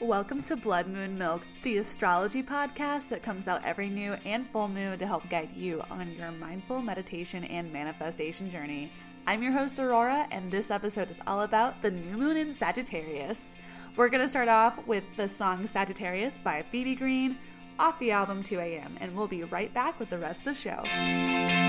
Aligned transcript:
Welcome 0.00 0.42
to 0.42 0.56
Blood 0.56 0.88
Moon 0.88 1.16
Milk, 1.16 1.40
the 1.62 1.78
astrology 1.78 2.42
podcast 2.42 3.08
that 3.08 3.22
comes 3.22 3.48
out 3.48 3.64
every 3.64 3.88
new 3.88 4.12
and 4.26 4.46
full 4.50 4.68
moon 4.68 4.98
to 4.98 5.06
help 5.06 5.26
guide 5.30 5.48
you 5.56 5.82
on 5.88 6.12
your 6.12 6.32
mindful 6.32 6.82
meditation 6.82 7.44
and 7.44 7.72
manifestation 7.72 8.50
journey. 8.50 8.92
I'm 9.26 9.42
your 9.42 9.52
host, 9.52 9.78
Aurora, 9.78 10.28
and 10.30 10.52
this 10.52 10.70
episode 10.70 11.10
is 11.10 11.22
all 11.26 11.40
about 11.40 11.80
the 11.80 11.90
new 11.90 12.18
moon 12.18 12.36
in 12.36 12.52
Sagittarius. 12.52 13.54
We're 13.96 14.10
going 14.10 14.22
to 14.22 14.28
start 14.28 14.48
off 14.48 14.86
with 14.86 15.04
the 15.16 15.28
song 15.28 15.66
Sagittarius 15.66 16.40
by 16.40 16.62
Phoebe 16.70 16.94
Green 16.94 17.38
off 17.78 17.98
the 17.98 18.10
album 18.10 18.42
2 18.42 18.58
a.m., 18.58 18.98
and 19.00 19.16
we'll 19.16 19.28
be 19.28 19.44
right 19.44 19.72
back 19.72 19.98
with 19.98 20.10
the 20.10 20.18
rest 20.18 20.42
of 20.42 20.44
the 20.44 20.54
show. 20.54 21.65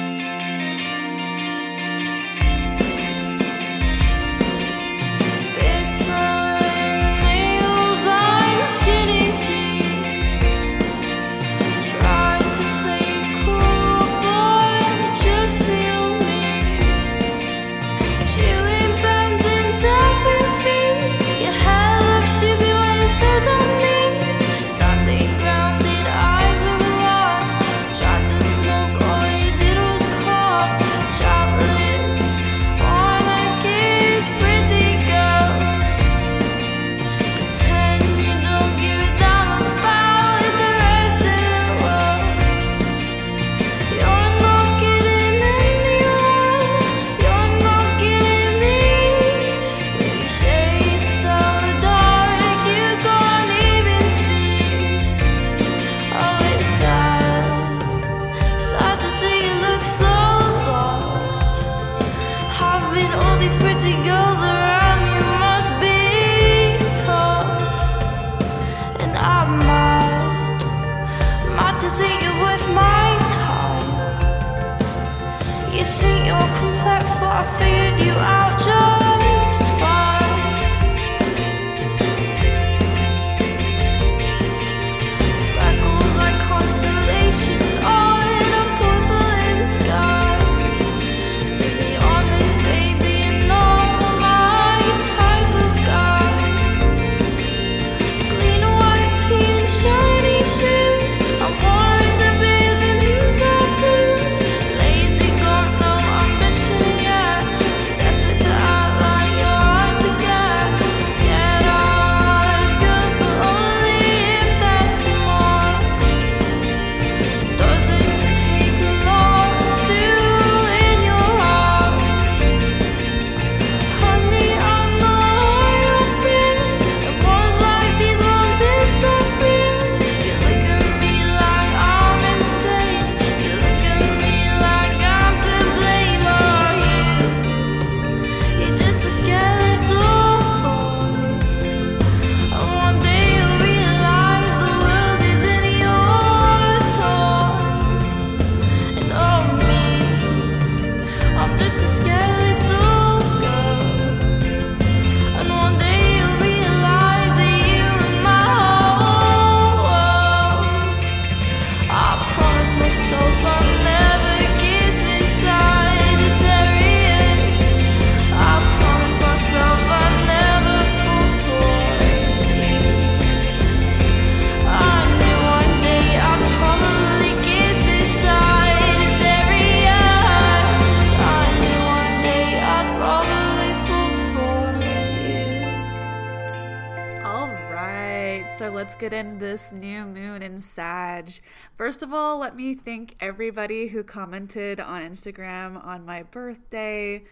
Get 189.00 189.14
into 189.14 189.36
this 189.38 189.72
new 189.72 190.06
moon 190.06 190.42
in 190.42 190.58
Sag. 190.58 191.30
First 191.78 192.02
of 192.02 192.14
all, 192.14 192.40
let 192.40 192.56
me 192.56 192.74
thank 192.74 193.16
everybody 193.20 193.90
who 193.90 194.04
commented 194.04 194.80
on 194.80 195.04
Instagram 195.04 195.84
on 195.86 196.04
my 196.04 196.24
birthday 196.24 197.24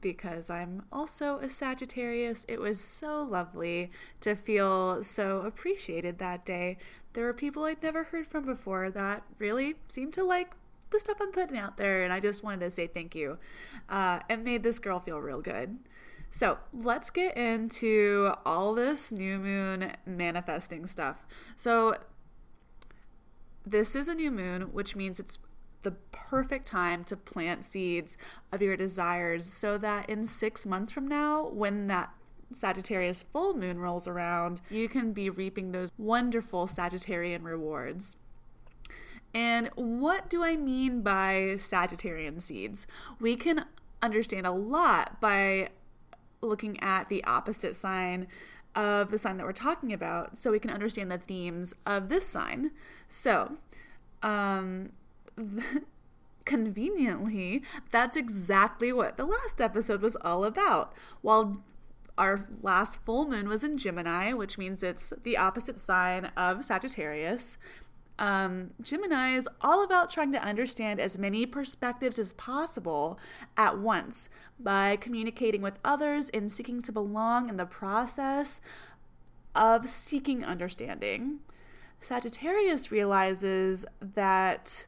because 0.00 0.48
I'm 0.48 0.84
also 0.92 1.38
a 1.38 1.48
Sagittarius. 1.48 2.46
It 2.48 2.60
was 2.60 2.80
so 2.80 3.20
lovely 3.22 3.90
to 4.20 4.36
feel 4.36 5.02
so 5.02 5.40
appreciated 5.40 6.18
that 6.18 6.46
day. 6.46 6.78
There 7.14 7.24
were 7.24 7.34
people 7.34 7.64
I'd 7.64 7.82
never 7.82 8.04
heard 8.04 8.28
from 8.28 8.44
before 8.44 8.88
that 8.90 9.24
really 9.38 9.74
seemed 9.88 10.12
to 10.14 10.24
like 10.24 10.54
the 10.90 11.00
stuff 11.00 11.18
I'm 11.20 11.32
putting 11.32 11.58
out 11.58 11.76
there, 11.76 12.04
and 12.04 12.12
I 12.12 12.20
just 12.20 12.44
wanted 12.44 12.60
to 12.60 12.70
say 12.70 12.86
thank 12.86 13.16
you. 13.16 13.38
Uh, 13.88 14.20
and 14.28 14.44
made 14.44 14.62
this 14.62 14.78
girl 14.78 15.00
feel 15.00 15.18
real 15.18 15.40
good. 15.40 15.78
So 16.30 16.58
let's 16.72 17.10
get 17.10 17.36
into 17.36 18.32
all 18.44 18.74
this 18.74 19.10
new 19.12 19.38
moon 19.38 19.92
manifesting 20.06 20.86
stuff. 20.86 21.26
So, 21.56 21.96
this 23.66 23.94
is 23.94 24.08
a 24.08 24.14
new 24.14 24.30
moon, 24.30 24.72
which 24.72 24.96
means 24.96 25.20
it's 25.20 25.38
the 25.82 25.90
perfect 26.10 26.66
time 26.66 27.04
to 27.04 27.16
plant 27.16 27.64
seeds 27.64 28.16
of 28.50 28.62
your 28.62 28.76
desires 28.76 29.44
so 29.44 29.78
that 29.78 30.08
in 30.08 30.24
six 30.24 30.64
months 30.64 30.90
from 30.90 31.06
now, 31.06 31.48
when 31.48 31.86
that 31.86 32.10
Sagittarius 32.50 33.22
full 33.22 33.54
moon 33.54 33.78
rolls 33.78 34.08
around, 34.08 34.60
you 34.70 34.88
can 34.88 35.12
be 35.12 35.28
reaping 35.28 35.72
those 35.72 35.90
wonderful 35.98 36.66
Sagittarian 36.66 37.44
rewards. 37.44 38.16
And 39.34 39.70
what 39.74 40.30
do 40.30 40.42
I 40.42 40.56
mean 40.56 41.02
by 41.02 41.54
Sagittarian 41.56 42.40
seeds? 42.40 42.86
We 43.20 43.36
can 43.36 43.66
understand 44.02 44.46
a 44.46 44.52
lot 44.52 45.20
by 45.20 45.70
looking 46.40 46.78
at 46.80 47.08
the 47.08 47.22
opposite 47.24 47.76
sign 47.76 48.26
of 48.74 49.10
the 49.10 49.18
sign 49.18 49.36
that 49.38 49.46
we're 49.46 49.52
talking 49.52 49.92
about 49.92 50.36
so 50.36 50.52
we 50.52 50.58
can 50.60 50.70
understand 50.70 51.10
the 51.10 51.18
themes 51.18 51.74
of 51.86 52.08
this 52.08 52.26
sign. 52.26 52.70
So, 53.08 53.56
um, 54.22 54.90
conveniently, 56.44 57.62
that's 57.90 58.16
exactly 58.16 58.92
what 58.92 59.16
the 59.16 59.24
last 59.24 59.60
episode 59.60 60.00
was 60.00 60.16
all 60.16 60.44
about. 60.44 60.92
While 61.22 61.62
our 62.16 62.46
last 62.62 62.98
full 63.04 63.28
moon 63.28 63.48
was 63.48 63.62
in 63.62 63.78
Gemini, 63.78 64.32
which 64.32 64.58
means 64.58 64.82
it's 64.82 65.12
the 65.22 65.36
opposite 65.36 65.78
sign 65.78 66.26
of 66.36 66.64
Sagittarius. 66.64 67.56
Um, 68.18 68.70
Gemini 68.82 69.36
is 69.36 69.48
all 69.60 69.84
about 69.84 70.10
trying 70.10 70.32
to 70.32 70.42
understand 70.42 71.00
as 71.00 71.18
many 71.18 71.46
perspectives 71.46 72.18
as 72.18 72.32
possible 72.32 73.18
at 73.56 73.78
once 73.78 74.28
by 74.58 74.96
communicating 74.96 75.62
with 75.62 75.78
others 75.84 76.28
and 76.30 76.50
seeking 76.50 76.80
to 76.82 76.92
belong 76.92 77.48
in 77.48 77.56
the 77.56 77.66
process 77.66 78.60
of 79.54 79.88
seeking 79.88 80.44
understanding. 80.44 81.38
Sagittarius 82.00 82.90
realizes 82.90 83.84
that 84.00 84.86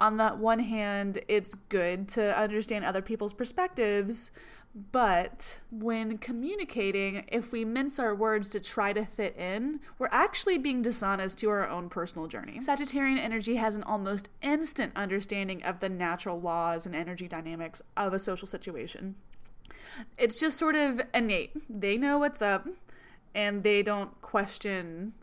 on 0.00 0.16
the 0.16 0.30
one 0.30 0.60
hand, 0.60 1.18
it's 1.26 1.54
good 1.54 2.08
to 2.08 2.38
understand 2.38 2.84
other 2.84 3.02
people's 3.02 3.32
perspectives, 3.32 4.30
but 4.74 5.60
when 5.70 6.18
communicating, 6.18 7.24
if 7.28 7.52
we 7.52 7.64
mince 7.64 7.98
our 7.98 8.14
words 8.14 8.48
to 8.50 8.60
try 8.60 8.92
to 8.92 9.04
fit 9.04 9.36
in, 9.36 9.80
we're 9.98 10.08
actually 10.12 10.58
being 10.58 10.82
dishonest 10.82 11.38
to 11.38 11.50
our 11.50 11.68
own 11.68 11.88
personal 11.88 12.28
journey. 12.28 12.60
Sagittarian 12.60 13.18
energy 13.18 13.56
has 13.56 13.74
an 13.74 13.82
almost 13.82 14.28
instant 14.42 14.92
understanding 14.94 15.62
of 15.62 15.80
the 15.80 15.88
natural 15.88 16.40
laws 16.40 16.86
and 16.86 16.94
energy 16.94 17.26
dynamics 17.26 17.82
of 17.96 18.12
a 18.12 18.18
social 18.18 18.46
situation. 18.46 19.16
It's 20.16 20.38
just 20.38 20.56
sort 20.56 20.76
of 20.76 21.00
innate. 21.12 21.52
They 21.68 21.96
know 21.96 22.18
what's 22.18 22.42
up 22.42 22.68
and 23.34 23.62
they 23.62 23.82
don't 23.82 24.20
question 24.20 25.14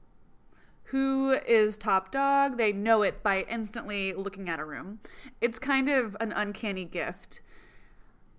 who 0.90 1.32
is 1.32 1.78
top 1.78 2.12
dog. 2.12 2.58
They 2.58 2.72
know 2.72 3.02
it 3.02 3.24
by 3.24 3.42
instantly 3.50 4.14
looking 4.14 4.50
at 4.50 4.60
a 4.60 4.66
room. 4.66 5.00
It's 5.42 5.60
kind 5.60 5.90
of 5.90 6.16
an 6.20 6.32
uncanny 6.32 6.86
gift. 6.86 7.42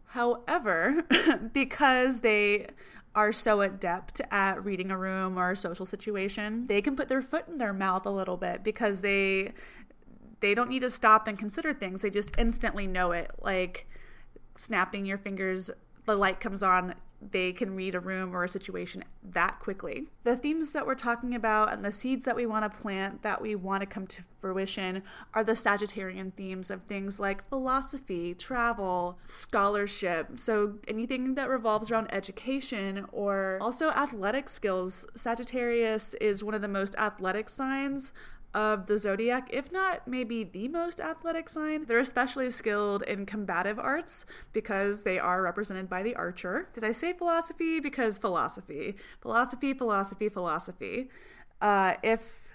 However, 0.08 1.03
because 1.53 2.20
they 2.20 2.69
are 3.14 3.32
so 3.32 3.62
adept 3.62 4.20
at 4.31 4.64
reading 4.64 4.91
a 4.91 4.99
room 4.99 5.38
or 5.38 5.53
a 5.53 5.56
social 5.56 5.87
situation, 5.87 6.67
they 6.67 6.82
can 6.82 6.94
put 6.97 7.08
their 7.08 7.23
foot 7.23 7.49
in 7.49 7.58
their 7.58 7.73
mouth 7.73 8.06
a 8.06 8.11
little 8.11 8.37
bit 8.37 8.62
because 8.62 9.00
they 9.00 9.53
they 10.41 10.55
don't 10.55 10.69
need 10.69 10.81
to 10.81 10.91
stop 10.91 11.26
and 11.26 11.38
consider 11.38 11.73
things. 11.73 12.03
They 12.03 12.11
just 12.11 12.31
instantly 12.38 12.87
know 12.87 13.12
it. 13.12 13.31
Like 13.41 13.88
snapping 14.55 15.06
your 15.06 15.19
fingers, 15.19 15.70
the 16.05 16.14
light 16.14 16.41
comes 16.41 16.62
on, 16.62 16.94
they 17.20 17.52
can 17.52 17.74
read 17.74 17.94
a 17.94 18.00
room 18.00 18.34
or 18.34 18.44
a 18.44 18.48
situation 18.48 19.04
that 19.22 19.58
quickly. 19.60 20.08
The 20.24 20.36
themes 20.36 20.72
that 20.72 20.86
we're 20.86 20.94
talking 20.94 21.34
about 21.34 21.72
and 21.72 21.84
the 21.84 21.92
seeds 21.92 22.24
that 22.24 22.36
we 22.36 22.46
want 22.46 22.70
to 22.70 22.78
plant 22.78 23.22
that 23.22 23.40
we 23.40 23.54
want 23.54 23.80
to 23.80 23.86
come 23.86 24.06
to 24.08 24.22
fruition 24.38 25.02
are 25.34 25.42
the 25.42 25.52
Sagittarian 25.52 26.32
themes 26.34 26.70
of 26.70 26.82
things 26.82 27.18
like 27.18 27.48
philosophy, 27.48 28.34
travel, 28.34 29.18
scholarship. 29.24 30.38
So 30.38 30.74
anything 30.86 31.34
that 31.34 31.48
revolves 31.48 31.90
around 31.90 32.12
education 32.12 33.06
or 33.12 33.58
also 33.60 33.90
athletic 33.90 34.48
skills. 34.48 35.06
Sagittarius 35.14 36.14
is 36.20 36.44
one 36.44 36.54
of 36.54 36.62
the 36.62 36.69
most 36.69 36.94
athletic 36.96 37.48
signs 37.48 38.12
of 38.56 38.87
the 38.87 38.99
zodiac, 38.99 39.50
if 39.53 39.70
not 39.70 40.08
maybe 40.08 40.43
the 40.43 40.67
most 40.67 40.99
athletic 40.99 41.47
sign. 41.47 41.85
They're 41.85 41.99
especially 41.99 42.50
skilled 42.50 43.03
in 43.03 43.26
combative 43.26 43.79
arts 43.79 44.25
because 44.55 45.03
they 45.03 45.19
are 45.19 45.43
represented 45.43 45.91
by 45.91 46.03
the 46.03 46.14
archer. 46.14 46.70
Did 46.73 46.82
I 46.82 46.93
say 46.93 47.12
philosophy? 47.12 47.81
Because 47.81 48.17
philosophy. 48.17 48.97
Philosophy, 49.20 49.75
philosophy, 49.75 50.31
philosophy. 50.31 51.11
Uh, 51.61 51.94
if 52.03 52.49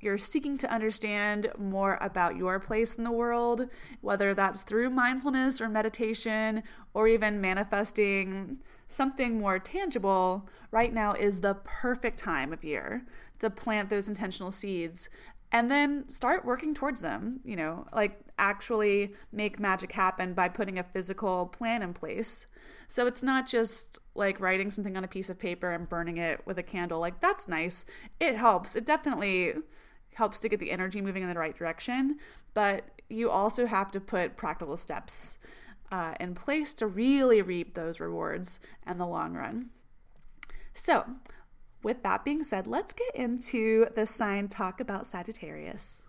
you're 0.00 0.16
seeking 0.16 0.56
to 0.58 0.72
understand 0.72 1.50
more 1.58 1.98
about 2.00 2.36
your 2.36 2.60
place 2.60 2.94
in 2.94 3.02
the 3.02 3.10
world, 3.10 3.66
whether 4.00 4.32
that's 4.32 4.62
through 4.62 4.90
mindfulness 4.90 5.60
or 5.60 5.68
meditation 5.68 6.62
or 6.94 7.08
even 7.08 7.40
manifesting 7.40 8.58
something 8.86 9.40
more 9.40 9.58
tangible, 9.58 10.48
right 10.70 10.94
now 10.94 11.14
is 11.14 11.40
the 11.40 11.54
perfect 11.64 12.16
time 12.16 12.52
of 12.52 12.62
year 12.62 13.04
to 13.38 13.50
plant 13.50 13.90
those 13.90 14.08
intentional 14.08 14.50
seeds 14.50 15.08
and 15.50 15.70
then 15.70 16.08
start 16.08 16.44
working 16.44 16.74
towards 16.74 17.00
them, 17.00 17.40
you 17.44 17.56
know, 17.56 17.86
like 17.92 18.20
actually 18.38 19.14
make 19.32 19.58
magic 19.58 19.92
happen 19.92 20.34
by 20.34 20.48
putting 20.48 20.78
a 20.78 20.84
physical 20.84 21.46
plan 21.46 21.82
in 21.82 21.94
place. 21.94 22.46
So 22.86 23.06
it's 23.06 23.22
not 23.22 23.46
just 23.46 23.98
like 24.14 24.40
writing 24.40 24.70
something 24.70 24.96
on 24.96 25.04
a 25.04 25.08
piece 25.08 25.30
of 25.30 25.38
paper 25.38 25.72
and 25.72 25.88
burning 25.88 26.18
it 26.18 26.46
with 26.46 26.58
a 26.58 26.62
candle. 26.62 27.00
Like 27.00 27.20
that's 27.20 27.48
nice. 27.48 27.84
It 28.20 28.36
helps. 28.36 28.76
It 28.76 28.84
definitely 28.84 29.54
helps 30.14 30.40
to 30.40 30.48
get 30.48 30.60
the 30.60 30.70
energy 30.70 31.00
moving 31.00 31.22
in 31.22 31.28
the 31.28 31.38
right 31.38 31.56
direction, 31.56 32.18
but 32.52 32.84
you 33.08 33.30
also 33.30 33.66
have 33.66 33.90
to 33.92 34.00
put 34.00 34.36
practical 34.36 34.76
steps 34.76 35.38
uh, 35.90 36.14
in 36.20 36.34
place 36.34 36.74
to 36.74 36.86
really 36.86 37.40
reap 37.40 37.74
those 37.74 38.00
rewards 38.00 38.60
in 38.86 38.98
the 38.98 39.06
long 39.06 39.34
run. 39.34 39.70
So, 40.74 41.04
with 41.88 42.02
that 42.02 42.22
being 42.22 42.44
said, 42.44 42.66
let's 42.66 42.92
get 42.92 43.14
into 43.14 43.86
the 43.96 44.04
sign 44.04 44.46
talk 44.46 44.78
about 44.78 45.06
Sagittarius. 45.06 46.02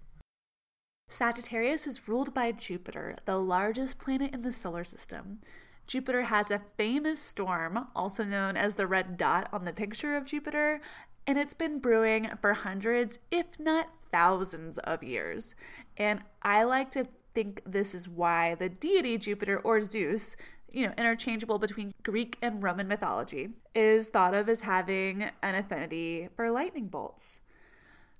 Sagittarius 1.07 1.87
is 1.87 2.05
ruled 2.05 2.33
by 2.33 2.51
Jupiter, 2.51 3.15
the 3.23 3.37
largest 3.37 3.97
planet 3.97 4.33
in 4.33 4.41
the 4.41 4.51
solar 4.51 4.83
system. 4.83 5.39
Jupiter 5.87 6.23
has 6.23 6.51
a 6.51 6.61
famous 6.77 7.17
storm, 7.17 7.87
also 7.95 8.25
known 8.25 8.57
as 8.57 8.75
the 8.75 8.87
red 8.87 9.15
dot 9.15 9.47
on 9.53 9.63
the 9.63 9.71
picture 9.71 10.17
of 10.17 10.25
Jupiter, 10.25 10.81
and 11.25 11.37
it's 11.37 11.53
been 11.53 11.79
brewing 11.79 12.29
for 12.41 12.55
hundreds, 12.55 13.19
if 13.31 13.57
not 13.57 13.87
thousands 14.11 14.79
of 14.79 15.01
years. 15.01 15.55
And 15.95 16.23
I 16.41 16.63
like 16.63 16.91
to 16.91 17.05
think 17.33 17.61
this 17.65 17.95
is 17.95 18.09
why 18.09 18.55
the 18.55 18.67
deity 18.67 19.17
Jupiter 19.17 19.59
or 19.59 19.79
Zeus, 19.79 20.35
you 20.71 20.85
know, 20.85 20.93
interchangeable 20.97 21.59
between 21.59 21.93
Greek 22.03 22.37
and 22.41 22.63
Roman 22.63 22.87
mythology, 22.87 23.49
is 23.75 24.09
thought 24.09 24.33
of 24.33 24.49
as 24.49 24.61
having 24.61 25.29
an 25.41 25.55
affinity 25.55 26.29
for 26.35 26.49
lightning 26.51 26.87
bolts. 26.87 27.39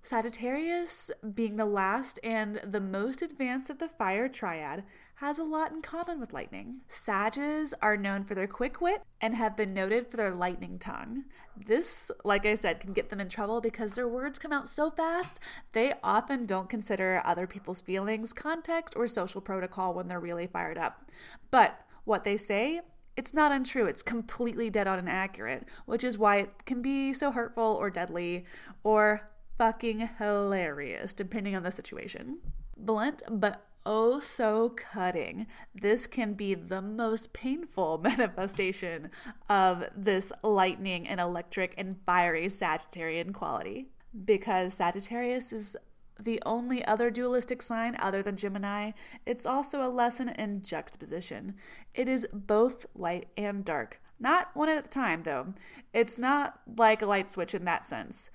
Sagittarius, 0.02 1.12
being 1.34 1.58
the 1.58 1.66
last 1.66 2.20
and 2.24 2.62
the 2.64 2.80
most 2.80 3.22
advanced 3.22 3.70
of 3.70 3.80
the 3.80 3.90
fire 3.90 4.30
triad, 4.30 4.84
has 5.16 5.38
a 5.38 5.44
lot 5.44 5.72
in 5.72 5.82
common 5.82 6.20
with 6.20 6.32
lightning. 6.32 6.80
Sages 6.88 7.74
are 7.82 7.98
known 7.98 8.24
for 8.24 8.34
their 8.34 8.48
quick 8.48 8.80
wit 8.80 9.04
and 9.20 9.36
have 9.36 9.58
been 9.58 9.74
noted 9.74 10.08
for 10.08 10.16
their 10.16 10.34
lightning 10.34 10.80
tongue. 10.80 11.26
This, 11.58 12.10
like 12.24 12.46
I 12.46 12.56
said, 12.56 12.80
can 12.80 12.94
get 12.94 13.10
them 13.10 13.20
in 13.20 13.28
trouble 13.28 13.60
because 13.60 13.94
their 13.94 14.08
words 14.08 14.40
come 14.40 14.54
out 14.54 14.70
so 14.70 14.90
fast, 14.90 15.40
they 15.74 15.94
often 16.02 16.46
don't 16.46 16.70
consider 16.70 17.22
other 17.26 17.46
people's 17.46 17.82
feelings, 17.82 18.32
context, 18.32 18.96
or 18.96 19.08
social 19.08 19.42
protocol 19.42 19.94
when 19.94 20.08
they're 20.08 20.20
really 20.20 20.48
fired 20.48 20.78
up. 20.78 21.12
But 21.52 21.78
what 22.10 22.24
they 22.24 22.36
say 22.36 22.82
it's 23.20 23.34
not 23.34 23.52
untrue. 23.52 23.86
It's 23.86 24.02
completely 24.02 24.70
dead 24.70 24.88
on 24.88 24.98
and 24.98 25.10
accurate, 25.10 25.66
which 25.86 26.06
is 26.06 26.18
why 26.18 26.38
it 26.38 26.66
can 26.66 26.82
be 26.82 27.12
so 27.12 27.34
hurtful 27.34 27.76
or 27.78 27.90
deadly 27.90 28.46
or 28.82 29.30
fucking 29.58 30.10
hilarious, 30.20 31.14
depending 31.14 31.54
on 31.54 31.64
the 31.64 31.72
situation. 31.72 32.38
Blunt 32.78 33.22
but 33.30 33.66
oh 33.86 34.22
so 34.22 34.70
cutting. 34.70 35.48
This 35.76 36.08
can 36.08 36.34
be 36.34 36.56
the 36.56 36.82
most 36.82 37.34
painful 37.34 37.98
manifestation 38.04 39.10
of 39.50 39.84
this 39.94 40.32
lightning 40.42 41.06
and 41.06 41.20
electric 41.20 41.74
and 41.78 41.98
fiery 42.06 42.46
Sagittarian 42.46 43.34
quality. 43.34 43.90
Because 44.24 44.76
Sagittarius 44.76 45.52
is 45.52 45.76
the 46.22 46.42
only 46.46 46.84
other 46.86 47.10
dualistic 47.10 47.62
sign 47.62 47.96
other 48.00 48.22
than 48.22 48.36
Gemini, 48.36 48.92
it's 49.26 49.46
also 49.46 49.82
a 49.82 49.90
lesson 49.90 50.30
in 50.30 50.62
juxtaposition. 50.62 51.56
It 51.94 52.08
is 52.08 52.28
both 52.34 52.86
light 52.96 53.28
and 53.38 53.64
dark. 53.64 54.02
Not 54.20 54.50
one 54.54 54.70
at 54.70 54.86
a 54.86 54.88
time, 54.88 55.24
though. 55.24 55.54
It's 55.94 56.18
not 56.18 56.60
like 56.78 57.02
a 57.02 57.06
light 57.06 57.32
switch 57.32 57.56
in 57.56 57.66
that 57.66 57.86
sense. 57.86 58.30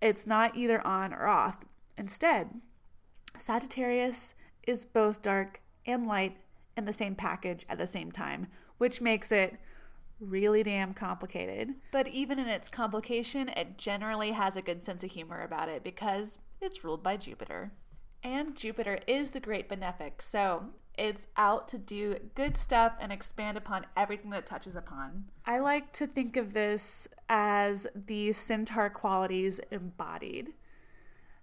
It's 0.00 0.26
not 0.26 0.56
either 0.56 0.86
on 0.86 1.12
or 1.12 1.26
off. 1.26 1.64
Instead, 1.98 2.60
Sagittarius 3.36 4.34
is 4.66 4.84
both 4.84 5.22
dark 5.22 5.60
and 5.84 6.06
light 6.06 6.36
in 6.76 6.84
the 6.84 6.92
same 6.92 7.14
package 7.14 7.66
at 7.68 7.78
the 7.78 7.86
same 7.86 8.12
time, 8.12 8.46
which 8.78 9.00
makes 9.00 9.32
it 9.32 9.58
really 10.20 10.62
damn 10.62 10.94
complicated. 10.94 11.74
But 11.92 12.08
even 12.08 12.38
in 12.38 12.48
its 12.48 12.68
complication, 12.68 13.48
it 13.50 13.78
generally 13.78 14.32
has 14.32 14.56
a 14.56 14.62
good 14.62 14.84
sense 14.84 15.04
of 15.04 15.10
humor 15.10 15.42
about 15.42 15.68
it 15.68 15.84
because 15.84 16.38
it's 16.60 16.84
ruled 16.84 17.02
by 17.02 17.16
Jupiter. 17.16 17.72
And 18.22 18.56
Jupiter 18.56 18.98
is 19.06 19.30
the 19.30 19.40
great 19.40 19.68
benefic, 19.68 20.20
so 20.20 20.64
it's 20.98 21.26
out 21.36 21.68
to 21.68 21.78
do 21.78 22.16
good 22.34 22.56
stuff 22.56 22.94
and 23.00 23.12
expand 23.12 23.58
upon 23.58 23.86
everything 23.96 24.30
that 24.30 24.46
touches 24.46 24.74
upon. 24.74 25.26
I 25.44 25.58
like 25.58 25.92
to 25.94 26.06
think 26.06 26.36
of 26.36 26.54
this 26.54 27.06
as 27.28 27.86
the 27.94 28.32
centaur 28.32 28.90
qualities 28.90 29.60
embodied. 29.70 30.54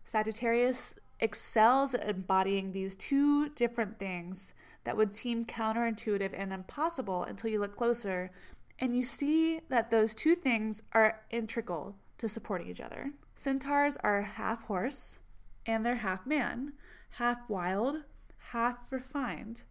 Sagittarius 0.03 0.95
excels 1.19 1.93
at 1.93 2.09
embodying 2.09 2.71
these 2.71 2.95
two 2.95 3.49
different 3.49 3.97
things 3.99 4.53
that 4.83 4.97
would 4.97 5.15
seem 5.15 5.45
counterintuitive 5.45 6.31
and 6.37 6.51
impossible 6.51 7.23
until 7.23 7.49
you 7.49 7.59
look 7.59 7.77
closer 7.77 8.31
and 8.79 8.95
you 8.95 9.03
see 9.03 9.61
that 9.69 9.91
those 9.91 10.15
two 10.15 10.35
things 10.35 10.83
are 10.93 11.21
integral 11.29 11.95
to 12.17 12.27
supporting 12.27 12.69
each 12.69 12.81
other. 12.81 13.11
Centaurs 13.35 13.97
are 14.03 14.21
half 14.21 14.63
horse 14.63 15.19
and 15.65 15.85
they're 15.85 15.95
half 15.95 16.25
man, 16.25 16.73
half 17.11 17.49
wild, 17.49 18.03
half 18.51 18.91
refined, 18.91 19.63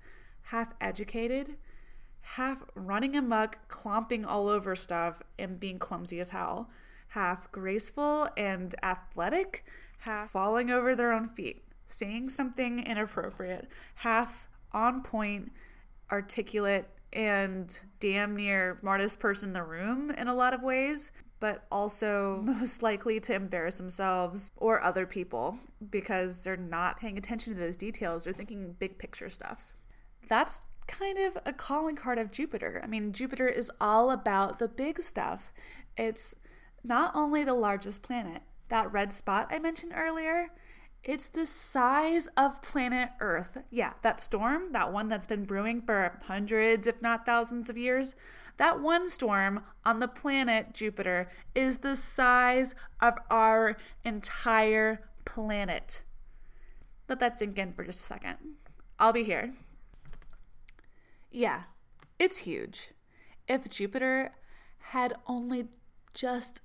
half 0.44 0.74
educated, 0.80 1.56
half 2.22 2.64
running 2.74 3.16
amok, 3.16 3.68
clomping 3.68 4.24
all 4.24 4.48
over 4.48 4.74
stuff 4.74 5.22
and 5.38 5.60
being 5.60 5.78
clumsy 5.78 6.20
as 6.20 6.30
hell, 6.30 6.70
half 7.08 7.50
graceful 7.52 8.28
and 8.36 8.74
athletic, 8.82 9.64
half 9.98 10.30
falling 10.30 10.70
over 10.70 10.96
their 10.96 11.12
own 11.12 11.26
feet, 11.26 11.64
saying 11.86 12.28
something 12.28 12.84
inappropriate, 12.84 13.68
half 13.96 14.48
on 14.72 15.02
point, 15.02 15.52
articulate, 16.10 16.88
and 17.12 17.78
damn 18.00 18.36
near 18.36 18.76
smartest 18.80 19.20
person 19.20 19.50
in 19.50 19.52
the 19.52 19.62
room 19.62 20.10
in 20.12 20.28
a 20.28 20.34
lot 20.34 20.54
of 20.54 20.62
ways, 20.62 21.12
but 21.40 21.66
also 21.70 22.40
most 22.42 22.82
likely 22.82 23.20
to 23.20 23.34
embarrass 23.34 23.76
themselves 23.76 24.52
or 24.56 24.82
other 24.82 25.06
people 25.06 25.58
because 25.90 26.40
they're 26.40 26.56
not 26.56 26.98
paying 26.98 27.18
attention 27.18 27.54
to 27.54 27.60
those 27.60 27.76
details. 27.76 28.24
They're 28.24 28.32
thinking 28.32 28.76
big 28.78 28.98
picture 28.98 29.28
stuff. 29.28 29.76
That's 30.28 30.60
kind 30.86 31.18
of 31.18 31.38
a 31.44 31.52
calling 31.52 31.96
card 31.96 32.18
of 32.18 32.30
Jupiter. 32.30 32.80
I 32.82 32.86
mean, 32.86 33.12
Jupiter 33.12 33.48
is 33.48 33.70
all 33.80 34.10
about 34.10 34.58
the 34.58 34.68
big 34.68 35.00
stuff. 35.00 35.52
It's 35.96 36.34
not 36.84 37.14
only 37.14 37.44
the 37.44 37.54
largest 37.54 38.02
planet, 38.02 38.42
that 38.68 38.92
red 38.92 39.12
spot 39.12 39.48
I 39.50 39.58
mentioned 39.58 39.92
earlier, 39.94 40.48
it's 41.04 41.28
the 41.28 41.46
size 41.46 42.28
of 42.36 42.62
planet 42.62 43.10
Earth. 43.20 43.58
Yeah, 43.70 43.92
that 44.02 44.20
storm, 44.20 44.72
that 44.72 44.92
one 44.92 45.08
that's 45.08 45.26
been 45.26 45.44
brewing 45.44 45.82
for 45.82 46.18
hundreds, 46.26 46.86
if 46.86 47.02
not 47.02 47.26
thousands 47.26 47.68
of 47.68 47.76
years, 47.76 48.14
that 48.56 48.80
one 48.80 49.08
storm 49.08 49.64
on 49.84 49.98
the 49.98 50.08
planet 50.08 50.74
Jupiter 50.74 51.28
is 51.54 51.78
the 51.78 51.96
size 51.96 52.74
of 53.00 53.14
our 53.30 53.76
entire 54.04 55.08
planet. 55.24 56.02
Let 57.08 57.18
that 57.20 57.38
sink 57.38 57.58
in 57.58 57.72
for 57.72 57.84
just 57.84 58.04
a 58.04 58.06
second. 58.06 58.36
I'll 58.98 59.12
be 59.12 59.24
here. 59.24 59.52
Yeah, 61.30 61.62
it's 62.18 62.38
huge. 62.38 62.92
If 63.48 63.68
Jupiter 63.68 64.32
had 64.90 65.14
only 65.26 65.68
just 66.14 66.60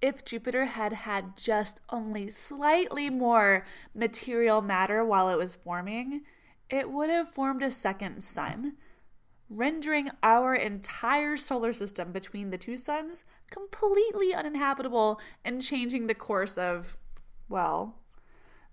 if 0.00 0.24
Jupiter 0.24 0.66
had 0.66 0.92
had 0.92 1.36
just 1.36 1.80
only 1.90 2.28
slightly 2.28 3.10
more 3.10 3.66
material 3.94 4.62
matter 4.62 5.04
while 5.04 5.28
it 5.28 5.36
was 5.36 5.56
forming, 5.56 6.22
it 6.70 6.90
would 6.90 7.10
have 7.10 7.28
formed 7.28 7.62
a 7.62 7.70
second 7.70 8.22
sun, 8.22 8.76
rendering 9.48 10.10
our 10.22 10.54
entire 10.54 11.36
solar 11.36 11.72
system 11.72 12.12
between 12.12 12.50
the 12.50 12.58
two 12.58 12.76
suns 12.76 13.24
completely 13.50 14.34
uninhabitable 14.34 15.20
and 15.44 15.62
changing 15.62 16.06
the 16.06 16.14
course 16.14 16.58
of, 16.58 16.96
well, 17.48 17.96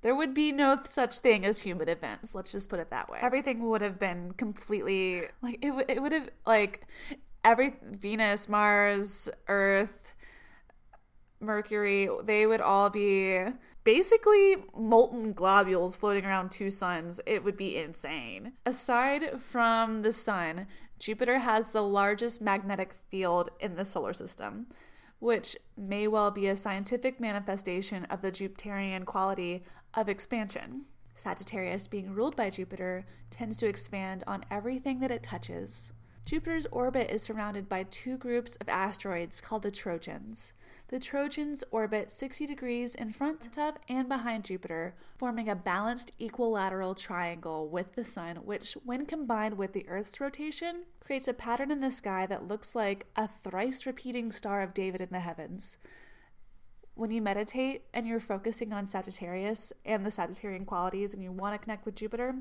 there 0.02 0.16
would 0.16 0.34
be 0.34 0.52
no 0.52 0.80
such 0.84 1.20
thing 1.20 1.46
as 1.46 1.62
human 1.62 1.90
events. 1.90 2.36
Let's 2.36 2.52
just 2.52 2.70
put 2.70 2.80
it 2.80 2.92
that 2.92 3.10
way. 3.10 3.20
Everything 3.22 3.68
would 3.70 3.82
have 3.82 3.98
been 3.98 4.34
completely 4.34 5.24
like 5.42 5.60
it. 5.64 5.70
W- 5.70 5.86
it 5.88 6.02
would 6.02 6.12
have 6.12 6.30
like 6.46 6.86
every 7.44 7.76
Venus, 7.82 8.48
Mars, 8.48 9.30
Earth, 9.48 10.16
Mercury. 11.40 12.10
They 12.24 12.46
would 12.46 12.62
all 12.62 12.90
be 12.90 13.46
basically 13.84 14.58
molten 14.76 15.34
globules 15.34 15.96
floating 15.96 16.26
around 16.26 16.52
two 16.52 16.70
suns. 16.70 17.20
It 17.26 17.44
would 17.44 17.58
be 17.58 17.78
insane. 17.78 18.54
Aside 18.66 19.42
from 19.42 20.02
the 20.02 20.12
sun, 20.12 20.68
Jupiter 20.98 21.40
has 21.40 21.72
the 21.72 21.84
largest 21.84 22.42
magnetic 22.42 22.94
field 22.94 23.50
in 23.60 23.76
the 23.76 23.86
solar 23.86 24.14
system 24.14 24.68
which 25.20 25.56
may 25.78 26.08
well 26.08 26.30
be 26.30 26.48
a 26.48 26.56
scientific 26.56 27.20
manifestation 27.20 28.06
of 28.06 28.22
the 28.22 28.32
Jupiterian 28.32 29.06
quality 29.06 29.64
of 29.94 30.10
expansion. 30.10 30.86
Sagittarius, 31.16 31.88
being 31.88 32.14
ruled 32.14 32.36
by 32.36 32.50
Jupiter, 32.50 33.06
tends 33.30 33.56
to 33.58 33.68
expand 33.68 34.24
on 34.28 34.46
everything 34.52 35.00
that 35.00 35.12
it 35.12 35.24
touches. 35.24 35.94
Jupiter's 36.26 36.66
orbit 36.72 37.10
is 37.10 37.24
surrounded 37.24 37.70
by 37.70 37.84
two 37.84 38.18
groups 38.18 38.56
of 38.58 38.68
asteroids 38.68 39.40
called 39.40 39.64
the 39.64 39.72
Trojans. 39.72 40.54
The 40.96 41.02
Trojans 41.02 41.62
orbit 41.72 42.10
60 42.10 42.46
degrees 42.46 42.96
in 42.96 43.12
front 43.12 43.58
of 43.58 43.76
and 43.90 44.08
behind 44.08 44.46
Jupiter, 44.46 44.96
forming 45.18 45.50
a 45.50 45.54
balanced 45.54 46.14
equilateral 46.22 46.96
triangle 46.96 47.68
with 47.68 47.96
the 47.96 48.06
Sun, 48.06 48.38
which, 48.46 48.78
when 48.86 49.06
combined 49.06 49.58
with 49.58 49.74
the 49.74 49.86
Earth's 49.90 50.22
rotation, 50.22 50.86
creates 51.02 51.28
a 51.28 51.34
pattern 51.34 51.70
in 51.70 51.82
the 51.82 51.92
sky 51.92 52.26
that 52.28 52.48
looks 52.48 52.76
like 52.76 53.08
a 53.18 53.28
thrice 53.28 53.86
repeating 53.86 54.32
Star 54.32 54.62
of 54.62 54.74
David 54.74 55.02
in 55.02 55.10
the 55.12 55.20
heavens. 55.20 55.76
When 56.94 57.12
you 57.12 57.22
meditate 57.22 57.88
and 57.94 58.08
you're 58.08 58.22
focusing 58.22 58.72
on 58.72 58.86
Sagittarius 58.86 59.74
and 59.84 60.06
the 60.06 60.10
Sagittarian 60.10 60.66
qualities 60.66 61.14
and 61.14 61.22
you 61.22 61.34
want 61.34 61.54
to 61.56 61.60
connect 61.60 61.86
with 61.86 61.96
Jupiter, 61.96 62.36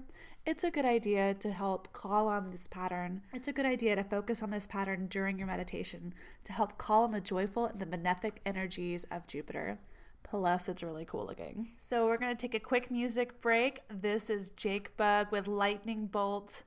it's 0.46 0.64
a 0.64 0.70
good 0.70 0.84
idea 0.84 1.32
to 1.34 1.50
help 1.50 1.92
call 1.92 2.28
on 2.28 2.50
this 2.50 2.68
pattern. 2.68 3.22
It's 3.32 3.48
a 3.48 3.52
good 3.52 3.64
idea 3.64 3.96
to 3.96 4.04
focus 4.04 4.42
on 4.42 4.50
this 4.50 4.66
pattern 4.66 5.06
during 5.06 5.38
your 5.38 5.46
meditation 5.46 6.12
to 6.44 6.52
help 6.52 6.76
call 6.76 7.04
on 7.04 7.12
the 7.12 7.20
joyful 7.20 7.66
and 7.66 7.80
the 7.80 7.86
benefic 7.86 8.34
energies 8.44 9.04
of 9.10 9.26
Jupiter. 9.26 9.78
Plus, 10.22 10.68
it's 10.68 10.82
really 10.82 11.06
cool 11.06 11.26
looking. 11.26 11.68
So, 11.78 12.06
we're 12.06 12.18
going 12.18 12.34
to 12.34 12.40
take 12.40 12.54
a 12.54 12.60
quick 12.60 12.90
music 12.90 13.40
break. 13.40 13.80
This 13.88 14.28
is 14.28 14.50
Jake 14.50 14.96
Bugg 14.96 15.30
with 15.30 15.46
Lightning 15.46 16.06
Bolt. 16.06 16.64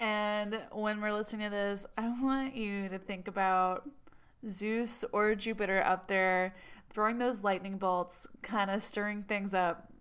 And 0.00 0.60
when 0.72 1.00
we're 1.00 1.12
listening 1.12 1.50
to 1.50 1.50
this, 1.50 1.86
I 1.96 2.08
want 2.08 2.56
you 2.56 2.88
to 2.88 2.98
think 2.98 3.28
about 3.28 3.88
Zeus 4.50 5.04
or 5.12 5.34
Jupiter 5.36 5.82
up 5.84 6.06
there 6.06 6.54
throwing 6.90 7.18
those 7.18 7.44
lightning 7.44 7.78
bolts, 7.78 8.26
kind 8.42 8.70
of 8.70 8.82
stirring 8.82 9.22
things 9.22 9.54
up, 9.54 9.92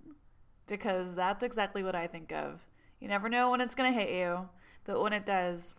because 0.67 1.15
that's 1.15 1.43
exactly 1.43 1.83
what 1.83 1.95
I 1.95 2.07
think 2.07 2.31
of. 2.31 2.61
You 3.01 3.07
never 3.07 3.29
know 3.29 3.49
when 3.49 3.61
it's 3.61 3.73
going 3.73 3.91
to 3.91 3.99
hit 3.99 4.11
you, 4.11 4.47
but 4.85 5.01
when 5.01 5.11
it 5.11 5.25
does, 5.25 5.73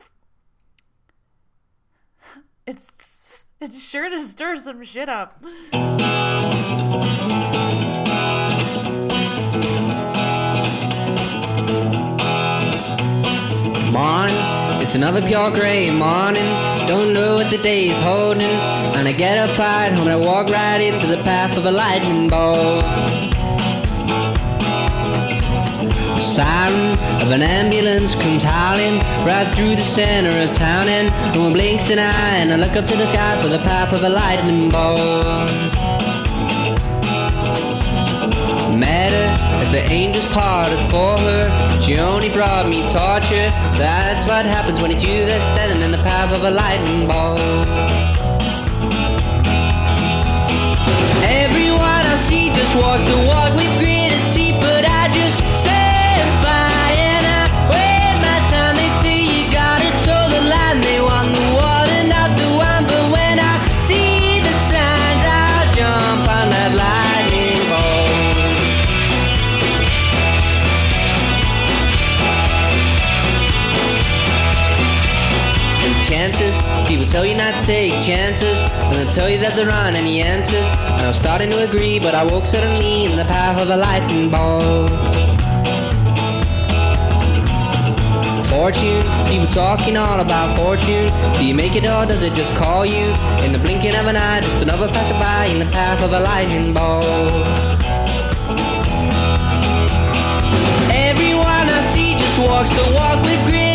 it's 2.66 3.46
it's 3.60 3.80
sure 3.80 4.10
to 4.10 4.20
stir 4.20 4.56
some 4.56 4.82
shit 4.82 5.08
up. 5.08 5.40
Morning, 13.92 14.34
it's 14.82 14.96
another 14.96 15.22
pure 15.24 15.52
gray 15.52 15.90
morning. 15.90 16.42
Don't 16.88 17.12
know 17.12 17.36
what 17.36 17.50
the 17.50 17.58
day 17.58 17.90
is 17.90 17.98
holding. 17.98 18.42
And 18.42 19.06
I 19.06 19.12
get 19.12 19.38
up 19.38 19.56
right 19.56 19.92
home 19.92 20.08
and 20.08 20.10
I 20.10 20.16
walk 20.16 20.48
right 20.48 20.80
into 20.80 21.06
the 21.06 21.22
path 21.22 21.56
of 21.56 21.66
a 21.66 21.70
lightning 21.70 22.26
bolt. 22.26 23.21
Siren 26.22 26.92
of 27.20 27.30
an 27.30 27.42
ambulance 27.42 28.14
comes 28.14 28.42
howling 28.42 28.98
right 29.26 29.46
through 29.54 29.76
the 29.76 29.82
center 29.82 30.30
of 30.30 30.56
town. 30.56 30.88
And 30.88 31.08
no 31.34 31.42
one 31.42 31.52
blinks 31.52 31.90
an 31.90 31.98
eye. 31.98 32.36
And 32.38 32.52
I 32.52 32.56
look 32.56 32.76
up 32.76 32.86
to 32.86 32.96
the 32.96 33.06
sky 33.06 33.40
for 33.40 33.48
the 33.48 33.58
path 33.58 33.92
of 33.92 34.02
a 34.02 34.08
lightning 34.08 34.70
bolt. 34.70 35.50
Met 38.78 39.12
her 39.12 39.60
as 39.60 39.70
the 39.70 39.82
angels 39.90 40.26
parted 40.26 40.78
for 40.90 41.18
her. 41.18 41.82
She 41.82 41.98
only 41.98 42.30
brought 42.30 42.68
me 42.68 42.82
torture. 42.92 43.50
That's 43.76 44.24
what 44.26 44.46
happens 44.46 44.80
when 44.80 44.90
it's 44.90 45.04
you 45.04 45.26
that's 45.26 45.44
standing 45.52 45.82
in 45.82 45.90
the 45.90 46.02
path 46.02 46.32
of 46.32 46.42
a 46.44 46.50
lightning 46.50 47.06
bolt. 47.06 47.40
Everyone 51.24 52.04
I 52.06 52.16
see 52.16 52.48
just 52.50 52.74
walks 52.76 53.04
the 53.04 53.16
walk 53.26 53.54
with 53.54 53.78
gritted 53.78 53.91
tell 77.12 77.26
you 77.26 77.34
not 77.34 77.54
to 77.54 77.62
take 77.66 77.92
chances, 78.02 78.58
and 78.58 78.94
they'll 78.94 79.12
tell 79.12 79.28
you 79.28 79.36
that 79.36 79.54
there 79.54 79.68
aren't 79.68 79.94
any 79.94 80.22
answers. 80.22 80.64
And 80.96 81.02
I 81.02 81.08
was 81.08 81.18
starting 81.18 81.50
to 81.50 81.62
agree, 81.62 81.98
but 81.98 82.14
I 82.14 82.24
woke 82.24 82.46
suddenly 82.46 83.04
in 83.04 83.18
the 83.18 83.24
path 83.24 83.60
of 83.60 83.68
a 83.68 83.76
lightning 83.76 84.30
bolt. 84.30 84.88
Fortune, 88.48 89.04
people 89.28 89.46
talking 89.48 89.98
all 89.98 90.20
about 90.20 90.56
fortune. 90.56 91.12
Do 91.36 91.44
you 91.44 91.54
make 91.54 91.76
it 91.76 91.84
or 91.84 92.06
does 92.06 92.22
it 92.22 92.32
just 92.32 92.54
call 92.54 92.86
you? 92.86 93.12
In 93.44 93.52
the 93.52 93.58
blinking 93.58 93.94
of 93.94 94.06
an 94.06 94.16
eye, 94.16 94.40
just 94.40 94.62
another 94.62 94.88
passerby 94.88 95.52
in 95.52 95.58
the 95.58 95.70
path 95.70 96.02
of 96.02 96.14
a 96.14 96.20
lightning 96.20 96.72
bolt. 96.72 97.04
Everyone 100.88 101.68
I 101.68 101.82
see 101.92 102.14
just 102.14 102.38
walks 102.38 102.70
the 102.70 102.90
walk 102.96 103.22
with 103.22 103.44
gritted 103.44 103.71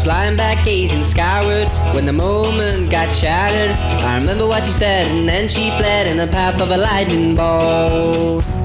was 0.00 0.06
lying 0.06 0.34
back 0.34 0.64
gazing 0.64 1.04
skyward 1.04 1.68
when 1.94 2.06
the 2.06 2.12
moment 2.12 2.90
got 2.90 3.10
shattered. 3.10 3.76
I 4.02 4.16
remember 4.16 4.46
what 4.46 4.64
she 4.64 4.70
said, 4.70 5.06
and 5.14 5.28
then 5.28 5.46
she 5.46 5.68
fled 5.72 6.06
in 6.06 6.16
the 6.16 6.26
path 6.26 6.58
of 6.58 6.70
a 6.70 6.76
lightning 6.78 7.34
bolt. 7.34 8.59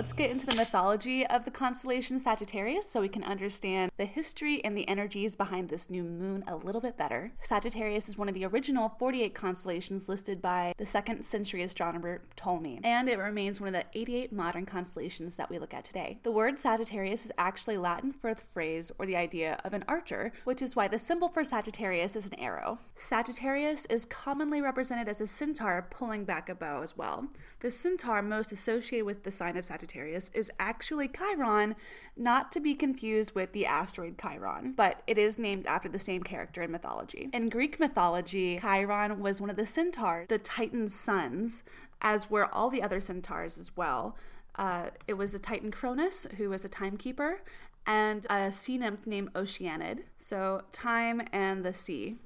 Let's 0.00 0.14
get 0.14 0.30
into 0.30 0.46
the 0.46 0.56
mythology 0.56 1.26
of 1.26 1.44
the 1.44 1.50
constellation 1.50 2.18
Sagittarius 2.18 2.88
so 2.88 3.02
we 3.02 3.08
can 3.10 3.22
understand 3.22 3.92
the 3.98 4.06
history 4.06 4.64
and 4.64 4.74
the 4.74 4.88
energies 4.88 5.36
behind 5.36 5.68
this 5.68 5.90
new 5.90 6.02
moon 6.02 6.42
a 6.46 6.56
little 6.56 6.80
bit 6.80 6.96
better. 6.96 7.30
Sagittarius 7.38 8.08
is 8.08 8.16
one 8.16 8.26
of 8.26 8.32
the 8.32 8.46
original 8.46 8.94
48 8.98 9.34
constellations 9.34 10.08
listed 10.08 10.40
by 10.40 10.72
the 10.78 10.86
second 10.86 11.22
century 11.22 11.62
astronomer 11.62 12.22
Ptolemy, 12.34 12.80
and 12.82 13.10
it 13.10 13.18
remains 13.18 13.60
one 13.60 13.68
of 13.68 13.74
the 13.74 13.84
88 13.92 14.32
modern 14.32 14.64
constellations 14.64 15.36
that 15.36 15.50
we 15.50 15.58
look 15.58 15.74
at 15.74 15.84
today. 15.84 16.18
The 16.22 16.32
word 16.32 16.58
Sagittarius 16.58 17.26
is 17.26 17.32
actually 17.36 17.76
Latin 17.76 18.10
for 18.10 18.32
the 18.32 18.40
phrase 18.40 18.90
or 18.98 19.04
the 19.04 19.16
idea 19.16 19.60
of 19.66 19.74
an 19.74 19.84
archer, 19.86 20.32
which 20.44 20.62
is 20.62 20.74
why 20.74 20.88
the 20.88 20.98
symbol 20.98 21.28
for 21.28 21.44
Sagittarius 21.44 22.16
is 22.16 22.24
an 22.24 22.40
arrow. 22.40 22.78
Sagittarius 22.94 23.84
is 23.90 24.06
commonly 24.06 24.62
represented 24.62 25.10
as 25.10 25.20
a 25.20 25.26
centaur 25.26 25.88
pulling 25.90 26.24
back 26.24 26.48
a 26.48 26.54
bow 26.54 26.80
as 26.80 26.96
well. 26.96 27.28
The 27.60 27.70
centaur 27.70 28.22
most 28.22 28.52
associated 28.52 29.04
with 29.04 29.22
the 29.22 29.30
sign 29.30 29.56
of 29.56 29.66
Sagittarius 29.66 30.30
is 30.32 30.50
actually 30.58 31.08
Chiron, 31.08 31.76
not 32.16 32.50
to 32.52 32.60
be 32.60 32.74
confused 32.74 33.34
with 33.34 33.52
the 33.52 33.66
asteroid 33.66 34.16
Chiron, 34.18 34.72
but 34.72 35.02
it 35.06 35.18
is 35.18 35.38
named 35.38 35.66
after 35.66 35.88
the 35.88 35.98
same 35.98 36.22
character 36.22 36.62
in 36.62 36.70
mythology. 36.70 37.28
In 37.32 37.50
Greek 37.50 37.78
mythology, 37.78 38.58
Chiron 38.60 39.20
was 39.20 39.40
one 39.40 39.50
of 39.50 39.56
the 39.56 39.66
centaurs, 39.66 40.26
the 40.28 40.38
Titan's 40.38 40.94
sons, 40.94 41.62
as 42.00 42.30
were 42.30 42.52
all 42.54 42.70
the 42.70 42.82
other 42.82 43.00
centaurs 43.00 43.58
as 43.58 43.76
well. 43.76 44.16
Uh, 44.56 44.88
it 45.06 45.14
was 45.14 45.32
the 45.32 45.38
Titan 45.38 45.70
Cronus, 45.70 46.26
who 46.38 46.48
was 46.48 46.64
a 46.64 46.68
timekeeper, 46.68 47.42
and 47.86 48.26
a 48.30 48.52
sea 48.52 48.78
nymph 48.78 49.06
named 49.06 49.32
Oceanid. 49.34 50.04
So, 50.18 50.62
time 50.72 51.22
and 51.32 51.64
the 51.64 51.74
sea. 51.74 52.16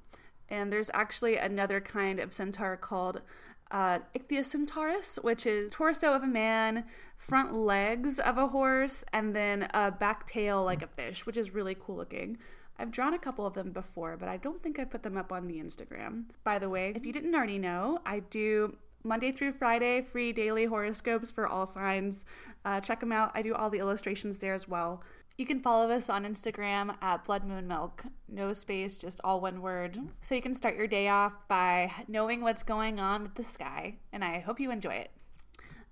And 0.48 0.72
there's 0.72 0.90
actually 0.94 1.36
another 1.36 1.80
kind 1.80 2.20
of 2.20 2.32
centaur 2.32 2.76
called 2.76 3.22
uh, 3.70 4.00
Ichthyocentaurus, 4.14 5.22
which 5.22 5.46
is 5.46 5.72
torso 5.72 6.12
of 6.12 6.22
a 6.22 6.28
man, 6.28 6.84
front 7.16 7.54
legs 7.54 8.18
of 8.18 8.38
a 8.38 8.48
horse, 8.48 9.04
and 9.12 9.34
then 9.34 9.68
a 9.74 9.90
back 9.90 10.26
tail 10.26 10.64
like 10.64 10.82
a 10.82 10.86
fish, 10.86 11.26
which 11.26 11.36
is 11.36 11.54
really 11.54 11.76
cool 11.78 11.96
looking. 11.96 12.38
I've 12.78 12.90
drawn 12.90 13.14
a 13.14 13.18
couple 13.18 13.46
of 13.46 13.54
them 13.54 13.70
before, 13.70 14.16
but 14.16 14.28
I 14.28 14.36
don't 14.36 14.62
think 14.62 14.78
I 14.78 14.84
put 14.84 15.02
them 15.02 15.16
up 15.16 15.32
on 15.32 15.46
the 15.46 15.60
Instagram. 15.60 16.24
By 16.42 16.58
the 16.58 16.68
way, 16.68 16.92
if 16.94 17.06
you 17.06 17.12
didn't 17.12 17.34
already 17.34 17.58
know, 17.58 18.00
I 18.04 18.20
do 18.20 18.76
Monday 19.04 19.30
through 19.32 19.52
Friday 19.52 20.00
free 20.02 20.32
daily 20.32 20.64
horoscopes 20.64 21.30
for 21.30 21.46
all 21.46 21.66
signs. 21.66 22.24
Uh, 22.64 22.80
check 22.80 23.00
them 23.00 23.12
out. 23.12 23.30
I 23.34 23.42
do 23.42 23.54
all 23.54 23.70
the 23.70 23.78
illustrations 23.78 24.38
there 24.38 24.54
as 24.54 24.66
well. 24.66 25.02
You 25.36 25.46
can 25.46 25.58
follow 25.58 25.90
us 25.90 26.08
on 26.08 26.24
Instagram 26.24 26.96
at 27.02 27.24
Blood 27.24 27.44
Moon 27.44 27.66
Milk. 27.66 28.04
No 28.28 28.52
space, 28.52 28.96
just 28.96 29.20
all 29.24 29.40
one 29.40 29.60
word. 29.62 29.98
So 30.20 30.36
you 30.36 30.42
can 30.42 30.54
start 30.54 30.76
your 30.76 30.86
day 30.86 31.08
off 31.08 31.32
by 31.48 31.90
knowing 32.06 32.40
what's 32.40 32.62
going 32.62 33.00
on 33.00 33.24
with 33.24 33.34
the 33.34 33.42
sky, 33.42 33.96
and 34.12 34.22
I 34.22 34.38
hope 34.38 34.60
you 34.60 34.70
enjoy 34.70 34.94
it. 34.94 35.10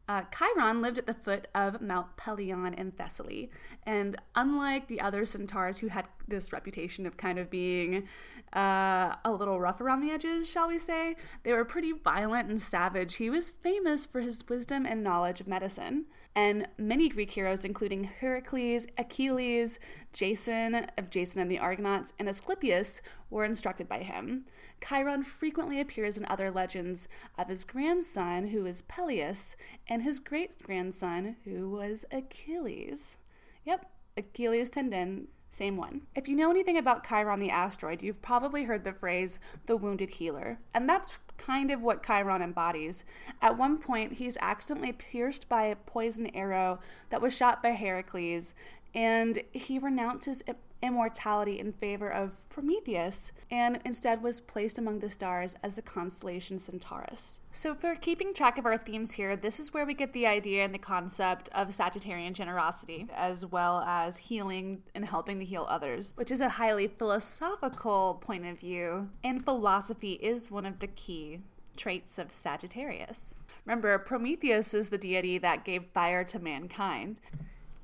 Uh, 0.09 0.23
Chiron 0.33 0.81
lived 0.81 0.99
at 0.99 1.09
the 1.09 1.15
foot 1.15 1.49
of 1.57 1.81
Mount 1.81 2.17
Pelion 2.17 2.73
in 2.75 2.93
Thessaly, 2.93 3.51
and 3.83 4.17
unlike 4.37 4.87
the 4.87 5.01
other 5.01 5.25
centaurs 5.25 5.79
who 5.79 5.89
had 5.89 6.07
this 6.29 6.53
reputation 6.53 7.05
of 7.05 7.17
kind 7.17 7.41
of 7.41 7.51
being 7.51 8.07
uh, 8.55 9.17
a 9.25 9.33
little 9.33 9.61
rough 9.61 9.81
around 9.81 10.01
the 10.01 10.11
edges, 10.11 10.49
shall 10.49 10.69
we 10.69 10.79
say, 10.79 11.17
they 11.43 11.53
were 11.53 11.65
pretty 11.65 11.93
violent 11.93 12.49
and 12.49 12.61
savage. 12.61 13.17
He 13.17 13.31
was 13.31 13.51
famous 13.51 14.07
for 14.07 14.21
his 14.21 14.45
wisdom 14.49 14.87
and 14.87 15.03
knowledge 15.03 15.41
of 15.41 15.47
medicine 15.47 16.07
and 16.35 16.67
many 16.79 17.09
Greek 17.09 17.31
heroes, 17.31 17.65
including 17.65 18.05
Heracles, 18.05 18.87
Achilles, 18.97 19.79
Jason 20.13 20.87
of 20.97 21.11
Jason 21.11 21.41
and 21.41 21.51
the 21.51 21.59
Argonauts, 21.59 22.13
and 22.19 22.29
Asclepius, 22.29 23.03
were 23.29 23.45
instructed 23.45 23.89
by 23.89 23.99
him. 23.99 24.47
Chiron 24.87 25.23
frequently 25.23 25.81
appears 25.81 26.17
in 26.17 26.25
other 26.27 26.51
legends 26.51 27.09
of 27.39 27.49
his 27.49 27.65
grandson, 27.65 28.49
who 28.49 28.65
is 28.65 28.83
Peleus, 28.83 29.57
and 29.89 30.03
his 30.03 30.21
great 30.21 30.57
grandson, 30.63 31.37
who 31.45 31.71
was 31.71 32.05
Achilles. 32.11 33.19
Yep, 33.65 33.87
Achilles 34.17 34.71
tendon 34.71 35.29
same 35.53 35.77
one. 35.77 36.01
If 36.15 36.29
you 36.29 36.35
know 36.35 36.51
anything 36.51 36.79
about 36.79 37.07
Chiron 37.07 37.39
the 37.39 37.51
asteroid, 37.51 38.03
you've 38.03 38.23
probably 38.23 38.65
heard 38.65 38.85
the 38.85 38.95
phrase 38.95 39.39
the 39.67 39.77
wounded 39.77 40.11
healer. 40.11 40.59
And 40.75 40.89
that's 40.89 41.21
kind 41.37 41.71
of 41.71 41.83
what 41.83 42.05
Chiron 42.05 42.41
embodies. 42.41 43.05
At 43.43 43.59
one 43.59 43.77
point, 43.77 44.15
he's 44.15 44.39
accidentally 44.41 44.93
pierced 44.93 45.51
by 45.51 45.65
a 45.65 45.77
poison 45.77 46.35
arrow 46.35 46.81
that 47.11 47.21
was 47.21 47.37
shot 47.37 47.63
by 47.63 47.71
Heracles, 47.71 48.55
and 48.95 49.43
he 49.53 49.79
renounces 49.79 50.43
immortality 50.83 51.59
in 51.59 51.73
favor 51.73 52.09
of 52.09 52.49
Prometheus 52.49 53.33
and 53.51 53.81
instead 53.85 54.23
was 54.23 54.41
placed 54.41 54.79
among 54.79 54.99
the 54.99 55.09
stars 55.09 55.55
as 55.63 55.75
the 55.75 55.83
constellation 55.83 56.59
Centaurus. 56.59 57.41
So, 57.53 57.75
for 57.75 57.95
keeping 57.95 58.35
track 58.35 58.59
of 58.59 58.67
our 58.67 58.77
themes 58.77 59.13
here, 59.13 59.37
this 59.37 59.61
is 59.61 59.73
where 59.73 59.87
we 59.87 59.95
get 59.95 60.13
the 60.13 60.27
idea 60.27 60.65
and 60.65 60.75
the 60.75 60.79
concept 60.79 61.49
of 61.55 61.69
Sagittarian 61.69 62.33
generosity, 62.33 63.07
as 63.15 63.47
well 63.47 63.81
as 63.87 64.17
healing 64.17 64.83
and 64.95 65.05
helping 65.05 65.39
to 65.39 65.45
heal 65.45 65.67
others, 65.69 66.13
which 66.17 66.31
is 66.31 66.41
a 66.41 66.49
highly 66.49 66.89
philosophical 66.89 68.19
point 68.21 68.45
of 68.47 68.59
view, 68.59 69.09
and 69.23 69.45
philosophy 69.45 70.15
is 70.15 70.51
one 70.51 70.67
of 70.67 70.81
the 70.81 70.87
key 70.89 71.41
traits 71.77 72.19
of 72.19 72.33
Sagittarius. 72.33 73.35
Remember, 73.65 73.97
Prometheus 73.99 74.75
is 74.75 74.89
the 74.89 74.99
deity 74.99 75.39
that 75.39 75.65
gave 75.65 75.85
fire 75.95 76.25
to 76.25 76.39
mankind 76.39 77.21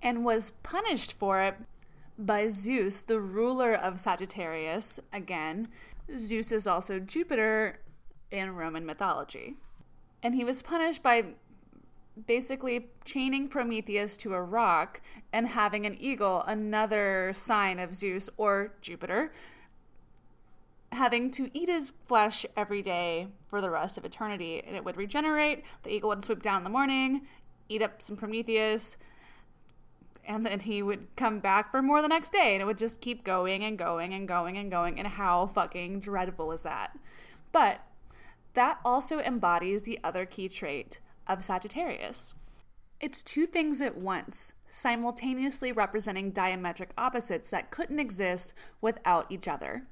and 0.02 0.24
was 0.24 0.52
punished 0.62 1.12
for 1.12 1.40
it 1.42 1.56
by 2.18 2.48
Zeus, 2.48 3.02
the 3.02 3.20
ruler 3.20 3.72
of 3.72 4.00
Sagittarius. 4.00 4.98
Again, 5.12 5.68
Zeus 6.18 6.50
is 6.50 6.66
also 6.66 6.98
Jupiter 6.98 7.81
in 8.31 8.57
Roman 8.57 8.85
mythology. 8.85 9.57
And 10.22 10.35
he 10.35 10.44
was 10.44 10.62
punished 10.62 11.02
by 11.02 11.26
basically 12.26 12.88
chaining 13.04 13.46
Prometheus 13.46 14.16
to 14.18 14.35
a 14.35 14.42
rock 14.42 15.00
and 15.33 15.46
having 15.46 15.87
an 15.87 15.96
eagle, 16.00 16.42
another 16.42 17.33
sign 17.35 17.78
of 17.78 17.94
Zeus 17.94 18.28
or 18.37 18.74
Jupiter, 18.81 19.33
having 20.90 21.31
to 21.33 21.48
eat 21.57 21.68
his 21.68 21.92
flesh 22.07 22.44
every 22.57 22.83
day 22.83 23.28
for 23.46 23.61
the 23.61 23.70
rest 23.70 23.96
of 23.96 24.04
eternity. 24.04 24.61
And 24.66 24.74
it 24.74 24.85
would 24.85 24.96
regenerate. 24.96 25.62
The 25.85 25.90
eagle 25.90 26.09
would 26.09 26.24
swoop 26.24 26.42
down 26.42 26.59
in 26.59 26.64
the 26.64 26.70
morning, 26.70 27.22
eat 27.68 27.83
up 27.83 28.02
some 28.02 28.16
Prometheus, 28.16 28.96
and 30.29 30.45
then 30.45 30.61
he 30.61 30.83
would 30.83 31.09
come 31.17 31.41
back 31.41 31.71
for 31.71 31.81
more 31.81 32.03
the 32.03 32.09
next 32.09 32.33
day 32.33 32.53
and 32.53 32.61
it 32.61 32.67
would 32.67 32.79
just 32.79 33.01
keep 33.01 33.25
going 33.25 33.64
and 33.64 33.79
going 33.79 34.12
and 34.12 34.29
going 34.29 34.59
and 34.59 34.71
going 34.71 34.99
and 34.99 35.09
how 35.09 35.47
fucking 35.47 36.01
dreadful 36.01 36.53
is 36.53 36.62
that? 36.62 36.97
But 37.51 37.81
that 38.53 38.79
also 38.85 39.21
embodies 39.21 39.83
the 39.83 39.99
other 40.05 40.27
key 40.27 40.49
trait 40.49 41.01
of 41.27 41.43
sagittarius. 41.43 42.35
It's 43.01 43.23
two 43.23 43.47
things 43.47 43.81
at 43.81 43.97
once 43.97 44.53
simultaneously 44.67 45.73
representing 45.73 46.33
diametric 46.33 46.91
opposites 46.99 47.51
that 47.51 47.71
couldn't 47.71 48.01
exist 48.01 48.53
without 48.83 49.27
each 49.31 49.49
other. 49.49 49.85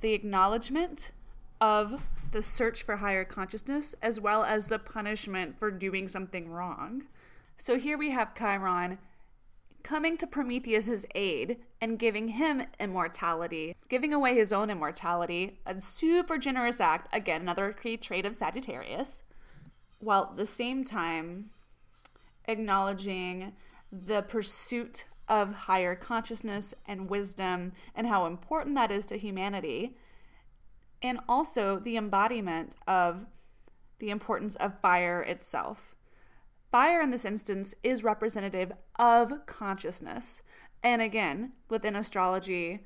The 0.00 0.14
acknowledgement 0.14 1.12
of 1.60 2.02
the 2.32 2.42
search 2.42 2.82
for 2.82 2.96
higher 2.96 3.24
consciousness 3.24 3.94
as 4.02 4.18
well 4.18 4.42
as 4.42 4.66
the 4.66 4.80
punishment 4.80 5.60
for 5.60 5.70
doing 5.70 6.08
something 6.08 6.50
wrong. 6.50 7.04
So 7.56 7.78
here 7.78 7.96
we 7.96 8.10
have 8.10 8.34
chiron 8.34 8.98
coming 9.86 10.16
to 10.16 10.26
Prometheus's 10.26 11.06
aid 11.14 11.58
and 11.80 11.96
giving 11.96 12.26
him 12.26 12.60
immortality, 12.80 13.76
giving 13.88 14.12
away 14.12 14.34
his 14.34 14.52
own 14.52 14.68
immortality, 14.68 15.60
a 15.64 15.78
super 15.78 16.38
generous 16.38 16.80
act, 16.80 17.08
again, 17.14 17.42
another 17.42 17.72
key 17.72 17.96
trait 17.96 18.26
of 18.26 18.34
Sagittarius, 18.34 19.22
while 20.00 20.30
at 20.32 20.36
the 20.36 20.44
same 20.44 20.82
time 20.82 21.50
acknowledging 22.48 23.52
the 23.92 24.22
pursuit 24.22 25.06
of 25.28 25.54
higher 25.54 25.94
consciousness 25.94 26.74
and 26.86 27.08
wisdom 27.08 27.72
and 27.94 28.08
how 28.08 28.26
important 28.26 28.74
that 28.74 28.90
is 28.90 29.06
to 29.06 29.16
humanity, 29.16 29.96
and 31.00 31.20
also 31.28 31.78
the 31.78 31.96
embodiment 31.96 32.74
of 32.88 33.26
the 34.00 34.10
importance 34.10 34.56
of 34.56 34.80
fire 34.80 35.22
itself. 35.22 35.95
Fire 36.76 37.00
in 37.00 37.08
this 37.08 37.24
instance 37.24 37.74
is 37.82 38.04
representative 38.04 38.70
of 38.96 39.46
consciousness. 39.46 40.42
And 40.82 41.00
again, 41.00 41.52
within 41.70 41.96
astrology, 41.96 42.80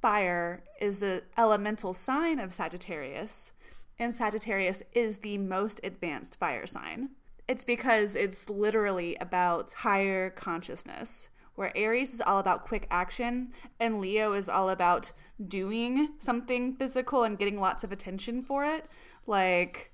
fire 0.00 0.64
is 0.80 1.00
the 1.00 1.24
elemental 1.36 1.92
sign 1.92 2.38
of 2.38 2.54
Sagittarius, 2.54 3.52
and 3.98 4.14
Sagittarius 4.14 4.82
is 4.94 5.18
the 5.18 5.36
most 5.36 5.82
advanced 5.84 6.38
fire 6.38 6.66
sign. 6.66 7.10
It's 7.46 7.62
because 7.62 8.16
it's 8.16 8.48
literally 8.48 9.16
about 9.16 9.70
higher 9.74 10.30
consciousness, 10.30 11.28
where 11.56 11.76
Aries 11.76 12.14
is 12.14 12.22
all 12.22 12.38
about 12.38 12.64
quick 12.64 12.86
action 12.90 13.52
and 13.78 14.00
Leo 14.00 14.32
is 14.32 14.48
all 14.48 14.70
about 14.70 15.12
doing 15.46 16.14
something 16.20 16.74
physical 16.74 17.24
and 17.24 17.38
getting 17.38 17.60
lots 17.60 17.84
of 17.84 17.92
attention 17.92 18.40
for 18.40 18.64
it. 18.64 18.86
Like, 19.26 19.92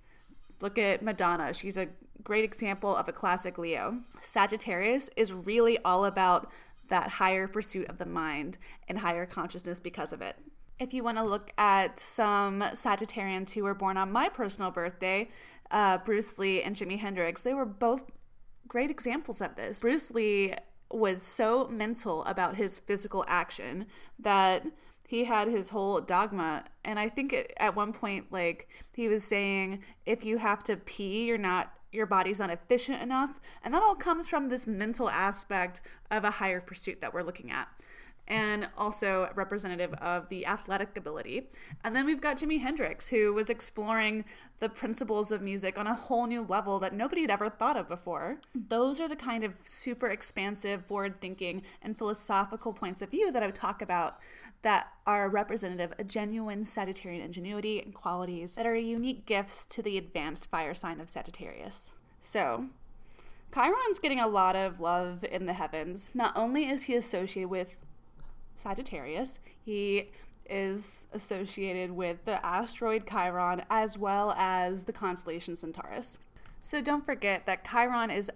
look 0.61 0.79
at 0.79 1.03
Madonna. 1.03 1.53
She's 1.53 1.77
a 1.77 1.89
great 2.25 2.45
example 2.45 2.97
of 2.97 3.09
a 3.09 3.13
classic 3.13 3.59
Leo. 3.59 3.99
Sagittarius 4.21 5.11
is 5.17 5.33
really 5.33 5.79
all 5.85 6.05
about 6.07 6.51
that 6.89 7.09
higher 7.09 7.47
pursuit 7.47 7.89
of 7.89 7.99
the 7.99 8.07
mind 8.07 8.59
and 8.89 8.99
higher 8.99 9.27
consciousness 9.27 9.79
because 9.79 10.13
of 10.13 10.21
it. 10.21 10.37
If 10.79 10.93
you 10.93 11.05
want 11.05 11.19
to 11.19 11.25
look 11.25 11.53
at 11.57 11.99
some 11.99 12.61
Sagittarians 12.61 13.53
who 13.53 13.63
were 13.63 13.75
born 13.75 13.97
on 13.97 14.11
my 14.11 14.29
personal 14.29 14.71
birthday, 14.71 15.31
uh, 15.71 15.99
Bruce 15.99 16.39
Lee 16.39 16.63
and 16.63 16.75
Jimi 16.75 16.99
Hendrix, 16.99 17.43
they 17.43 17.55
were 17.55 17.65
both 17.65 18.05
great 18.67 18.91
examples 18.91 19.41
of 19.41 19.55
this. 19.55 19.81
Bruce 19.81 20.11
Lee 20.11 20.55
was 20.91 21.23
so 21.23 21.69
mental 21.69 22.25
about 22.25 22.57
his 22.57 22.79
physical 22.79 23.25
action 23.29 23.87
that 24.19 24.65
he 25.09 25.25
had 25.25 25.49
his 25.49 25.71
whole 25.71 26.01
dogma 26.01 26.65
and 26.85 26.99
i 26.99 27.09
think 27.09 27.35
at 27.59 27.75
one 27.75 27.93
point 27.93 28.27
like 28.31 28.69
he 28.95 29.09
was 29.09 29.25
saying 29.25 29.83
if 30.07 30.25
you 30.25 30.39
have 30.39 30.63
to 30.63 30.77
pee 30.77 31.27
you're 31.27 31.39
not 31.39 31.73
your 31.95 32.07
body's 32.07 32.41
not 32.41 32.51
efficient 32.51 33.01
enough. 33.01 33.41
And 33.63 33.73
that 33.73 33.83
all 33.83 33.95
comes 33.95 34.29
from 34.29 34.49
this 34.49 34.67
mental 34.67 35.09
aspect 35.09 35.81
of 36.11 36.25
a 36.25 36.33
higher 36.33 36.61
pursuit 36.61 37.01
that 37.01 37.15
we're 37.15 37.23
looking 37.23 37.51
at 37.51 37.69
and 38.27 38.69
also 38.79 39.31
representative 39.35 39.93
of 39.95 40.29
the 40.29 40.47
athletic 40.47 40.97
ability. 40.97 41.49
And 41.83 41.95
then 41.95 42.07
we've 42.07 42.21
got 42.21 42.39
Jimi 42.39 42.61
Hendrix, 42.61 43.09
who 43.09 43.35
was 43.35 43.51
exploring 43.51 44.25
the 44.61 44.69
principles 44.69 45.31
of 45.31 45.43
music 45.43 45.79
on 45.79 45.87
a 45.87 45.95
whole 45.95 46.27
new 46.27 46.43
level 46.43 46.79
that 46.81 46.95
nobody 46.95 47.21
had 47.21 47.31
ever 47.31 47.51
thought 47.51 47.77
of 47.77 47.87
before. 47.87 48.39
Those 48.55 48.99
are 48.99 49.09
the 49.09 49.17
kind 49.17 49.45
of 49.45 49.59
super 49.63 50.09
expansive, 50.09 50.87
forward 50.87 51.21
thinking, 51.21 51.63
and 51.83 51.99
philosophical 51.99 52.73
points 52.73 53.03
of 53.03 53.11
view 53.11 53.31
that 53.31 53.43
I 53.43 53.47
would 53.47 53.55
talk 53.55 53.83
about 53.83 54.19
that 54.63 54.89
are 55.07 55.29
representative 55.29 55.93
of 55.99 56.09
genuine 56.09 56.63
Sagittarian 56.63 57.23
ingenuity 57.23 57.81
and 57.81 57.93
qualities 57.93 58.55
that 58.55 58.67
are 58.67 58.75
unique 58.75 59.27
gifts 59.27 59.67
to 59.67 59.83
the 59.83 59.99
advanced 59.99 60.51
fire 60.51 60.75
sign 60.75 61.01
of 61.01 61.11
Sagittarius. 61.11 61.95
So, 62.21 62.67
Chiron's 63.55 64.01
getting 64.01 64.19
a 64.19 64.27
lot 64.27 64.57
of 64.57 64.81
love 64.81 65.25
in 65.31 65.47
the 65.47 65.53
heavens. 65.53 66.11
Not 66.15 66.33
only 66.35 66.69
is 66.69 66.85
he 66.85 66.97
associated 66.97 67.51
with 67.51 67.77
Sagittarius. 68.57 69.41
He 69.65 70.11
is 70.49 71.07
associated 71.13 71.93
with 71.93 72.25
the 72.25 72.45
asteroid 72.45 73.09
Chiron 73.09 73.63
as 73.71 73.97
well 73.97 74.33
as 74.33 74.85
the 74.85 74.93
constellation 74.93 75.57
Centaurus. 75.57 76.19
So 76.61 76.81
don't 76.81 77.05
forget 77.05 77.47
that 77.47 77.65
Chiron 77.65 78.11
is 78.11 78.31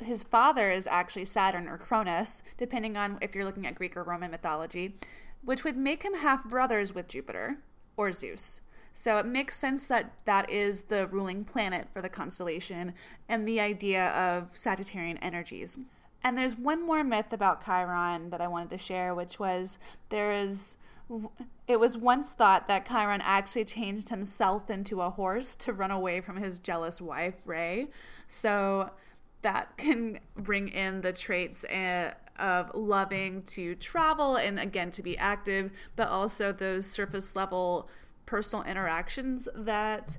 his 0.00 0.22
father 0.22 0.70
is 0.70 0.86
actually 0.86 1.24
Saturn 1.24 1.66
or 1.66 1.76
Cronus, 1.76 2.42
depending 2.56 2.96
on 2.96 3.18
if 3.20 3.34
you're 3.34 3.44
looking 3.44 3.66
at 3.66 3.74
Greek 3.74 3.96
or 3.96 4.04
Roman 4.04 4.30
mythology, 4.30 4.94
which 5.42 5.64
would 5.64 5.76
make 5.76 6.04
him 6.04 6.14
half 6.14 6.44
brothers 6.44 6.94
with 6.94 7.08
Jupiter 7.08 7.58
or 7.96 8.12
Zeus. 8.12 8.60
So 8.92 9.18
it 9.18 9.26
makes 9.26 9.56
sense 9.56 9.88
that 9.88 10.12
that 10.24 10.50
is 10.50 10.82
the 10.82 11.06
ruling 11.08 11.44
planet 11.44 11.88
for 11.92 12.02
the 12.02 12.08
constellation 12.08 12.94
and 13.28 13.46
the 13.46 13.60
idea 13.60 14.08
of 14.08 14.52
Sagittarian 14.54 15.18
energies. 15.20 15.78
And 16.22 16.36
there's 16.36 16.56
one 16.56 16.84
more 16.84 17.04
myth 17.04 17.32
about 17.32 17.64
Chiron 17.64 18.30
that 18.30 18.40
I 18.40 18.48
wanted 18.48 18.70
to 18.70 18.78
share, 18.78 19.14
which 19.14 19.38
was 19.38 19.78
there 20.08 20.32
is. 20.32 20.76
It 21.66 21.80
was 21.80 21.96
once 21.96 22.34
thought 22.34 22.68
that 22.68 22.86
Chiron 22.86 23.22
actually 23.22 23.64
changed 23.64 24.10
himself 24.10 24.68
into 24.68 25.00
a 25.00 25.08
horse 25.08 25.56
to 25.56 25.72
run 25.72 25.90
away 25.90 26.20
from 26.20 26.36
his 26.36 26.58
jealous 26.58 27.00
wife, 27.00 27.46
Rhea. 27.46 27.86
So 28.26 28.90
that 29.42 29.74
can 29.78 30.20
bring 30.36 30.68
in 30.68 31.00
the 31.00 31.12
traits 31.12 31.64
uh, 31.64 32.12
of 32.38 32.70
loving 32.74 33.42
to 33.42 33.74
travel 33.76 34.36
and 34.36 34.58
again 34.60 34.90
to 34.92 35.02
be 35.02 35.16
active, 35.18 35.72
but 35.96 36.08
also 36.08 36.52
those 36.52 36.86
surface 36.86 37.34
level 37.34 37.88
personal 38.26 38.64
interactions 38.64 39.48
that 39.54 40.18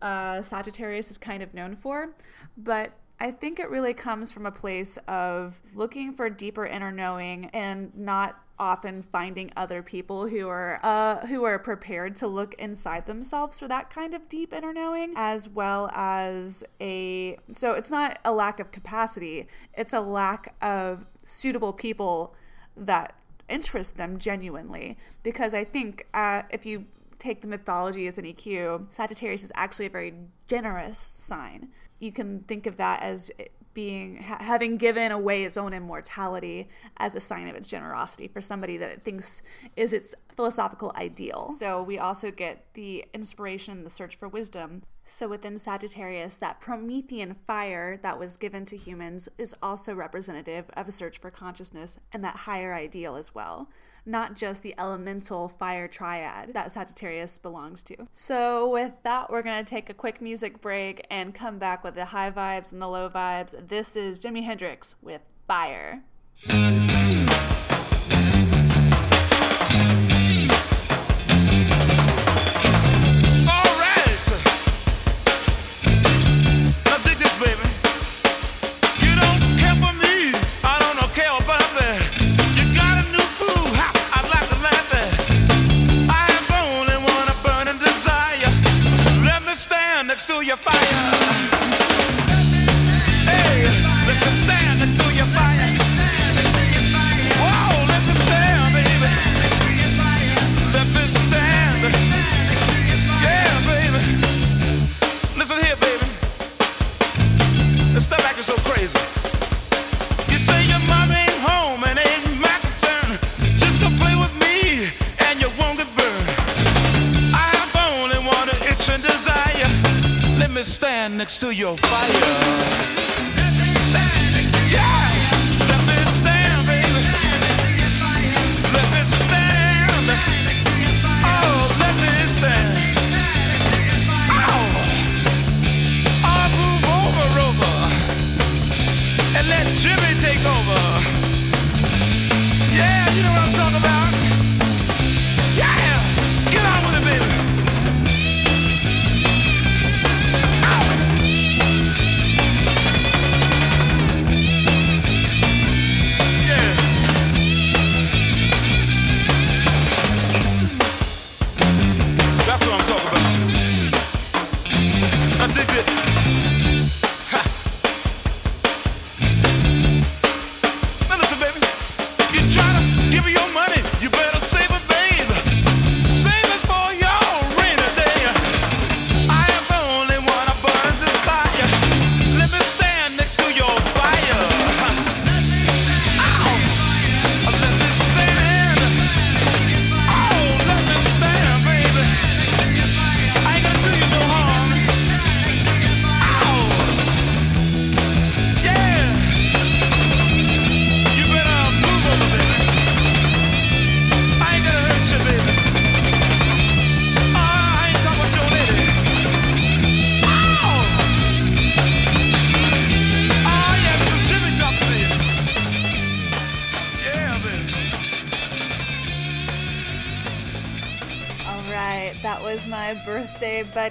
uh, 0.00 0.42
Sagittarius 0.42 1.10
is 1.10 1.18
kind 1.18 1.42
of 1.42 1.52
known 1.54 1.74
for. 1.74 2.14
But 2.56 2.92
I 3.22 3.30
think 3.30 3.60
it 3.60 3.70
really 3.70 3.94
comes 3.94 4.32
from 4.32 4.46
a 4.46 4.50
place 4.50 4.98
of 5.06 5.62
looking 5.76 6.12
for 6.12 6.28
deeper 6.28 6.66
inner 6.66 6.90
knowing 6.90 7.50
and 7.54 7.96
not 7.96 8.36
often 8.58 9.00
finding 9.00 9.52
other 9.56 9.80
people 9.80 10.26
who 10.26 10.48
are 10.48 10.80
uh, 10.82 11.24
who 11.28 11.44
are 11.44 11.60
prepared 11.60 12.16
to 12.16 12.26
look 12.26 12.54
inside 12.54 13.06
themselves 13.06 13.60
for 13.60 13.68
that 13.68 13.90
kind 13.90 14.14
of 14.14 14.28
deep 14.28 14.52
inner 14.52 14.72
knowing 14.72 15.14
as 15.14 15.48
well 15.48 15.88
as 15.94 16.64
a 16.80 17.38
so 17.54 17.72
it's 17.74 17.92
not 17.92 18.18
a 18.24 18.32
lack 18.32 18.58
of 18.58 18.72
capacity 18.72 19.46
it's 19.74 19.92
a 19.92 20.00
lack 20.00 20.56
of 20.60 21.06
suitable 21.24 21.72
people 21.72 22.34
that 22.76 23.14
interest 23.48 23.96
them 23.96 24.18
genuinely. 24.18 24.96
Because 25.22 25.54
i 25.54 25.62
think 25.62 26.08
uh, 26.12 26.42
if 26.50 26.66
you 26.66 26.86
take 27.20 27.40
the 27.40 27.46
mythology 27.46 28.08
as 28.08 28.18
an 28.18 28.24
eq 28.24 28.92
sagittarius 28.92 29.44
is 29.44 29.52
actually 29.54 29.86
a 29.86 29.90
very 29.90 30.12
generous 30.48 30.98
sign 30.98 31.68
you 32.02 32.12
can 32.12 32.40
think 32.40 32.66
of 32.66 32.76
that 32.78 33.00
as 33.02 33.30
being 33.74 34.22
ha- 34.22 34.38
having 34.40 34.76
given 34.76 35.12
away 35.12 35.44
its 35.44 35.56
own 35.56 35.72
immortality 35.72 36.68
as 36.98 37.14
a 37.14 37.20
sign 37.20 37.48
of 37.48 37.54
its 37.54 37.70
generosity 37.70 38.28
for 38.28 38.40
somebody 38.40 38.76
that 38.76 38.90
it 38.90 39.04
thinks 39.04 39.40
is 39.76 39.92
its 39.92 40.14
philosophical 40.36 40.92
ideal. 40.96 41.54
So 41.58 41.82
we 41.82 41.98
also 41.98 42.30
get 42.30 42.64
the 42.74 43.04
inspiration 43.12 43.78
and 43.78 43.86
the 43.86 43.90
search 43.90 44.16
for 44.16 44.28
wisdom. 44.28 44.82
So 45.04 45.28
within 45.28 45.58
Sagittarius, 45.58 46.36
that 46.38 46.60
Promethean 46.60 47.36
fire 47.46 47.98
that 48.02 48.18
was 48.18 48.36
given 48.36 48.64
to 48.66 48.76
humans 48.76 49.28
is 49.36 49.54
also 49.62 49.94
representative 49.94 50.66
of 50.74 50.88
a 50.88 50.92
search 50.92 51.18
for 51.18 51.30
consciousness 51.30 51.98
and 52.12 52.22
that 52.24 52.36
higher 52.36 52.74
ideal 52.74 53.16
as 53.16 53.34
well 53.34 53.68
not 54.04 54.34
just 54.34 54.62
the 54.62 54.74
elemental 54.78 55.48
fire 55.48 55.88
triad 55.88 56.52
that 56.54 56.72
Sagittarius 56.72 57.38
belongs 57.38 57.82
to. 57.84 57.96
So, 58.12 58.68
with 58.68 58.92
that, 59.04 59.30
we're 59.30 59.42
going 59.42 59.64
to 59.64 59.68
take 59.68 59.90
a 59.90 59.94
quick 59.94 60.20
music 60.20 60.60
break 60.60 61.06
and 61.10 61.34
come 61.34 61.58
back 61.58 61.84
with 61.84 61.94
the 61.94 62.06
high 62.06 62.30
vibes 62.30 62.72
and 62.72 62.82
the 62.82 62.88
low 62.88 63.08
vibes. 63.08 63.68
This 63.68 63.96
is 63.96 64.20
Jimi 64.20 64.44
Hendrix 64.44 64.94
with 65.02 65.22
Fire. 65.46 66.02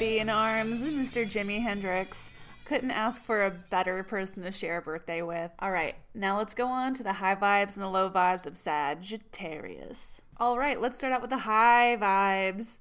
Buddy 0.02 0.18
in 0.18 0.30
arms, 0.30 0.84
Mr. 0.84 1.28
Jimi 1.28 1.62
Hendrix. 1.62 2.32
Couldn't 2.66 2.90
ask 2.90 3.24
for 3.24 3.46
a 3.46 3.52
better 3.52 4.02
person 4.02 4.42
to 4.42 4.52
share 4.52 4.78
a 4.78 4.82
birthday 4.82 5.22
with. 5.22 5.52
All 5.60 5.70
right, 5.70 5.96
now 6.16 6.40
let's 6.40 6.56
go 6.56 6.66
on 6.66 6.96
to 6.96 7.04
the 7.04 7.14
high 7.14 7.36
vibes 7.36 7.76
and 7.76 7.84
the 7.84 7.88
low 7.88 8.10
vibes 8.10 8.48
of 8.48 8.58
Sagittarius. 8.58 10.24
All 10.38 10.58
right, 10.58 10.82
let's 10.82 10.98
start 10.98 11.14
out 11.14 11.22
with 11.22 11.30
the 11.30 11.38
high 11.38 12.00
vibes. 12.02 12.80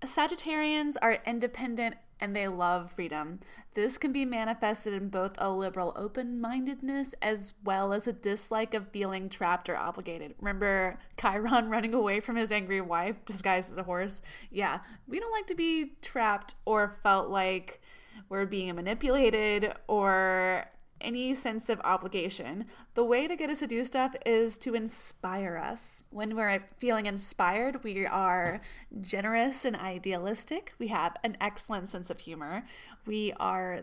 Sagittarians 0.00 0.96
are 1.02 1.18
independent 1.26 1.96
and 2.20 2.34
they 2.34 2.48
love 2.48 2.92
freedom. 2.92 3.40
This 3.74 3.98
can 3.98 4.12
be 4.12 4.24
manifested 4.24 4.94
in 4.94 5.08
both 5.08 5.32
a 5.38 5.50
liberal 5.50 5.92
open 5.96 6.40
mindedness 6.40 7.14
as 7.22 7.54
well 7.64 7.92
as 7.92 8.06
a 8.06 8.12
dislike 8.12 8.74
of 8.74 8.90
feeling 8.90 9.28
trapped 9.28 9.68
or 9.68 9.76
obligated. 9.76 10.34
Remember 10.40 10.98
Chiron 11.18 11.68
running 11.70 11.94
away 11.94 12.20
from 12.20 12.36
his 12.36 12.52
angry 12.52 12.80
wife 12.80 13.16
disguised 13.24 13.72
as 13.72 13.78
a 13.78 13.82
horse? 13.82 14.20
Yeah, 14.50 14.80
we 15.06 15.20
don't 15.20 15.32
like 15.32 15.46
to 15.46 15.54
be 15.54 15.92
trapped 16.02 16.54
or 16.64 16.90
felt 17.02 17.30
like 17.30 17.80
we're 18.28 18.46
being 18.46 18.74
manipulated 18.74 19.72
or 19.88 20.66
any 21.00 21.34
sense 21.34 21.68
of 21.68 21.80
obligation. 21.82 22.66
The 22.94 23.04
way 23.04 23.26
to 23.26 23.36
get 23.36 23.50
us 23.50 23.60
to 23.60 23.66
do 23.66 23.84
stuff 23.84 24.14
is 24.26 24.58
to 24.58 24.74
inspire 24.74 25.56
us. 25.56 26.04
When 26.10 26.36
we're 26.36 26.64
feeling 26.76 27.06
inspired, 27.06 27.82
we 27.84 28.06
are 28.06 28.60
generous 29.00 29.64
and 29.64 29.76
idealistic. 29.76 30.74
We 30.78 30.88
have 30.88 31.16
an 31.24 31.36
excellent 31.40 31.88
sense 31.88 32.10
of 32.10 32.20
humor. 32.20 32.64
We 33.06 33.32
are 33.40 33.80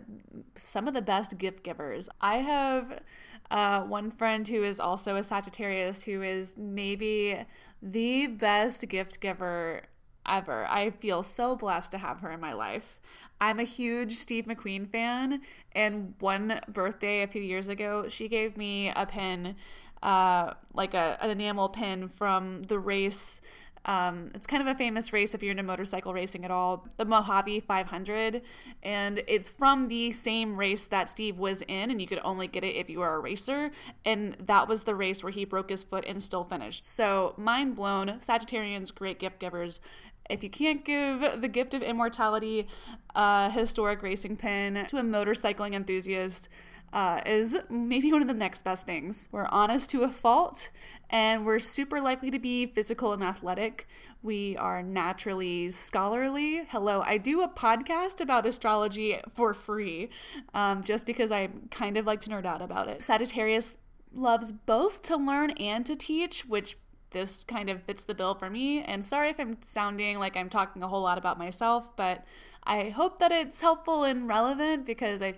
some 0.56 0.88
of 0.88 0.94
the 0.94 1.02
best 1.02 1.38
gift 1.38 1.64
givers. 1.64 2.10
I 2.22 2.38
have 2.38 3.00
uh, 3.50 3.82
one 3.84 4.12
friend 4.12 4.48
who 4.48 4.64
is 4.64 4.80
also 4.80 5.16
a 5.16 5.24
Sagittarius 5.24 6.04
who 6.04 6.22
is 6.22 6.56
maybe 6.58 7.46
the 7.82 8.28
best 8.28 8.88
gift 8.88 9.20
giver 9.20 9.84
ever. 10.28 10.66
I 10.68 10.92
feel 10.92 11.24
so 11.24 11.56
blessed 11.56 11.92
to 11.92 11.98
have 11.98 12.20
her 12.20 12.32
in 12.32 12.40
my 12.40 12.54
life. 12.54 13.00
I'm 13.40 13.60
a 13.60 13.64
huge 13.64 14.14
Steve 14.16 14.46
McQueen 14.46 14.90
fan, 14.90 15.42
and 15.74 16.16
one 16.20 16.60
birthday 16.68 17.22
a 17.22 17.28
few 17.28 17.42
years 17.42 17.68
ago, 17.68 18.08
she 18.10 18.28
gave 18.28 18.58
me 18.58 18.92
a 18.96 19.06
pin, 19.06 19.56
uh, 20.02 20.54
like 20.74 20.94
a, 20.94 21.18
an 21.22 21.30
enamel 21.30 21.70
pin 21.70 22.08
from 22.08 22.64
the 22.64 22.80
race. 22.80 23.42
Um, 23.86 24.32
it's 24.34 24.46
kind 24.46 24.62
of 24.62 24.68
a 24.68 24.78
famous 24.78 25.14
race 25.14 25.34
if 25.34 25.42
you're 25.42 25.52
into 25.52 25.64
motorcycle 25.64 26.14
racing 26.14 26.44
at 26.44 26.52
all, 26.52 26.88
the 26.98 27.06
Mojave 27.06 27.62
500, 27.62 28.42
and 28.84 29.24
it's 29.28 29.50
from 29.50 29.88
the 29.88 30.12
same 30.12 30.60
race 30.60 30.88
that 30.88 31.10
Steve 31.10 31.40
was 31.40 31.62
in, 31.68 31.90
and 31.90 32.02
you 32.02 32.08
could 32.08 32.20
only 32.24 32.48
get 32.48 32.66
it 32.66 32.76
if 32.76 32.90
you 32.90 33.00
were 33.00 33.16
a 33.16 33.20
racer. 33.20 33.72
And 34.04 34.36
that 34.46 34.68
was 34.68 34.84
the 34.84 34.96
race 34.96 35.24
where 35.24 35.32
he 35.32 35.46
broke 35.46 35.70
his 35.70 35.84
foot 35.84 36.04
and 36.06 36.22
still 36.22 36.44
finished. 36.44 36.84
So 36.84 37.34
mind 37.38 37.78
blown. 37.78 38.20
Sagittarians, 38.20 38.94
great 38.94 39.20
gift 39.20 39.40
givers 39.40 39.80
if 40.30 40.44
you 40.44 40.50
can't 40.50 40.84
give 40.86 41.42
the 41.42 41.48
gift 41.48 41.74
of 41.74 41.82
immortality, 41.82 42.68
a 43.16 43.50
historic 43.50 44.02
racing 44.02 44.38
pin 44.38 44.86
to 44.88 44.98
a 44.98 45.04
motorcycling 45.04 45.74
enthusiast, 45.74 46.50
uh, 46.94 47.22
is 47.26 47.58
maybe 47.70 48.12
one 48.12 48.22
of 48.22 48.28
the 48.28 48.34
next 48.34 48.64
best 48.64 48.86
things. 48.86 49.28
We're 49.32 49.48
honest 49.48 49.90
to 49.92 50.04
a 50.04 50.10
fault, 50.10 50.70
and 51.10 51.46
we're 51.46 51.60
super 51.60 52.00
likely 52.00 52.32
to 52.32 52.40
be 52.40 52.66
physical 52.66 53.14
and 53.14 53.24
athletic. 53.24 53.88
We 54.24 54.56
are 54.58 54.82
naturally 54.82 55.70
scholarly. 55.72 56.64
Hello, 56.70 57.02
I 57.06 57.18
do 57.18 57.42
a 57.42 57.50
podcast 57.50 58.22
about 58.22 58.46
astrology 58.46 59.20
for 59.36 59.54
free, 59.54 60.10
um, 60.54 60.84
just 60.84 61.06
because 61.06 61.32
I 61.32 61.50
kind 61.72 61.98
of 61.98 62.06
like 62.06 62.22
to 62.22 62.30
nerd 62.30 62.46
out 62.46 62.62
about 62.62 62.88
it. 62.88 63.04
Sagittarius 63.04 63.78
loves 64.14 64.52
both 64.52 65.02
to 65.04 65.18
learn 65.18 65.52
and 65.52 65.86
to 65.86 65.96
teach, 65.96 66.46
which 66.46 66.78
this 67.12 67.44
kind 67.44 67.70
of 67.70 67.84
fits 67.84 68.04
the 68.04 68.16
bill 68.16 68.36
for 68.36 68.50
me. 68.50 68.82
And 68.82 69.04
sorry 69.04 69.30
if 69.30 69.40
I'm 69.40 69.58
sounding 69.62 70.20
like 70.20 70.36
I'm 70.36 70.50
talking 70.50 70.84
a 70.84 70.88
whole 70.88 71.02
lot 71.02 71.18
about 71.18 71.38
myself, 71.38 71.96
but 71.96 72.26
I 72.64 72.90
hope 72.90 73.20
that 73.20 73.32
it's 73.32 73.62
helpful 73.62 74.04
and 74.04 74.28
relevant 74.28 74.86
because 74.86 75.22
I 75.22 75.36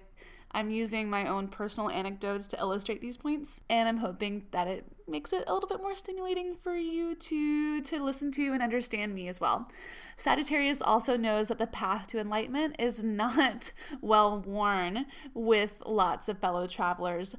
I'm 0.51 0.71
using 0.71 1.09
my 1.09 1.27
own 1.27 1.47
personal 1.47 1.91
anecdotes 1.91 2.47
to 2.47 2.59
illustrate 2.59 3.01
these 3.01 3.17
points, 3.17 3.61
and 3.69 3.87
I'm 3.87 3.97
hoping 3.97 4.45
that 4.49 4.67
it 4.67 4.83
makes 5.07 5.31
it 5.31 5.43
a 5.45 5.53
little 5.53 5.69
bit 5.69 5.81
more 5.81 5.95
stimulating 5.95 6.55
for 6.55 6.75
you 6.75 7.13
to 7.15 7.81
to 7.81 8.03
listen 8.03 8.31
to 8.31 8.53
and 8.53 8.61
understand 8.61 9.13
me 9.13 9.27
as 9.27 9.39
well. 9.39 9.69
Sagittarius 10.15 10.81
also 10.81 11.17
knows 11.17 11.49
that 11.49 11.59
the 11.59 11.67
path 11.67 12.07
to 12.07 12.19
enlightenment 12.19 12.75
is 12.79 13.03
not 13.03 13.71
well 14.01 14.39
worn 14.39 15.05
with 15.35 15.73
lots 15.85 16.27
of 16.27 16.39
fellow 16.39 16.65
travelers. 16.65 17.35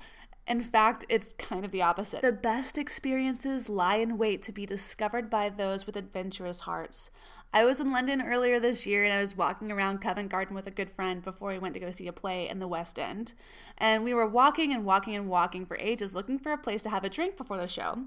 In 0.50 0.60
fact, 0.60 1.06
it's 1.08 1.32
kind 1.34 1.64
of 1.64 1.70
the 1.70 1.82
opposite. 1.82 2.22
The 2.22 2.32
best 2.32 2.76
experiences 2.76 3.68
lie 3.68 3.98
in 3.98 4.18
wait 4.18 4.42
to 4.42 4.52
be 4.52 4.66
discovered 4.66 5.30
by 5.30 5.48
those 5.48 5.86
with 5.86 5.94
adventurous 5.94 6.58
hearts. 6.58 7.10
I 7.52 7.64
was 7.64 7.80
in 7.80 7.90
London 7.90 8.22
earlier 8.22 8.60
this 8.60 8.86
year 8.86 9.02
and 9.02 9.12
I 9.12 9.20
was 9.20 9.36
walking 9.36 9.72
around 9.72 9.98
Covent 9.98 10.28
Garden 10.28 10.54
with 10.54 10.68
a 10.68 10.70
good 10.70 10.88
friend 10.88 11.20
before 11.20 11.48
we 11.48 11.58
went 11.58 11.74
to 11.74 11.80
go 11.80 11.90
see 11.90 12.06
a 12.06 12.12
play 12.12 12.48
in 12.48 12.60
the 12.60 12.68
West 12.68 12.96
End. 12.96 13.34
And 13.76 14.04
we 14.04 14.14
were 14.14 14.26
walking 14.26 14.72
and 14.72 14.84
walking 14.84 15.16
and 15.16 15.28
walking 15.28 15.66
for 15.66 15.76
ages 15.78 16.14
looking 16.14 16.38
for 16.38 16.52
a 16.52 16.58
place 16.58 16.84
to 16.84 16.90
have 16.90 17.02
a 17.02 17.08
drink 17.08 17.36
before 17.36 17.56
the 17.56 17.66
show. 17.66 17.98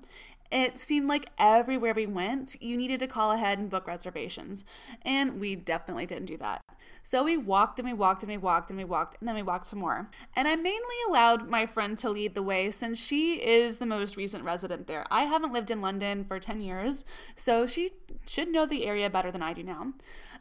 It 0.50 0.80
seemed 0.80 1.10
like 1.10 1.30
everywhere 1.38 1.94
we 1.94 2.06
went, 2.06 2.62
you 2.62 2.78
needed 2.78 3.02
to 3.02 3.08
call 3.08 3.32
ahead 3.32 3.60
and 3.60 3.70
book 3.70 3.86
reservations. 3.86 4.64
And 5.02 5.42
we 5.42 5.56
definitely 5.56 6.06
didn't 6.06 6.28
do 6.28 6.38
that. 6.38 6.62
So 7.06 7.22
we 7.24 7.36
walked 7.36 7.80
and 7.80 7.88
we 7.88 7.94
walked 7.94 8.24
and 8.24 8.30
we 8.30 8.38
walked 8.38 8.70
and 8.70 8.78
we 8.78 8.86
walked 8.86 9.18
and 9.20 9.28
then 9.28 9.36
we 9.36 9.44
walked 9.44 9.68
some 9.68 9.80
more. 9.80 10.10
And 10.38 10.48
I 10.48 10.56
mainly 10.56 10.96
allowed 11.10 11.50
my 11.50 11.66
friend 11.66 11.98
to 11.98 12.10
lead 12.10 12.34
the 12.34 12.42
way 12.42 12.72
since 12.72 12.98
she 12.98 13.34
is 13.44 13.78
the 13.78 13.86
most 13.86 14.16
recent 14.16 14.46
resident 14.46 14.88
there. 14.88 15.06
I 15.12 15.24
haven't 15.24 15.52
lived 15.52 15.70
in 15.70 15.82
London 15.82 16.24
for 16.24 16.40
10 16.40 16.62
years, 16.62 17.04
so 17.36 17.68
she 17.68 17.92
should 18.26 18.48
know 18.48 18.66
the 18.66 18.86
area 18.86 19.10
better 19.10 19.32
than 19.34 19.44
I 19.44 19.54
do 19.54 19.64
now. 19.64 19.94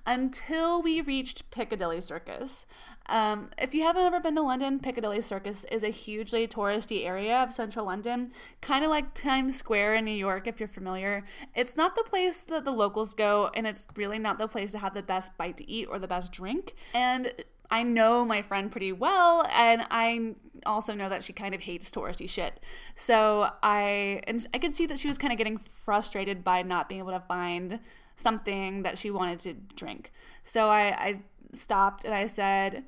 Until 0.06 0.82
we 0.82 1.00
reached 1.00 1.50
Piccadilly 1.50 2.00
Circus. 2.00 2.66
Um, 3.06 3.48
if 3.58 3.74
you 3.74 3.82
haven't 3.82 4.04
ever 4.04 4.20
been 4.20 4.34
to 4.36 4.42
London, 4.42 4.78
Piccadilly 4.78 5.20
Circus 5.20 5.64
is 5.70 5.82
a 5.82 5.88
hugely 5.88 6.46
touristy 6.46 7.04
area 7.04 7.42
of 7.42 7.52
central 7.52 7.86
London, 7.86 8.32
kind 8.60 8.84
of 8.84 8.90
like 8.90 9.14
Times 9.14 9.56
Square 9.56 9.96
in 9.96 10.04
New 10.04 10.12
York, 10.12 10.46
if 10.46 10.60
you're 10.60 10.68
familiar. 10.68 11.24
It's 11.54 11.76
not 11.76 11.96
the 11.96 12.04
place 12.04 12.42
that 12.44 12.64
the 12.64 12.72
locals 12.72 13.14
go, 13.14 13.50
and 13.54 13.66
it's 13.66 13.86
really 13.96 14.18
not 14.18 14.38
the 14.38 14.48
place 14.48 14.72
to 14.72 14.78
have 14.78 14.94
the 14.94 15.02
best 15.02 15.36
bite 15.36 15.56
to 15.56 15.70
eat 15.70 15.86
or 15.90 15.98
the 15.98 16.08
best 16.08 16.32
drink. 16.32 16.74
And 16.94 17.32
I 17.72 17.84
know 17.84 18.24
my 18.24 18.42
friend 18.42 18.70
pretty 18.70 18.92
well, 18.92 19.46
and 19.50 19.86
I 19.90 20.34
also 20.66 20.94
know 20.94 21.08
that 21.08 21.24
she 21.24 21.32
kind 21.32 21.54
of 21.54 21.62
hates 21.62 21.90
touristy 21.90 22.28
shit. 22.28 22.60
So 22.94 23.50
I 23.62 24.20
and 24.26 24.46
I 24.52 24.58
could 24.58 24.74
see 24.74 24.84
that 24.86 24.98
she 24.98 25.08
was 25.08 25.16
kind 25.16 25.32
of 25.32 25.38
getting 25.38 25.56
frustrated 25.56 26.44
by 26.44 26.62
not 26.62 26.88
being 26.88 26.98
able 26.98 27.12
to 27.12 27.20
find 27.20 27.80
something 28.16 28.82
that 28.82 28.98
she 28.98 29.10
wanted 29.10 29.38
to 29.40 29.54
drink. 29.76 30.12
So 30.42 30.68
I, 30.68 30.82
I 30.88 31.22
stopped 31.52 32.04
and 32.04 32.14
I 32.14 32.26
said, 32.26 32.84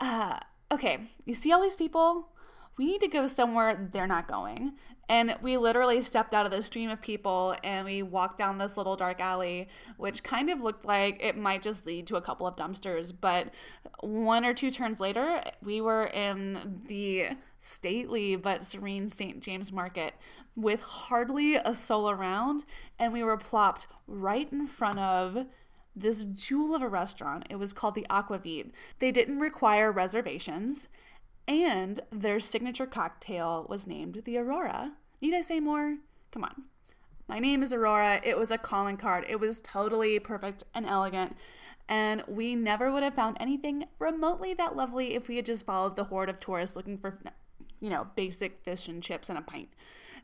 uh, 0.00 0.38
okay, 0.70 0.98
you 1.24 1.34
see 1.34 1.52
all 1.52 1.62
these 1.62 1.76
people? 1.76 2.28
We 2.78 2.86
need 2.86 3.00
to 3.00 3.08
go 3.08 3.26
somewhere 3.26 3.88
they're 3.92 4.06
not 4.06 4.28
going. 4.28 4.72
And 5.08 5.36
we 5.40 5.56
literally 5.56 6.02
stepped 6.02 6.34
out 6.34 6.46
of 6.46 6.52
the 6.52 6.62
stream 6.62 6.90
of 6.90 7.00
people 7.00 7.54
and 7.62 7.84
we 7.84 8.02
walked 8.02 8.38
down 8.38 8.58
this 8.58 8.76
little 8.76 8.96
dark 8.96 9.20
alley, 9.20 9.68
which 9.98 10.24
kind 10.24 10.50
of 10.50 10.60
looked 10.60 10.84
like 10.84 11.18
it 11.20 11.36
might 11.36 11.62
just 11.62 11.86
lead 11.86 12.06
to 12.08 12.16
a 12.16 12.20
couple 12.20 12.46
of 12.46 12.56
dumpsters. 12.56 13.12
But 13.18 13.50
one 14.00 14.44
or 14.44 14.52
two 14.52 14.70
turns 14.70 14.98
later, 14.98 15.42
we 15.62 15.80
were 15.80 16.06
in 16.06 16.82
the 16.86 17.36
stately 17.60 18.36
but 18.36 18.64
serene 18.64 19.08
St. 19.08 19.40
James 19.40 19.70
Market 19.72 20.14
with 20.56 20.80
hardly 20.80 21.56
a 21.56 21.74
soul 21.74 22.10
around, 22.10 22.64
and 22.98 23.12
we 23.12 23.22
were 23.22 23.36
plopped 23.36 23.86
right 24.06 24.50
in 24.50 24.66
front 24.66 24.98
of 24.98 25.46
this 25.94 26.24
jewel 26.26 26.74
of 26.74 26.82
a 26.82 26.88
restaurant. 26.88 27.46
It 27.48 27.56
was 27.56 27.72
called 27.72 27.94
the 27.94 28.06
Aquavit. 28.10 28.70
They 28.98 29.10
didn't 29.10 29.38
require 29.38 29.92
reservations, 29.92 30.88
and 31.48 32.00
their 32.10 32.40
signature 32.40 32.86
cocktail 32.86 33.66
was 33.68 33.86
named 33.86 34.22
the 34.24 34.38
Aurora. 34.38 34.92
Need 35.20 35.34
I 35.34 35.40
say 35.40 35.60
more? 35.60 35.96
Come 36.32 36.44
on. 36.44 36.64
My 37.28 37.38
name 37.38 37.62
is 37.62 37.72
Aurora. 37.72 38.20
It 38.22 38.38
was 38.38 38.50
a 38.50 38.58
calling 38.58 38.96
card. 38.96 39.24
It 39.28 39.40
was 39.40 39.60
totally 39.60 40.18
perfect 40.18 40.64
and 40.74 40.86
elegant. 40.86 41.36
And 41.88 42.24
we 42.26 42.54
never 42.54 42.92
would 42.92 43.02
have 43.02 43.14
found 43.14 43.36
anything 43.38 43.84
remotely 43.98 44.54
that 44.54 44.76
lovely 44.76 45.14
if 45.14 45.28
we 45.28 45.36
had 45.36 45.46
just 45.46 45.66
followed 45.66 45.96
the 45.96 46.04
horde 46.04 46.28
of 46.28 46.40
tourists 46.40 46.76
looking 46.76 46.98
for, 46.98 47.18
you 47.80 47.90
know, 47.90 48.08
basic 48.16 48.58
fish 48.58 48.88
and 48.88 49.02
chips 49.02 49.28
and 49.28 49.38
a 49.38 49.42
pint. 49.42 49.68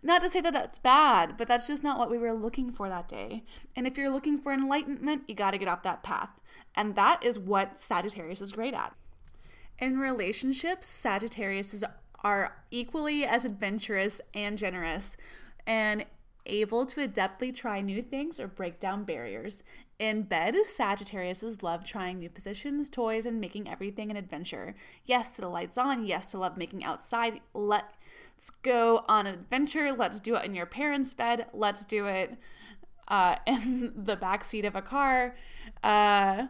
Not 0.03 0.23
to 0.23 0.31
say 0.31 0.41
that 0.41 0.53
that's 0.53 0.81
bad, 0.81 1.37
but 1.37 1.47
that's 1.47 1.69
just 1.69 1.85
not 1.85 1.99
what 1.99 2.11
we 2.11 2.19
were 2.19 2.35
looking 2.35 2.73
for 2.73 2.89
that 2.89 3.09
day. 3.09 3.45
And 3.77 3.87
if 3.87 3.97
you're 3.97 4.11
looking 4.11 4.39
for 4.39 4.53
enlightenment, 4.53 5.23
you 5.29 5.37
got 5.37 5.53
to 5.53 5.59
get 5.59 5.69
off 5.69 5.85
that 5.85 6.03
path. 6.03 6.31
And 6.75 6.97
that 6.97 7.23
is 7.25 7.39
what 7.39 7.79
Sagittarius 7.79 8.41
is 8.41 8.53
great 8.53 8.75
at. 8.75 8.95
In 9.79 9.99
relationships, 9.99 10.87
Sagittarius 10.87 11.85
are 12.23 12.57
equally 12.71 13.25
as 13.25 13.45
adventurous 13.45 14.21
and 14.35 14.57
generous 14.57 15.17
and 15.67 16.05
able 16.47 16.85
to 16.87 17.07
adeptly 17.07 17.55
try 17.55 17.81
new 17.81 18.03
things 18.03 18.41
or 18.41 18.49
break 18.49 18.81
down 18.81 19.05
barriers. 19.05 19.63
In 19.99 20.23
bed, 20.23 20.57
Sagittarius 20.65 21.63
love 21.63 21.85
trying 21.85 22.19
new 22.19 22.29
positions, 22.29 22.89
toys, 22.89 23.27
and 23.27 23.41
making 23.41 23.69
everything 23.69 24.11
an 24.11 24.17
adventure. 24.17 24.75
Yes 25.05 25.37
to 25.37 25.41
the 25.41 25.49
lights 25.49 25.79
on, 25.79 26.05
yes 26.05 26.31
to 26.33 26.39
love 26.39 26.57
making 26.57 26.83
outside. 26.85 27.41
Let 27.55 27.85
Let's 28.43 28.51
go 28.51 29.05
on 29.07 29.29
an 29.29 29.35
adventure. 29.35 29.93
Let's 29.93 30.19
do 30.19 30.35
it 30.35 30.45
in 30.45 30.53
your 30.53 30.67
parents' 30.67 31.15
bed. 31.15 31.47
Let's 31.53 31.85
do 31.85 32.07
it 32.07 32.37
uh, 33.07 33.37
in 33.47 33.93
the 33.97 34.17
back 34.17 34.45
seat 34.45 34.65
of 34.65 34.75
a 34.75 34.83
car. 34.83 35.37
Uh, 35.85 36.49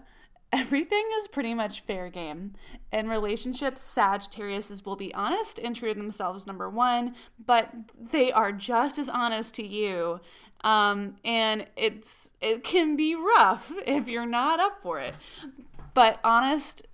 everything 0.53 1.05
is 1.19 1.29
pretty 1.29 1.55
much 1.55 1.81
fair 1.81 2.11
game. 2.11 2.53
In 2.93 3.09
relationships, 3.09 3.81
Sagittarius 3.81 4.85
will 4.85 4.97
be 4.97 5.13
honest 5.15 5.59
and 5.59 5.75
true 5.75 5.95
to 5.95 5.99
themselves, 5.99 6.47
number 6.47 6.69
one, 6.69 7.15
but 7.45 7.71
they 7.99 8.31
are 8.31 8.53
just 8.53 8.99
as 8.99 9.09
honest 9.09 9.55
to 9.55 9.67
you. 9.67 10.21
Um, 10.63 11.17
and 11.25 11.67
it's 11.77 12.31
it 12.41 12.63
can 12.63 12.95
be 12.95 13.15
rough 13.15 13.73
if 13.87 14.09
you're 14.09 14.27
not 14.27 14.61
up 14.61 14.81
for 14.83 15.01
it. 15.01 15.17
But 15.95 16.21
honest 16.23 16.87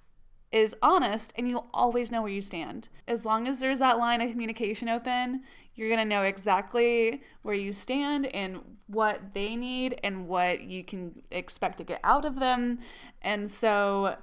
is 0.51 0.75
honest 0.81 1.33
and 1.37 1.49
you'll 1.49 1.68
always 1.75 2.11
know 2.11 2.23
where 2.23 2.31
you 2.31 2.40
stand. 2.40 2.88
As 3.07 3.27
long 3.27 3.47
as 3.47 3.61
there's 3.61 3.81
that 3.81 3.99
line 3.99 4.23
of 4.23 4.31
communication 4.31 4.88
open, 4.88 5.42
you're 5.79 5.88
going 5.88 6.01
to 6.01 6.05
know 6.05 6.25
exactly 6.25 7.23
where 7.43 7.55
you 7.55 7.73
stand 7.73 8.27
and 8.27 8.59
what 8.88 9.33
they 9.33 9.55
need 9.55 10.01
and 10.03 10.27
what 10.27 10.62
you 10.62 10.83
can 10.83 11.23
expect 11.31 11.79
to 11.79 11.85
get 11.85 12.01
out 12.03 12.25
of 12.25 12.41
them. 12.41 12.81
And 13.23 13.49
so 13.49 14.17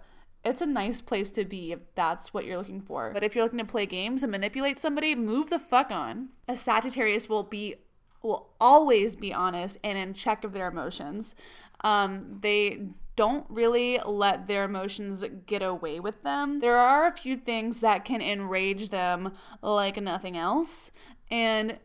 it's 0.44 0.62
a 0.62 0.66
nice 0.66 1.02
place 1.02 1.32
to 1.32 1.46
be 1.46 1.72
if 1.72 1.80
that's 1.96 2.34
what 2.34 2.46
you're 2.46 2.58
looking 2.58 2.82
for. 2.82 3.12
But 3.14 3.24
if 3.24 3.36
you're 3.36 3.44
looking 3.46 3.60
to 3.60 3.66
play 3.66 3.86
games 3.86 4.22
and 4.22 4.32
manipulate 4.32 4.80
somebody, 4.80 5.16
move 5.16 5.50
the 5.50 5.60
fuck 5.60 5.92
on. 5.92 6.30
A 6.48 6.58
Sagittarius 6.58 7.30
will 7.30 7.44
be 7.44 7.76
will 8.22 8.50
always 8.60 9.16
be 9.16 9.32
honest 9.32 9.78
and 9.84 9.98
in 9.98 10.14
check 10.14 10.44
of 10.44 10.52
their 10.52 10.68
emotions. 10.68 11.36
Um, 11.82 12.40
they 12.42 12.88
don't 13.16 13.46
really 13.50 14.00
let 14.06 14.48
their 14.48 14.64
emotions 14.64 15.24
get 15.46 15.62
away 15.62 16.00
with 16.00 16.22
them. 16.24 16.60
There 16.60 16.78
are 16.78 17.08
a 17.08 17.16
few 17.16 17.38
things 17.38 17.80
that 17.82 18.04
can 18.04 18.22
enrage 18.22 18.90
them 18.90 19.34
like 19.62 20.02
nothing 20.02 20.36
else. 20.36 20.92
And 21.32 21.78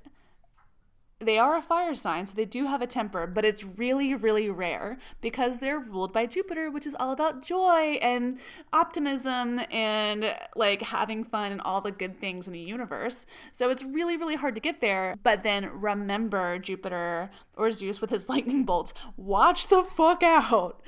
they 1.20 1.38
are 1.38 1.54
a 1.54 1.62
fire 1.62 1.94
sign, 1.94 2.24
so 2.24 2.34
they 2.34 2.46
do 2.46 2.66
have 2.66 2.80
a 2.80 2.86
temper, 2.86 3.26
but 3.26 3.44
it's 3.44 3.62
really, 3.62 4.14
really 4.14 4.48
rare 4.48 4.98
because 5.20 5.60
they're 5.60 5.78
ruled 5.78 6.14
by 6.14 6.24
Jupiter, 6.24 6.70
which 6.70 6.86
is 6.86 6.96
all 6.98 7.12
about 7.12 7.42
joy 7.42 7.98
and 8.00 8.38
optimism 8.72 9.60
and 9.70 10.34
like 10.56 10.80
having 10.80 11.22
fun 11.22 11.52
and 11.52 11.60
all 11.60 11.82
the 11.82 11.90
good 11.90 12.18
things 12.18 12.46
in 12.46 12.54
the 12.54 12.60
universe. 12.60 13.26
So 13.52 13.68
it's 13.68 13.84
really, 13.84 14.16
really 14.16 14.36
hard 14.36 14.54
to 14.54 14.62
get 14.62 14.80
there. 14.80 15.16
But 15.22 15.42
then 15.42 15.68
remember 15.74 16.58
Jupiter 16.58 17.30
or 17.54 17.70
Zeus 17.70 18.00
with 18.00 18.08
his 18.08 18.28
lightning 18.30 18.64
bolts. 18.64 18.94
Watch 19.18 19.68
the 19.68 19.82
fuck 19.82 20.22
out. 20.22 20.80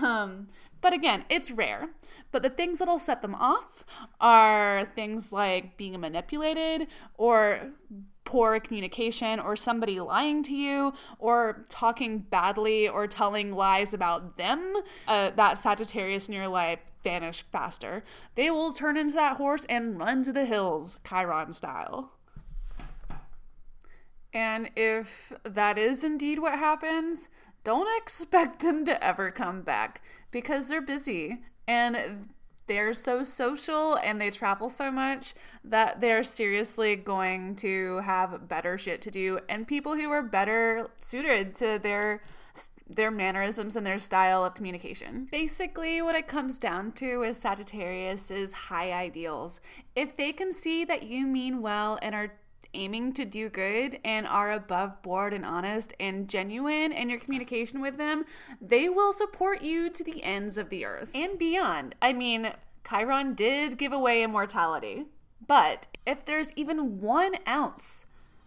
Um, 0.00 0.48
but 0.86 0.92
again, 0.92 1.24
it's 1.28 1.50
rare. 1.50 1.88
But 2.30 2.44
the 2.44 2.48
things 2.48 2.78
that'll 2.78 3.00
set 3.00 3.20
them 3.20 3.34
off 3.34 3.84
are 4.20 4.86
things 4.94 5.32
like 5.32 5.76
being 5.76 5.98
manipulated 5.98 6.86
or 7.14 7.72
poor 8.22 8.60
communication 8.60 9.40
or 9.40 9.56
somebody 9.56 9.98
lying 9.98 10.44
to 10.44 10.54
you 10.54 10.92
or 11.18 11.64
talking 11.70 12.20
badly 12.20 12.88
or 12.88 13.08
telling 13.08 13.50
lies 13.50 13.92
about 13.92 14.36
them, 14.36 14.74
uh, 15.08 15.30
that 15.30 15.58
Sagittarius 15.58 16.28
in 16.28 16.34
your 16.34 16.46
life 16.46 16.78
vanish 17.02 17.44
faster. 17.50 18.04
They 18.36 18.48
will 18.52 18.72
turn 18.72 18.96
into 18.96 19.14
that 19.14 19.38
horse 19.38 19.64
and 19.68 19.98
run 19.98 20.22
to 20.22 20.32
the 20.32 20.44
hills, 20.44 20.98
Chiron 21.04 21.52
style. 21.52 22.12
And 24.32 24.70
if 24.76 25.32
that 25.42 25.78
is 25.78 26.04
indeed 26.04 26.38
what 26.38 26.60
happens, 26.60 27.28
don't 27.66 27.88
expect 28.00 28.60
them 28.60 28.84
to 28.84 29.04
ever 29.04 29.32
come 29.32 29.62
back 29.62 30.00
because 30.36 30.68
they're 30.68 30.82
busy 30.82 31.38
and 31.66 32.28
they're 32.66 32.92
so 32.92 33.22
social 33.22 33.94
and 34.04 34.20
they 34.20 34.30
travel 34.30 34.68
so 34.68 34.90
much 34.90 35.32
that 35.64 35.98
they're 36.02 36.22
seriously 36.22 36.94
going 36.94 37.56
to 37.56 37.96
have 38.00 38.46
better 38.46 38.76
shit 38.76 39.00
to 39.00 39.10
do 39.10 39.40
and 39.48 39.66
people 39.66 39.96
who 39.96 40.10
are 40.10 40.22
better 40.22 40.90
suited 41.00 41.54
to 41.54 41.80
their 41.82 42.20
their 42.86 43.10
mannerisms 43.10 43.76
and 43.76 43.86
their 43.86 43.98
style 43.98 44.44
of 44.44 44.54
communication. 44.54 45.26
Basically, 45.32 46.02
what 46.02 46.14
it 46.14 46.28
comes 46.28 46.58
down 46.58 46.92
to 46.92 47.22
is 47.22 47.38
Sagittarius 47.38 48.30
is 48.30 48.52
high 48.52 48.92
ideals. 48.92 49.60
If 49.94 50.16
they 50.16 50.32
can 50.32 50.52
see 50.52 50.84
that 50.84 51.02
you 51.02 51.26
mean 51.26 51.62
well 51.62 51.98
and 52.02 52.14
are 52.14 52.32
aiming 52.76 53.14
to 53.14 53.24
do 53.24 53.48
good 53.48 53.98
and 54.04 54.26
are 54.26 54.52
above 54.52 55.02
board 55.02 55.32
and 55.32 55.44
honest 55.44 55.94
and 55.98 56.28
genuine 56.28 56.92
in 56.92 57.08
your 57.08 57.18
communication 57.18 57.80
with 57.80 57.96
them, 57.96 58.24
they 58.60 58.88
will 58.88 59.12
support 59.12 59.62
you 59.62 59.90
to 59.90 60.04
the 60.04 60.22
ends 60.22 60.58
of 60.58 60.68
the 60.68 60.84
earth 60.84 61.10
and 61.14 61.38
beyond. 61.38 61.94
I 62.00 62.12
mean, 62.12 62.52
Chiron 62.88 63.34
did 63.34 63.78
give 63.78 63.92
away 63.92 64.22
immortality, 64.22 65.06
but 65.44 65.88
if 66.06 66.24
there's 66.24 66.52
even 66.54 67.00
one 67.00 67.34
ounce 67.48 68.06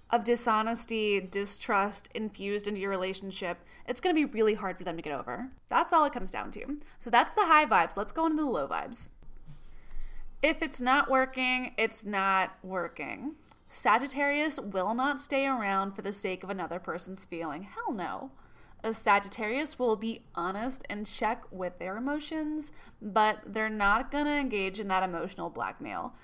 of 0.10 0.24
dishonesty, 0.24 1.20
distrust 1.20 2.10
infused 2.16 2.68
into 2.68 2.82
your 2.82 2.90
relationship, 2.90 3.60
it's 3.88 4.02
going 4.02 4.16
to 4.16 4.28
be 4.28 4.32
really 4.32 4.56
hard 4.56 4.78
for 4.78 4.84
them 4.84 4.96
to 4.96 5.02
get 5.02 5.14
over. 5.14 5.50
That's 5.68 5.94
all 5.94 6.06
it 6.06 6.14
comes 6.14 6.32
down 6.32 6.52
to. 6.52 6.78
So 6.98 7.10
that's 7.10 7.34
the 7.34 7.46
high 7.46 7.66
vibes. 7.66 7.98
Let's 7.98 8.12
go 8.12 8.26
into 8.26 8.42
the 8.42 8.50
low 8.50 8.68
vibes. 8.68 9.10
If 10.42 10.62
it's 10.62 10.80
not 10.80 11.10
working, 11.10 11.74
it's 11.78 12.06
not 12.06 12.58
working. 12.64 13.36
Sagittarius 13.72 14.60
will 14.60 14.96
not 14.96 15.20
stay 15.20 15.46
around 15.46 15.94
for 15.94 16.02
the 16.02 16.12
sake 16.12 16.44
of 16.44 16.50
another 16.50 16.80
person's 16.80 17.24
feeling. 17.24 17.62
Hell 17.62 17.94
no. 17.94 18.32
A 18.84 18.94
Sagittarius 18.94 19.78
will 19.78 19.96
be 19.96 20.24
honest 20.34 20.84
and 20.90 21.06
check 21.06 21.44
with 21.52 21.78
their 21.78 21.96
emotions, 21.96 22.72
but 23.00 23.42
they're 23.46 23.70
not 23.70 24.12
going 24.12 24.26
to 24.26 24.32
engage 24.32 24.80
in 24.80 24.88
that 24.88 25.04
emotional 25.04 25.52
blackmail. 25.52 26.16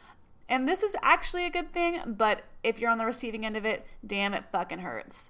And 0.50 0.68
this 0.68 0.82
is 0.82 0.96
actually 1.04 1.46
a 1.46 1.52
good 1.52 1.72
thing, 1.72 2.02
but 2.06 2.44
if 2.64 2.80
you're 2.80 2.90
on 2.90 2.98
the 2.98 3.06
receiving 3.06 3.46
end 3.46 3.56
of 3.56 3.66
it, 3.66 3.86
damn, 4.06 4.34
it 4.34 4.46
fucking 4.52 4.80
hurts. 4.80 5.30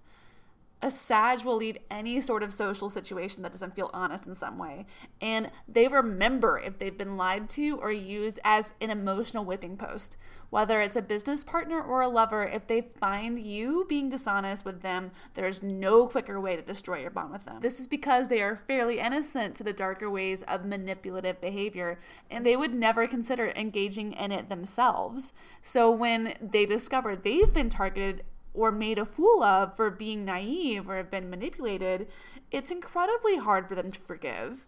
A 0.85 0.91
Sag 0.91 1.43
will 1.43 1.55
leave 1.55 1.79
any 1.89 2.21
sort 2.21 2.43
of 2.43 2.53
social 2.53 2.91
situation 2.91 3.41
that 3.41 3.51
doesn't 3.51 3.75
feel 3.75 3.89
honest 3.91 4.27
in 4.27 4.35
some 4.35 4.59
way. 4.59 4.85
And 5.19 5.49
they 5.67 5.87
remember 5.87 6.59
if 6.59 6.77
they've 6.77 6.95
been 6.95 7.17
lied 7.17 7.49
to 7.49 7.79
or 7.81 7.91
used 7.91 8.39
as 8.43 8.73
an 8.79 8.91
emotional 8.91 9.45
whipping 9.45 9.77
post. 9.77 10.15
Whether 10.51 10.81
it's 10.81 10.95
a 10.95 11.01
business 11.01 11.43
partner 11.43 11.81
or 11.81 12.01
a 12.01 12.07
lover, 12.07 12.43
if 12.43 12.67
they 12.67 12.81
find 12.81 13.39
you 13.39 13.87
being 13.89 14.09
dishonest 14.09 14.63
with 14.63 14.83
them, 14.83 15.09
there's 15.33 15.63
no 15.63 16.05
quicker 16.05 16.39
way 16.39 16.55
to 16.55 16.61
destroy 16.61 16.99
your 16.99 17.09
bond 17.09 17.31
with 17.31 17.45
them. 17.45 17.61
This 17.61 17.79
is 17.79 17.87
because 17.87 18.29
they 18.29 18.41
are 18.43 18.55
fairly 18.55 18.99
innocent 18.99 19.55
to 19.55 19.63
the 19.63 19.73
darker 19.73 20.11
ways 20.11 20.43
of 20.43 20.65
manipulative 20.65 21.41
behavior, 21.41 21.99
and 22.29 22.45
they 22.45 22.55
would 22.55 22.75
never 22.75 23.07
consider 23.07 23.51
engaging 23.55 24.13
in 24.13 24.31
it 24.31 24.49
themselves. 24.49 25.33
So 25.63 25.89
when 25.89 26.35
they 26.39 26.67
discover 26.67 27.15
they've 27.15 27.51
been 27.51 27.71
targeted 27.71 28.23
or 28.55 28.71
made 28.71 28.97
a 28.97 29.05
fool 29.05 29.43
of 29.43 29.75
for 29.75 29.89
being 29.89 30.25
naive 30.25 30.89
or 30.89 30.97
have 30.97 31.11
been 31.11 31.29
manipulated, 31.29 32.07
it's 32.51 32.71
incredibly 32.71 33.37
hard 33.37 33.67
for 33.67 33.75
them 33.75 33.91
to 33.91 33.99
forgive. 33.99 34.65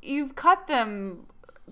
You've 0.00 0.34
cut 0.34 0.66
them 0.66 1.26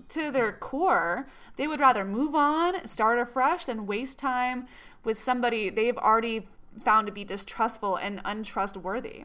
to 0.09 0.31
their 0.31 0.51
core. 0.51 1.27
They 1.55 1.67
would 1.67 1.79
rather 1.79 2.05
move 2.05 2.35
on, 2.35 2.87
start 2.87 3.19
afresh, 3.19 3.65
than 3.65 3.87
waste 3.87 4.19
time 4.19 4.67
with 5.03 5.17
somebody 5.17 5.69
they've 5.69 5.97
already 5.97 6.47
found 6.83 7.07
to 7.07 7.13
be 7.13 7.23
distrustful 7.23 7.95
and 7.95 8.21
untrustworthy. 8.23 9.23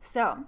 So, 0.00 0.44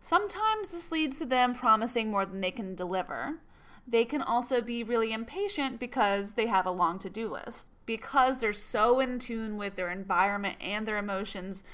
sometimes 0.00 0.70
this 0.70 0.92
leads 0.92 1.18
to 1.18 1.26
them 1.26 1.54
promising 1.54 2.10
more 2.10 2.24
than 2.24 2.40
they 2.40 2.50
can 2.50 2.74
deliver. 2.74 3.38
They 3.86 4.04
can 4.04 4.22
also 4.22 4.60
be 4.60 4.84
really 4.84 5.12
impatient 5.12 5.80
because 5.80 6.34
they 6.34 6.46
have 6.46 6.66
a 6.66 6.70
long 6.70 6.98
to 7.00 7.10
do 7.10 7.28
list 7.28 7.68
because 7.90 8.38
they're 8.38 8.52
so 8.52 9.00
in 9.00 9.18
tune 9.18 9.56
with 9.56 9.74
their 9.74 9.90
environment 9.90 10.56
and 10.60 10.86
their 10.86 10.96
emotions, 10.96 11.64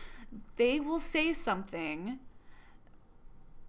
they 0.56 0.80
will 0.80 0.98
say 0.98 1.30
something 1.30 2.18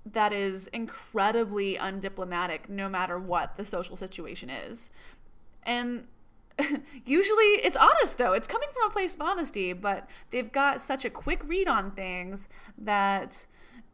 that 0.06 0.32
is 0.32 0.68
incredibly 0.68 1.76
undiplomatic 1.76 2.70
no 2.70 2.88
matter 2.88 3.20
what 3.20 3.58
the 3.58 3.66
social 3.66 3.98
situation 3.98 4.50
is. 4.50 4.90
And 5.64 6.06
usually 7.06 7.52
it's 7.66 7.76
honest 7.76 8.18
though. 8.18 8.32
It's 8.32 8.48
coming 8.48 8.70
from 8.74 8.90
a 8.90 8.94
place 8.94 9.16
of 9.16 9.20
honesty, 9.20 9.74
but 9.74 10.10
they've 10.32 10.50
got 10.50 10.82
such 10.82 11.04
a 11.04 11.10
quick 11.10 11.46
read 11.50 11.68
on 11.68 11.92
things 11.92 12.48
that 12.78 13.46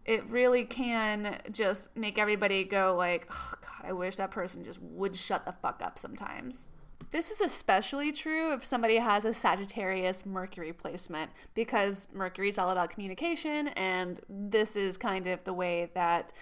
it 0.05 0.29
really 0.29 0.63
can 0.63 1.39
just 1.51 1.87
make 1.97 2.19
everybody 2.19 2.65
go 2.65 2.93
like, 2.95 3.25
oh, 3.31 3.53
god, 3.61 3.89
I 3.89 3.93
wish 3.93 4.17
that 4.17 4.29
person 4.29 4.63
just 4.63 4.79
would 4.83 5.15
shut 5.15 5.43
the 5.43 5.53
fuck 5.53 5.81
up 5.83 5.97
sometimes. 5.97 6.67
This 7.13 7.29
is 7.29 7.41
especially 7.41 8.11
true 8.11 8.53
if 8.53 8.65
somebody 8.65 8.97
has 8.97 9.23
a 9.23 9.33
Sagittarius 9.33 10.25
Mercury 10.25 10.73
placement 10.73 11.29
because 11.53 12.07
Mercury 12.11 12.49
is 12.49 12.57
all 12.57 12.71
about 12.71 12.89
communication, 12.89 13.67
and 13.67 14.19
this 14.27 14.75
is 14.75 14.97
kind 14.97 15.27
of 15.27 15.43
the 15.43 15.53
way 15.53 15.91
that 15.93 16.33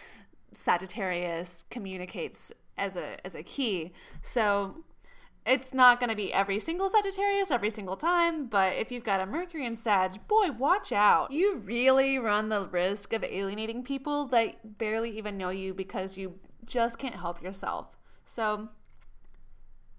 Sagittarius 0.54 1.66
communicates 1.70 2.54
as 2.78 2.96
a 2.96 3.18
as 3.26 3.36
a 3.36 3.44
key. 3.44 3.92
So 4.22 4.86
it's 5.46 5.74
not 5.74 6.00
going 6.00 6.10
to 6.10 6.16
be 6.16 6.32
every 6.32 6.60
single 6.60 6.90
Sagittarius 6.90 7.52
every 7.52 7.70
single 7.70 7.98
time, 7.98 8.46
but 8.46 8.72
if 8.78 8.94
you've 8.94 9.04
got 9.04 9.20
a 9.20 9.26
Mercury 9.26 9.66
and 9.66 9.78
Sag, 9.78 10.26
boy, 10.30 10.52
watch 10.52 10.94
out. 10.94 11.34
You 11.34 11.58
really 11.58 12.18
run 12.18 12.48
the 12.48 12.70
risk 12.70 13.12
of 13.12 13.26
alienating 13.26 13.84
people 13.84 14.26
that 14.28 14.78
barely 14.78 15.18
even 15.18 15.38
know 15.38 15.50
you 15.50 15.74
because 15.74 16.18
you 16.18 16.40
just 16.66 16.98
can't 16.98 17.16
help 17.16 17.44
yourself. 17.44 17.88
So 18.24 18.70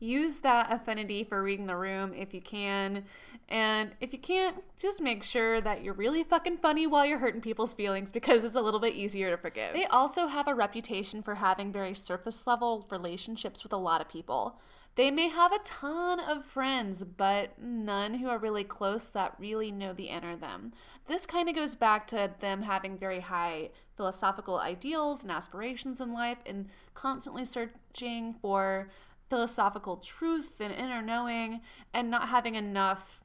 use 0.03 0.41
that 0.41 0.73
affinity 0.73 1.23
for 1.23 1.43
reading 1.43 1.67
the 1.67 1.77
room 1.77 2.13
if 2.13 2.35
you 2.35 2.41
can. 2.41 3.05
And 3.49 3.91
if 4.01 4.13
you 4.13 4.19
can't, 4.19 4.57
just 4.79 5.01
make 5.01 5.23
sure 5.23 5.61
that 5.61 5.83
you're 5.83 5.95
really 5.95 6.25
fucking 6.25 6.59
funny 6.59 6.87
while 6.87 7.07
you're 7.07 7.19
hurting 7.19 7.41
people's 7.41 7.73
feelings 7.73 8.11
because 8.11 8.45
it's 8.45 8.57
a 8.57 8.61
little 8.61 8.81
bit 8.81 8.95
easier 8.95 9.31
to 9.31 9.37
forgive. 9.37 9.75
They 9.75 9.87
also 9.87 10.27
have 10.27 10.49
a 10.49 10.55
reputation 10.55 11.23
for 11.23 11.37
having 11.37 11.73
very 11.73 11.95
surface 11.95 12.47
level 12.47 12.87
relationships 12.91 13.63
with 13.63 13.73
a 13.73 13.77
lot 13.77 14.01
of 14.01 14.09
people. 14.09 14.59
They 14.95 15.11
may 15.11 15.29
have 15.29 15.53
a 15.53 15.59
ton 15.61 16.21
of 16.21 16.45
friends, 16.45 17.03
but 17.03 17.59
none 17.59 18.15
who 18.15 18.29
are 18.29 18.39
really 18.39 18.65
close 18.65 19.09
that 19.09 19.35
really 19.39 19.73
know 19.73 19.95
the 19.95 20.09
inner 20.09 20.37
them. 20.37 20.73
This 21.07 21.25
kind 21.25 21.49
of 21.49 21.55
goes 21.55 21.75
back 21.75 22.07
to 22.09 22.31
them 22.41 22.63
having 22.63 22.99
very 22.99 23.21
high 23.21 23.71
philosophical 23.97 24.59
ideals 24.59 25.23
and 25.23 25.31
aspirations 25.33 26.01
in 26.01 26.13
life 26.13 26.39
and 26.45 26.69
constantly 26.93 27.45
searching 27.45 28.35
for 28.43 28.91
philosophical 29.33 29.97
truth 29.97 30.61
and 30.61 30.75
inner 30.75 31.01
knowing 31.01 31.63
and 31.95 32.11
not 32.11 32.29
having 32.29 32.55
enough 32.55 33.23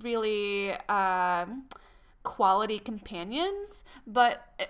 really 0.00 0.72
um, 0.88 1.62
quality 2.24 2.80
companions, 2.80 3.84
but 4.04 4.48
eh, 4.58 4.66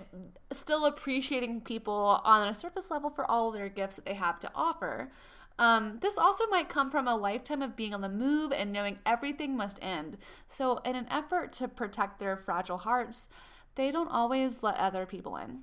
still 0.53 0.85
appreciating 0.85 1.63
people 1.63 2.21
on 2.23 2.47
a 2.47 2.55
surface 2.55 2.91
level 2.91 3.09
for 3.09 3.25
all 3.31 3.51
their 3.51 3.71
gifts 3.71 3.97
that 3.97 4.05
they 4.05 4.13
have 4.13 4.39
to 4.39 4.51
offer. 4.55 5.11
Um, 5.59 5.97
this 6.03 6.19
also 6.19 6.47
might 6.49 6.69
come 6.69 6.91
from 6.91 7.09
a 7.09 7.17
lifetime 7.17 7.63
of 7.63 7.75
being 7.75 7.95
on 7.95 8.03
the 8.03 8.11
move 8.11 8.53
and 8.53 8.75
knowing 8.75 8.99
everything 9.07 9.57
must 9.57 9.79
end. 9.81 10.19
So, 10.49 10.83
in 10.85 10.97
an 10.97 11.07
effort 11.11 11.55
to 11.55 11.67
protect 11.67 12.19
their 12.19 12.37
fragile 12.37 12.77
hearts, 12.77 13.27
they 13.75 13.91
don't 13.91 14.09
always 14.09 14.63
let 14.63 14.77
other 14.77 15.07
people 15.07 15.35
in. 15.39 15.61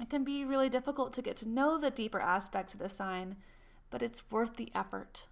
It 0.00 0.10
can 0.10 0.24
be 0.24 0.44
really 0.44 0.68
difficult 0.68 1.12
to 1.12 1.22
get 1.22 1.36
to 1.36 1.48
know 1.48 1.78
the 1.78 1.92
deeper 1.92 2.18
aspects 2.18 2.74
of 2.74 2.80
the 2.80 2.88
sign, 2.88 3.36
but 3.90 4.02
it's 4.02 4.30
worth 4.30 4.56
the 4.56 4.70
effort. 4.74 5.26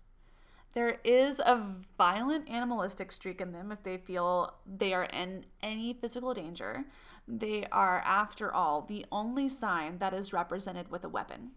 There 0.74 0.98
is 1.02 1.40
a 1.40 1.64
violent 1.96 2.48
animalistic 2.48 3.11
streak 3.11 3.40
in 3.40 3.52
them 3.52 3.72
if 3.72 3.82
they 3.82 3.96
feel 3.96 4.54
they 4.66 4.92
are 4.92 5.04
in 5.04 5.46
any 5.62 5.94
physical 5.94 6.34
danger. 6.34 6.84
They 7.26 7.66
are, 7.72 8.00
after 8.00 8.52
all, 8.52 8.82
the 8.82 9.06
only 9.11 9.48
sign 9.48 9.98
that 9.98 10.14
is 10.14 10.32
represented 10.32 10.90
with 10.90 11.04
a 11.04 11.09
weapon. 11.09 11.52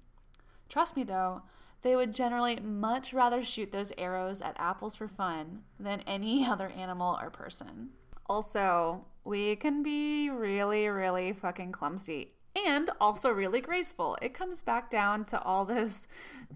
Trust 0.70 0.96
me, 0.96 1.04
though, 1.04 1.42
they 1.82 1.96
would 1.96 2.14
generally 2.14 2.60
much 2.60 3.14
rather 3.14 3.44
shoot 3.44 3.72
those 3.72 3.92
arrows 3.98 4.42
at 4.42 4.56
apples 4.60 4.96
for 4.96 5.08
fun 5.08 5.64
than 5.80 6.02
any 6.02 6.46
other 6.48 6.70
animal 6.70 7.18
or 7.22 7.30
person. 7.30 7.90
Also, 8.28 9.06
we 9.24 9.56
can 9.58 9.84
be 9.84 10.30
really, 10.30 10.88
really 10.88 11.34
fucking 11.34 11.74
clumsy 11.74 12.32
and 12.56 12.90
also 13.00 13.30
really 13.30 13.62
graceful. 13.62 14.18
It 14.22 14.34
comes 14.34 14.62
back 14.62 14.90
down 14.90 15.24
to 15.26 15.42
all 15.42 15.66
this 15.66 16.08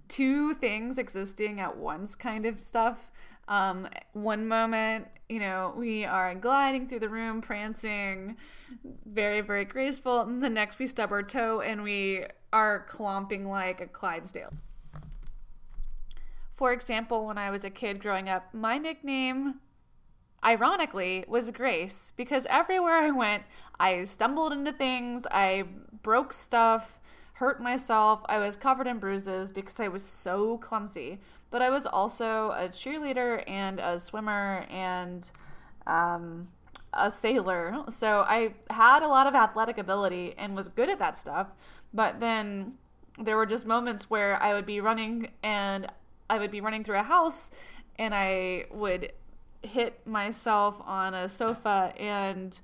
two 0.07 0.53
things 0.53 0.97
existing 0.97 1.59
at 1.59 1.77
once 1.77 2.15
kind 2.15 2.45
of 2.45 2.63
stuff. 2.63 3.11
Um, 3.47 3.87
one 4.13 4.47
moment, 4.47 5.07
you 5.29 5.39
know, 5.39 5.73
we 5.77 6.03
are 6.03 6.33
gliding 6.35 6.87
through 6.87 6.99
the 6.99 7.09
room, 7.09 7.41
prancing, 7.41 8.37
very, 9.05 9.41
very 9.41 9.65
graceful. 9.65 10.21
And 10.21 10.43
the 10.43 10.49
next, 10.49 10.79
we 10.79 10.87
stub 10.87 11.11
our 11.11 11.23
toe 11.23 11.61
and 11.61 11.83
we 11.83 12.25
are 12.51 12.85
clomping 12.87 13.47
like 13.47 13.81
a 13.81 13.87
Clydesdale. 13.87 14.51
For 16.55 16.71
example, 16.71 17.25
when 17.25 17.37
I 17.37 17.51
was 17.51 17.65
a 17.65 17.69
kid 17.69 18.01
growing 18.01 18.29
up, 18.29 18.53
my 18.53 18.77
nickname, 18.77 19.55
ironically, 20.45 21.25
was 21.27 21.51
Grace 21.51 22.11
because 22.15 22.45
everywhere 22.49 22.97
I 22.97 23.11
went, 23.11 23.43
I 23.79 24.03
stumbled 24.03 24.53
into 24.53 24.71
things, 24.71 25.25
I 25.31 25.65
broke 26.03 26.33
stuff, 26.33 26.99
hurt 27.33 27.61
myself, 27.61 28.21
I 28.27 28.37
was 28.37 28.55
covered 28.55 28.87
in 28.87 28.99
bruises 28.99 29.51
because 29.51 29.79
I 29.79 29.87
was 29.87 30.03
so 30.03 30.57
clumsy. 30.59 31.19
But 31.51 31.61
I 31.61 31.69
was 31.69 31.85
also 31.85 32.51
a 32.51 32.69
cheerleader 32.69 33.43
and 33.47 33.79
a 33.79 33.99
swimmer 33.99 34.65
and 34.69 35.29
um, 35.87 36.47
a 36.93 37.09
sailor. 37.11 37.83
So 37.89 38.21
I 38.21 38.53
had 38.69 39.03
a 39.03 39.07
lot 39.07 39.27
of 39.27 39.35
athletic 39.35 39.77
ability 39.77 40.35
and 40.37 40.55
was 40.55 40.69
good 40.69 40.89
at 40.89 40.99
that 40.99 41.17
stuff. 41.17 41.47
But 41.93 42.19
then 42.19 42.73
there 43.19 43.37
were 43.37 43.45
just 43.45 43.65
moments 43.65 44.09
where 44.09 44.41
I 44.41 44.53
would 44.53 44.65
be 44.65 44.81
running 44.81 45.29
and 45.43 45.87
I 46.29 46.39
would 46.39 46.51
be 46.51 46.61
running 46.61 46.83
through 46.83 46.99
a 46.99 47.03
house 47.03 47.51
and 47.97 48.13
I 48.13 48.65
would 48.71 49.11
hit 49.61 50.05
myself 50.05 50.81
on 50.85 51.13
a 51.13 51.29
sofa 51.29 51.93
and 51.97 52.59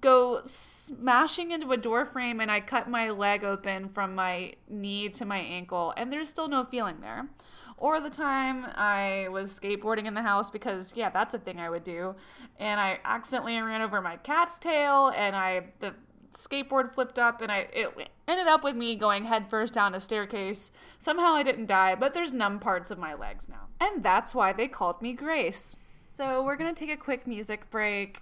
go 0.00 0.40
smashing 0.44 1.50
into 1.50 1.72
a 1.72 1.76
door 1.76 2.04
frame 2.04 2.40
and 2.40 2.50
I 2.50 2.60
cut 2.60 2.88
my 2.88 3.10
leg 3.10 3.44
open 3.44 3.88
from 3.88 4.14
my 4.14 4.54
knee 4.68 5.08
to 5.10 5.24
my 5.24 5.38
ankle 5.38 5.92
and 5.96 6.12
there's 6.12 6.28
still 6.28 6.48
no 6.48 6.64
feeling 6.64 7.00
there. 7.00 7.28
Or 7.76 7.98
the 7.98 8.10
time 8.10 8.66
I 8.74 9.28
was 9.30 9.58
skateboarding 9.58 10.06
in 10.06 10.14
the 10.14 10.22
house 10.22 10.50
because 10.50 10.92
yeah, 10.94 11.10
that's 11.10 11.34
a 11.34 11.38
thing 11.38 11.58
I 11.58 11.70
would 11.70 11.84
do 11.84 12.14
and 12.58 12.78
I 12.78 12.98
accidentally 13.04 13.58
ran 13.58 13.82
over 13.82 14.00
my 14.00 14.16
cat's 14.18 14.58
tail 14.58 15.12
and 15.16 15.34
I 15.34 15.64
the 15.80 15.94
skateboard 16.32 16.94
flipped 16.94 17.18
up 17.18 17.40
and 17.40 17.50
I 17.50 17.66
it 17.72 18.10
ended 18.28 18.46
up 18.46 18.62
with 18.62 18.76
me 18.76 18.94
going 18.94 19.24
headfirst 19.24 19.74
down 19.74 19.94
a 19.94 20.00
staircase. 20.00 20.70
Somehow 20.98 21.34
I 21.34 21.42
didn't 21.42 21.66
die, 21.66 21.94
but 21.94 22.14
there's 22.14 22.32
numb 22.32 22.60
parts 22.60 22.90
of 22.90 22.98
my 22.98 23.14
legs 23.14 23.48
now. 23.48 23.66
And 23.80 24.02
that's 24.02 24.34
why 24.34 24.52
they 24.52 24.68
called 24.68 25.02
me 25.02 25.12
Grace. 25.12 25.76
So 26.20 26.42
we're 26.42 26.56
going 26.56 26.74
to 26.74 26.78
take 26.78 26.92
a 26.92 27.00
quick 27.00 27.26
music 27.26 27.70
break 27.70 28.18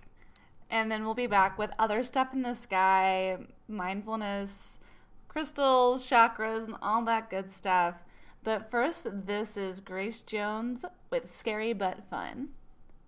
and 0.70 0.88
then 0.88 1.04
we'll 1.04 1.14
be 1.14 1.26
back 1.26 1.58
with 1.58 1.72
other 1.80 2.04
stuff 2.04 2.32
in 2.32 2.42
the 2.42 2.54
sky, 2.54 3.38
mindfulness, 3.66 4.78
crystals, 5.26 6.08
chakras, 6.08 6.66
and 6.66 6.76
all 6.80 7.04
that 7.06 7.28
good 7.28 7.50
stuff. 7.50 7.96
But 8.44 8.70
first, 8.70 9.08
this 9.26 9.56
is 9.56 9.80
Grace 9.80 10.22
Jones 10.22 10.84
with 11.10 11.28
Scary 11.28 11.72
But 11.72 12.08
Fun. 12.08 12.50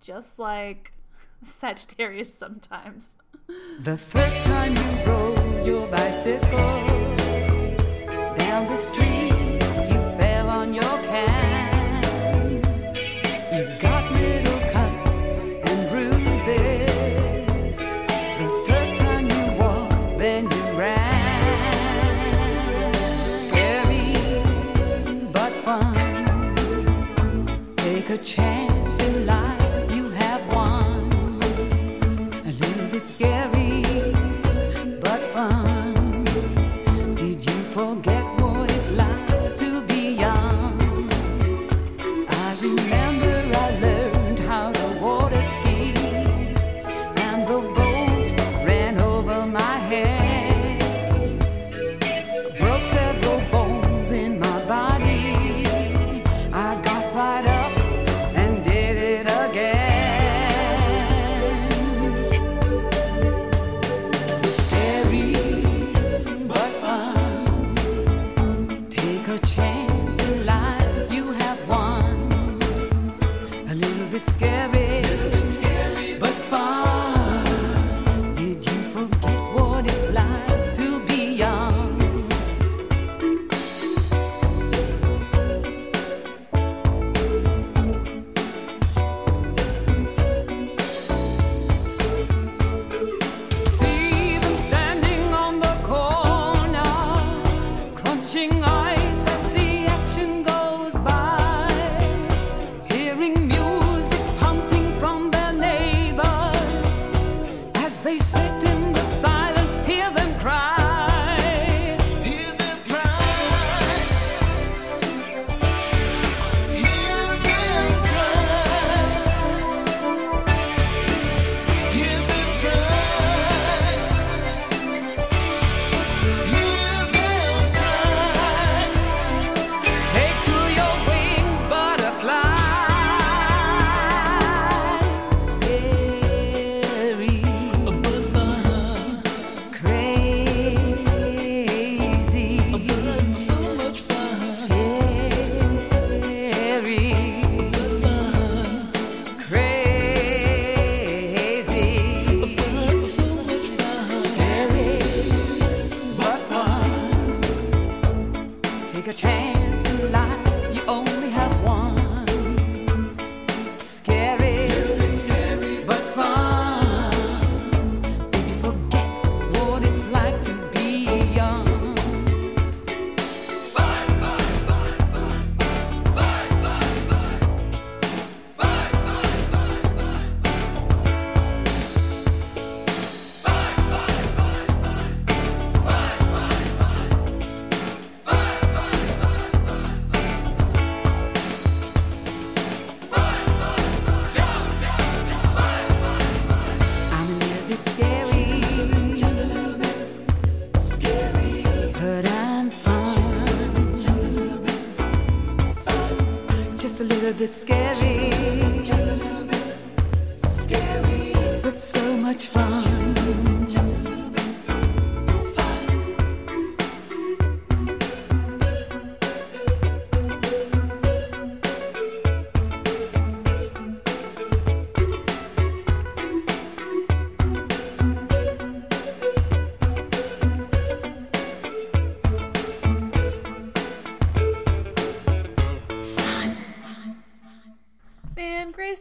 Just 0.00 0.40
like 0.40 0.92
Sagittarius 1.44 2.34
sometimes. 2.34 3.16
The 3.78 3.96
first 3.96 4.44
time 4.44 4.74
you 4.74 5.06
rode 5.06 5.66
your 5.66 5.86
bicycle 5.86 7.14
down 8.38 8.68
the 8.68 8.76
street, 8.76 9.52
you 9.88 10.18
fell 10.18 10.50
on 10.50 10.74
your 10.74 10.82
can. 10.82 11.49
Take 28.22 28.49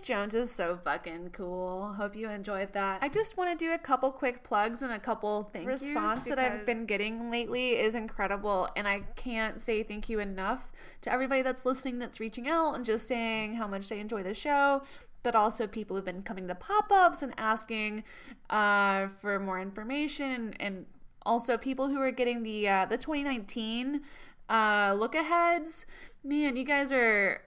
Jones 0.10 0.34
is 0.34 0.51
so 0.51 0.76
fucking 0.76 1.30
cool. 1.34 1.93
Hope 1.93 2.16
you 2.16 2.32
enjoyed 2.32 2.74
that. 2.74 2.97
I 3.03 3.10
just 3.10 3.38
want 3.38 3.51
to 3.51 3.64
do 3.64 3.74
a 3.74 3.78
couple 3.78 4.12
quick 4.12 4.43
plugs 4.43 4.82
and 4.82 4.91
a 4.91 4.97
couple 4.97 5.43
thank 5.43 5.68
yous. 5.68 5.84
Response 5.84 6.26
that 6.26 6.39
I've 6.39 6.66
been 6.66 6.88
getting 6.88 7.30
lately 7.30 7.78
is 7.78 7.93
incredible, 7.93 8.68
and 8.76 8.88
I 8.88 9.01
can't 9.16 9.62
say 9.62 9.84
thank 9.84 10.10
you 10.10 10.20
enough 10.20 10.72
to 11.01 11.14
everybody 11.14 11.43
that's 11.43 11.64
listening, 11.64 11.99
that's 11.99 12.20
reaching 12.20 12.47
out 12.47 12.74
and 12.74 12.84
just 12.84 13.07
saying 13.07 13.53
how 13.53 13.68
much 13.68 13.88
they 13.88 13.99
enjoy 13.99 14.24
the 14.24 14.34
show. 14.34 14.82
But 15.22 15.36
also 15.36 15.68
people 15.68 15.95
who've 15.95 16.03
been 16.03 16.24
coming 16.24 16.47
to 16.47 16.55
pop-ups 16.55 17.22
and 17.22 17.32
asking 17.38 18.03
uh, 18.49 19.10
for 19.10 19.39
more 19.39 19.62
information, 19.62 20.55
and 20.60 20.88
also 21.24 21.55
people 21.55 21.88
who 21.88 22.01
are 22.01 22.10
getting 22.10 22.41
the 22.41 22.68
uh, 22.68 22.86
the 22.88 22.97
2019 22.97 24.01
uh, 24.49 24.95
look 24.97 25.14
aheads. 25.14 25.86
Man, 26.24 26.55
you 26.55 26.66
guys 26.66 26.91
are 26.91 27.43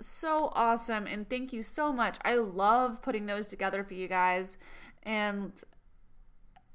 so 0.00 0.50
awesome 0.54 1.06
and 1.06 1.28
thank 1.28 1.52
you 1.52 1.62
so 1.62 1.92
much. 1.92 2.18
I 2.24 2.34
love 2.36 3.02
putting 3.02 3.26
those 3.26 3.46
together 3.46 3.84
for 3.84 3.94
you 3.94 4.08
guys 4.08 4.58
and 5.02 5.52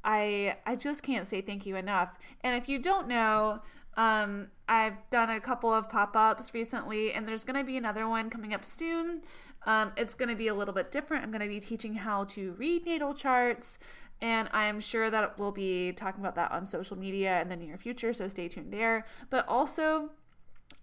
I 0.04 0.58
I 0.66 0.76
just 0.76 1.04
can't 1.04 1.26
say 1.26 1.42
thank 1.42 1.66
you 1.66 1.76
enough. 1.76 2.18
And 2.42 2.56
if 2.56 2.70
you 2.70 2.80
don't 2.80 3.08
know, 3.08 3.62
um, 3.98 4.48
I've 4.68 4.98
done 5.10 5.30
a 5.30 5.40
couple 5.40 5.74
of 5.74 5.90
pop-ups 5.90 6.54
recently 6.54 7.14
and 7.14 7.28
there's 7.28 7.44
going 7.44 7.58
to 7.58 7.64
be 7.64 7.78
another 7.78 8.08
one 8.08 8.30
coming 8.30 8.54
up 8.54 8.66
soon. 8.66 9.22
Um, 9.66 9.94
it's 9.98 10.14
going 10.14 10.30
to 10.30 10.36
be 10.36 10.50
a 10.50 10.54
little 10.54 10.74
bit 10.74 10.92
different. 10.92 11.24
I'm 11.24 11.32
going 11.32 11.42
to 11.42 11.48
be 11.48 11.60
teaching 11.60 11.94
how 11.94 12.26
to 12.26 12.54
read 12.54 12.86
natal 12.86 13.14
charts 13.14 13.80
and 14.22 14.50
I'm 14.54 14.80
sure 14.80 15.10
that 15.10 15.38
we'll 15.38 15.52
be 15.52 15.92
talking 15.92 16.22
about 16.22 16.36
that 16.36 16.52
on 16.52 16.66
social 16.66 16.98
media 16.98 17.42
in 17.42 17.50
the 17.50 17.56
near 17.56 17.78
future, 17.78 18.14
so 18.14 18.28
stay 18.28 18.48
tuned 18.48 18.72
there. 18.72 19.06
But 19.30 19.48
also 19.48 20.12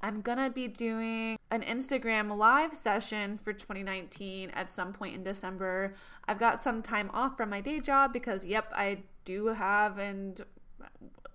I'm 0.03 0.20
gonna 0.20 0.51
be 0.51 0.68
doing 0.68 1.38
an 1.53 1.61
Instagram 1.63 2.35
live 2.35 2.75
session 2.75 3.39
for 3.45 3.53
2019 3.53 4.51
at 4.51 4.71
some 4.71 4.95
point 4.95 5.15
in 5.15 5.23
December. 5.23 5.95
I've 6.27 6.39
got 6.39 6.59
some 6.59 6.81
time 6.83 7.11
off 7.13 7.37
from 7.37 7.51
my 7.51 7.61
day 7.61 7.79
job 7.79 8.15
because, 8.15 8.47
yep, 8.47 8.73
I 8.75 9.03
do 9.27 9.49
have 9.49 9.99
and 9.99 10.41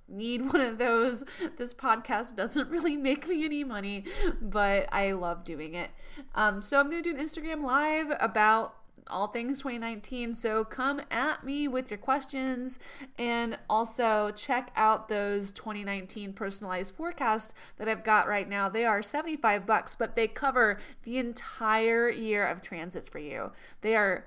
need 0.08 0.52
one 0.52 0.62
of 0.62 0.80
those. 0.80 1.24
This 1.58 1.72
podcast 1.72 2.36
doesn't 2.36 2.68
really 2.70 2.98
make 2.98 3.28
me 3.28 3.46
any 3.46 3.64
money, 3.64 4.06
but 4.42 4.90
I 4.92 5.12
love 5.12 5.44
doing 5.44 5.76
it. 5.76 5.92
Um, 6.34 6.64
so 6.64 6.80
I'm 6.80 6.90
gonna 6.90 7.04
do 7.04 7.16
an 7.16 7.22
Instagram 7.22 7.62
live 7.62 8.12
about 8.20 8.74
all 9.10 9.28
things 9.28 9.60
2019. 9.60 10.34
So 10.34 10.64
come 10.64 11.02
at 11.12 11.44
me 11.44 11.68
with 11.68 11.90
your 11.90 11.98
questions 11.98 12.80
and 13.18 13.58
also 13.70 14.32
check 14.36 14.72
out 14.76 15.10
those 15.10 15.52
2019 15.52 16.34
personalized 16.34 16.96
forecasts 16.96 17.54
that 17.78 17.88
I've 17.88 18.04
got 18.04 18.28
right 18.28 18.48
now. 18.48 18.70
They 18.70 18.86
are 18.86 19.02
75 19.02 19.66
bucks, 19.66 19.96
but 19.96 20.16
they 20.16 20.28
cover 20.28 20.80
the 21.04 21.18
entire 21.18 22.10
year 22.10 22.46
of 22.46 22.62
transits 22.62 23.10
for 23.10 23.20
you. 23.20 23.52
They 23.82 23.96
are 23.96 24.26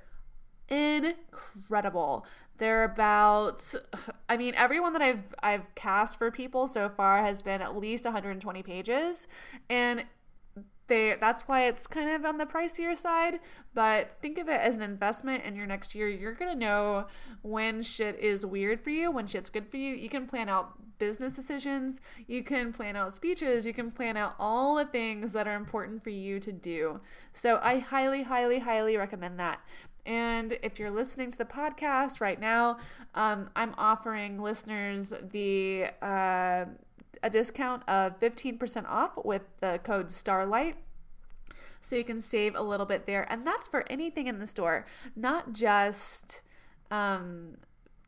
incredible. 0.68 2.26
They're 2.58 2.84
about 2.84 3.74
I 4.28 4.36
mean 4.36 4.54
everyone 4.54 4.92
that 4.92 5.02
I've 5.02 5.34
I've 5.42 5.74
cast 5.74 6.18
for 6.18 6.30
people 6.30 6.66
so 6.66 6.90
far 6.90 7.22
has 7.22 7.40
been 7.40 7.62
at 7.62 7.76
least 7.76 8.04
120 8.04 8.62
pages 8.62 9.28
and 9.70 10.04
they 10.90 11.16
that's 11.18 11.48
why 11.48 11.64
it's 11.64 11.86
kind 11.86 12.10
of 12.10 12.26
on 12.26 12.36
the 12.36 12.44
pricier 12.44 12.94
side 12.94 13.40
but 13.72 14.16
think 14.20 14.38
of 14.38 14.48
it 14.48 14.60
as 14.60 14.76
an 14.76 14.82
investment 14.82 15.44
in 15.44 15.54
your 15.54 15.66
next 15.66 15.94
year. 15.94 16.08
You're 16.08 16.34
gonna 16.34 16.56
know 16.56 17.06
when 17.42 17.82
shit 17.82 18.18
is 18.18 18.44
weird 18.44 18.80
for 18.80 18.90
you 18.90 19.10
when 19.10 19.26
shit's 19.26 19.50
good 19.50 19.68
for 19.68 19.76
you. 19.76 19.94
You 19.94 20.08
can 20.08 20.26
plan 20.26 20.48
out 20.48 20.74
business 20.98 21.34
decisions. 21.34 22.00
You 22.26 22.42
can 22.42 22.72
plan 22.72 22.96
out 22.96 23.14
speeches. 23.14 23.64
You 23.64 23.72
can 23.72 23.90
plan 23.90 24.16
out 24.16 24.34
all 24.38 24.74
the 24.74 24.84
things 24.84 25.32
that 25.32 25.46
are 25.46 25.54
important 25.54 26.02
for 26.02 26.10
you 26.10 26.40
to 26.40 26.52
do. 26.52 27.00
So 27.32 27.60
i 27.62 27.78
highly 27.78 28.22
highly 28.22 28.58
highly 28.58 28.96
recommend 28.96 29.38
that. 29.38 29.60
And 30.06 30.58
if 30.62 30.78
you're 30.78 30.90
listening 30.90 31.30
to 31.30 31.38
the 31.38 31.44
podcast 31.44 32.20
right 32.20 32.40
now, 32.40 32.78
um, 33.14 33.50
I'm 33.54 33.74
offering 33.76 34.40
listeners 34.40 35.12
the 35.30 35.86
uh, 36.02 36.64
a 37.22 37.30
discount 37.30 37.82
of 37.88 38.18
15% 38.18 38.86
off 38.88 39.12
with 39.24 39.42
the 39.60 39.80
code 39.82 40.10
STARLIGHT. 40.10 40.76
So 41.80 41.96
you 41.96 42.04
can 42.04 42.20
save 42.20 42.54
a 42.54 42.62
little 42.62 42.86
bit 42.86 43.06
there. 43.06 43.30
And 43.30 43.46
that's 43.46 43.66
for 43.66 43.84
anything 43.90 44.26
in 44.26 44.38
the 44.38 44.46
store, 44.46 44.86
not 45.16 45.52
just 45.52 46.42
um, 46.90 47.56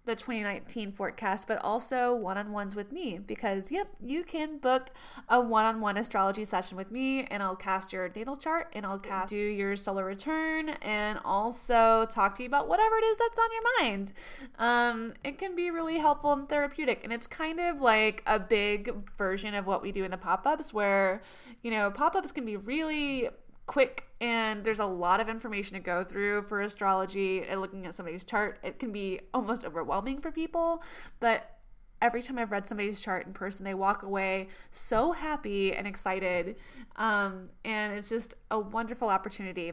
the 0.05 0.16
2019 0.16 0.90
forecast, 0.90 1.46
but 1.46 1.59
also 1.59 2.16
one 2.16 2.36
on 2.36 2.50
ones 2.50 2.74
with 2.74 2.90
me. 2.90 3.20
Because, 3.24 3.70
yep, 3.70 3.86
you 4.03 4.24
can 4.24 4.59
book 4.59 4.90
a 5.28 5.40
one 5.40 5.64
on 5.64 5.80
one 5.80 5.96
astrology 5.96 6.44
session 6.44 6.76
with 6.76 6.90
me, 6.90 7.24
and 7.24 7.42
I'll 7.42 7.55
cast 7.57 7.92
your 7.92 8.11
natal 8.14 8.36
chart 8.36 8.72
and 8.72 8.84
I'll 8.84 8.98
cast 8.98 9.30
do 9.30 9.36
your 9.36 9.76
solar 9.76 10.05
return 10.05 10.70
and 10.70 11.20
also 11.24 12.07
talk 12.11 12.34
to 12.36 12.42
you 12.42 12.48
about 12.48 12.68
whatever 12.68 12.96
it 12.96 13.05
is 13.05 13.18
that's 13.18 13.38
on 13.38 13.48
your 13.53 13.62
mind. 13.80 14.12
Um, 14.59 15.12
it 15.22 15.38
can 15.38 15.55
be 15.55 15.70
really 15.70 15.98
helpful 15.98 16.32
and 16.32 16.48
therapeutic, 16.48 17.05
and 17.05 17.12
it's 17.12 17.26
kind 17.26 17.61
of 17.61 17.80
like 17.80 18.22
a 18.26 18.40
big 18.40 18.92
version 19.16 19.55
of 19.55 19.66
what 19.66 19.82
we 19.82 19.92
do 19.92 20.05
in 20.05 20.11
the 20.11 20.16
pop 20.16 20.46
ups, 20.46 20.72
where, 20.74 21.22
you 21.62 21.70
know, 21.70 21.90
pop 21.90 22.16
ups 22.16 22.32
can 22.32 22.44
be 22.44 22.57
really 22.57 23.28
quick 23.66 24.04
and 24.20 24.64
there's 24.64 24.80
a 24.80 24.84
lot 24.84 25.20
of 25.20 25.28
information 25.28 25.74
to 25.74 25.80
go 25.80 26.02
through 26.02 26.42
for 26.42 26.62
astrology 26.62 27.42
and 27.44 27.60
looking 27.60 27.86
at 27.86 27.94
somebody's 27.94 28.24
chart 28.24 28.58
it 28.62 28.78
can 28.78 28.92
be 28.92 29.20
almost 29.32 29.64
overwhelming 29.64 30.20
for 30.20 30.32
people 30.32 30.82
but 31.20 31.58
every 32.00 32.20
time 32.22 32.38
i've 32.38 32.50
read 32.50 32.66
somebody's 32.66 33.00
chart 33.00 33.26
in 33.26 33.32
person 33.32 33.64
they 33.64 33.74
walk 33.74 34.02
away 34.02 34.48
so 34.70 35.12
happy 35.12 35.72
and 35.72 35.86
excited 35.86 36.56
um, 36.96 37.48
and 37.64 37.94
it's 37.94 38.08
just 38.08 38.34
a 38.50 38.58
wonderful 38.58 39.08
opportunity 39.08 39.72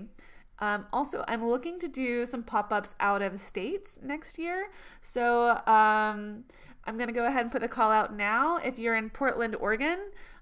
um, 0.61 0.85
also, 0.91 1.23
I'm 1.27 1.45
looking 1.45 1.79
to 1.79 1.87
do 1.87 2.25
some 2.25 2.43
pop 2.43 2.71
ups 2.71 2.95
out 2.99 3.21
of 3.21 3.39
state 3.39 3.97
next 4.03 4.37
year. 4.37 4.69
So 5.01 5.51
um, 5.65 6.43
I'm 6.85 6.97
going 6.97 7.07
to 7.07 7.13
go 7.13 7.25
ahead 7.25 7.41
and 7.41 7.51
put 7.51 7.61
the 7.61 7.67
call 7.67 7.91
out 7.91 8.15
now. 8.15 8.57
If 8.57 8.77
you're 8.77 8.95
in 8.95 9.09
Portland, 9.09 9.55
Oregon, 9.55 9.99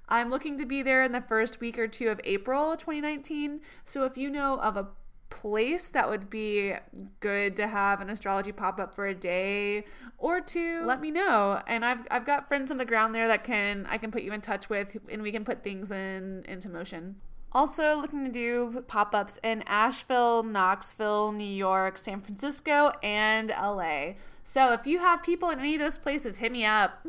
I'm 0.09 0.29
looking 0.29 0.57
to 0.57 0.65
be 0.65 0.83
there 0.83 1.03
in 1.03 1.11
the 1.11 1.21
first 1.21 1.59
week 1.59 1.77
or 1.77 1.87
two 1.87 2.07
of 2.07 2.21
April 2.23 2.77
2019. 2.77 3.61
So 3.83 4.03
if 4.05 4.17
you 4.17 4.29
know 4.29 4.59
of 4.59 4.77
a 4.77 4.87
place 5.29 5.91
that 5.91 6.09
would 6.09 6.29
be 6.29 6.73
good 7.19 7.55
to 7.57 7.67
have 7.67 7.99
an 7.99 8.09
astrology 8.09 8.51
pop 8.51 8.79
up 8.79 8.95
for 8.95 9.07
a 9.07 9.13
day 9.13 9.83
or 10.17 10.39
two 10.39 10.83
let 10.85 11.01
me 11.01 11.11
know. 11.11 11.61
And 11.67 11.83
I've, 11.83 12.07
I've 12.09 12.25
got 12.25 12.47
friends 12.47 12.71
on 12.71 12.77
the 12.77 12.85
ground 12.85 13.13
there 13.13 13.27
that 13.27 13.43
can 13.43 13.85
i 13.89 13.97
can 13.97 14.11
put 14.11 14.23
you 14.23 14.31
in 14.31 14.41
touch 14.41 14.69
with 14.69 14.97
and 15.11 15.21
we 15.21 15.31
can 15.31 15.43
put 15.43 15.63
things 15.63 15.91
in 15.91 16.43
into 16.47 16.69
motion. 16.69 17.15
Also 17.51 17.95
looking 17.95 18.25
to 18.25 18.31
do 18.31 18.83
pop-ups 18.87 19.39
in 19.43 19.63
asheville 19.67 20.43
knoxville 20.43 21.31
new 21.31 21.43
york 21.43 21.97
san 21.97 22.19
francisco 22.19 22.91
and 23.03 23.49
la 23.49 24.13
so 24.43 24.71
if 24.73 24.87
you 24.87 24.99
have 24.99 25.23
people 25.23 25.49
in 25.49 25.59
any 25.59 25.75
of 25.75 25.81
those 25.81 25.97
places 25.97 26.37
hit 26.37 26.51
me 26.51 26.65
up 26.65 27.05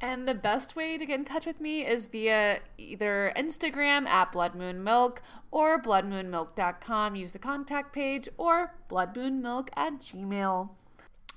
And 0.00 0.28
the 0.28 0.34
best 0.34 0.76
way 0.76 0.96
to 0.96 1.04
get 1.04 1.18
in 1.18 1.24
touch 1.24 1.44
with 1.44 1.60
me 1.60 1.84
is 1.84 2.06
via 2.06 2.60
either 2.76 3.32
Instagram 3.36 4.06
at 4.06 4.30
Blood 4.30 4.54
Moon 4.54 4.84
Milk 4.84 5.22
or 5.50 5.82
bloodmoonmilk.com. 5.82 7.16
Use 7.16 7.32
the 7.32 7.38
contact 7.40 7.92
page 7.92 8.28
or 8.36 8.74
bloodmoonmilk 8.88 9.68
at 9.74 9.94
gmail. 10.00 10.70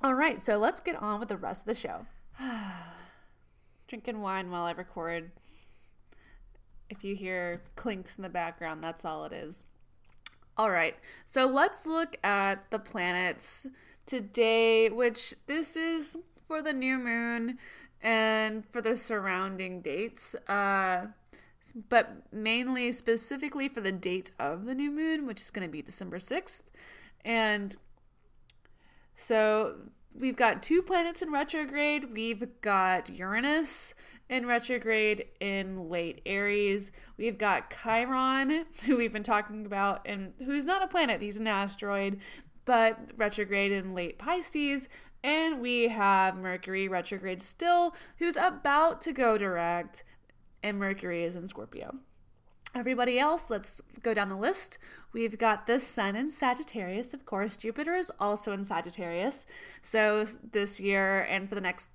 All 0.03 0.14
right, 0.14 0.39
so 0.39 0.57
let's 0.57 0.80
get 0.80 0.95
on 0.95 1.20
with 1.20 1.30
the 1.30 1.38
rest 1.38 1.64
of 1.64 1.68
the 1.68 1.80
show. 1.80 2.05
Drinking 3.88 4.22
wine 4.22 4.51
while 4.51 4.64
I 4.64 4.72
record. 4.72 5.32
If 6.89 7.03
you 7.03 7.16
hear 7.16 7.64
clinks 7.76 8.16
in 8.16 8.22
the 8.22 8.30
background, 8.30 8.84
that's 8.84 9.05
all 9.05 9.26
it 9.26 9.34
is. 9.34 9.64
All 10.57 10.70
right, 10.70 10.95
so 11.26 11.45
let's 11.45 11.88
look 11.88 12.18
at 12.24 12.70
the 12.70 12.80
planets 12.80 13.66
today, 14.05 14.89
which 14.89 15.34
this 15.47 15.76
is 15.76 16.18
for 16.47 16.62
the 16.62 16.74
new 16.74 16.99
moon 16.99 17.57
and 18.02 18.66
for 18.72 18.82
the 18.82 18.95
surrounding 18.95 19.82
dates. 19.82 20.36
Uh, 20.47 21.08
but 21.89 22.24
mainly 22.32 22.91
specifically 22.91 23.70
for 23.70 23.82
the 23.82 23.91
date 23.91 24.32
of 24.39 24.66
the 24.66 24.76
new 24.76 24.91
moon, 24.91 25.26
which 25.26 25.41
is 25.41 25.52
going 25.52 25.68
to 25.68 25.72
be 25.72 25.82
December 25.82 26.18
6th. 26.18 26.64
And 27.24 27.76
so 29.16 29.76
we've 30.14 30.36
got 30.36 30.64
two 30.64 30.82
planets 30.82 31.22
in 31.22 31.32
retrograde. 31.32 32.12
We've 32.12 32.47
got 32.62 33.10
Uranus 33.16 33.93
in 34.30 34.45
retrograde 34.45 35.26
in 35.39 35.89
late 35.89 36.22
Aries. 36.26 36.91
We've 37.18 37.38
got 37.38 37.72
Chiron, 37.84 38.66
who 38.86 38.97
we've 38.97 39.14
been 39.14 39.24
talking 39.24 39.66
about, 39.66 40.02
and 40.06 40.34
who's 40.39 40.66
not 40.66 40.82
a 40.82 40.88
planet, 40.88 41.22
he's 41.22 41.39
an 41.39 41.47
asteroid, 41.47 42.20
but 42.66 42.97
retrograde 43.18 43.72
in 43.72 43.93
late 43.93 44.18
Pisces. 44.18 44.89
And 45.24 45.61
we 45.61 45.89
have 45.89 46.36
Mercury 46.36 46.88
retrograde 46.88 47.41
still, 47.41 47.95
who's 48.17 48.38
about 48.38 49.01
to 49.01 49.13
go 49.13 49.38
direct, 49.38 50.03
and 50.63 50.80
Mercury 50.80 51.24
is 51.24 51.36
in 51.36 51.45
Scorpio. 51.45 51.95
Everybody 52.74 53.19
else, 53.19 53.49
let's 53.49 53.82
go 54.01 54.13
down 54.13 54.30
the 54.30 54.36
list. 54.36 54.78
We've 55.11 55.38
got 55.38 55.67
the 55.67 55.78
Sun 55.78 56.15
in 56.15 56.30
Sagittarius, 56.32 57.13
of 57.13 57.26
course. 57.26 57.57
Jupiter 57.57 57.95
is 57.95 58.11
also 58.17 58.53
in 58.53 58.63
Sagittarius. 58.63 59.45
So 59.82 60.26
this 60.51 60.80
year 60.80 61.24
and 61.24 61.49
for 61.49 61.55
the 61.55 61.61
next 61.61 61.89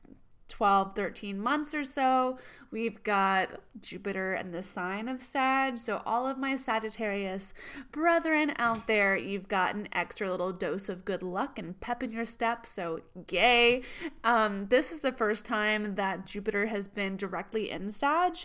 12, 0.49 0.94
13 0.94 1.38
months 1.40 1.74
or 1.74 1.84
so, 1.84 2.38
we've 2.70 3.03
got 3.03 3.61
Jupiter 3.82 4.34
and 4.34 4.55
the 4.55 4.62
sign 4.62 5.09
of 5.09 5.20
Sag. 5.20 5.78
So, 5.78 6.03
all 6.07 6.26
of 6.26 6.38
my 6.38 6.57
Sagittarius 6.57 7.53
brethren 7.92 8.53
out 8.57 8.86
there, 8.86 9.16
you've 9.16 9.49
got 9.49 9.74
an 9.74 9.88
extra 9.92 10.30
little 10.30 10.53
dose 10.53 10.88
of 10.88 11.05
good 11.05 11.22
luck 11.22 11.59
and 11.59 11.78
pep 11.80 12.03
in 12.03 12.12
your 12.12 12.24
step. 12.24 12.66
So, 12.66 13.01
yay. 13.30 13.82
Um, 14.24 14.66
this 14.68 14.92
is 14.92 15.01
the 15.01 15.12
first 15.12 15.44
time 15.44 15.94
that 15.97 16.26
Jupiter 16.26 16.66
has 16.66 16.88
been 16.88 17.16
directly 17.16 17.70
in 17.70 17.88
Sag 17.88 18.36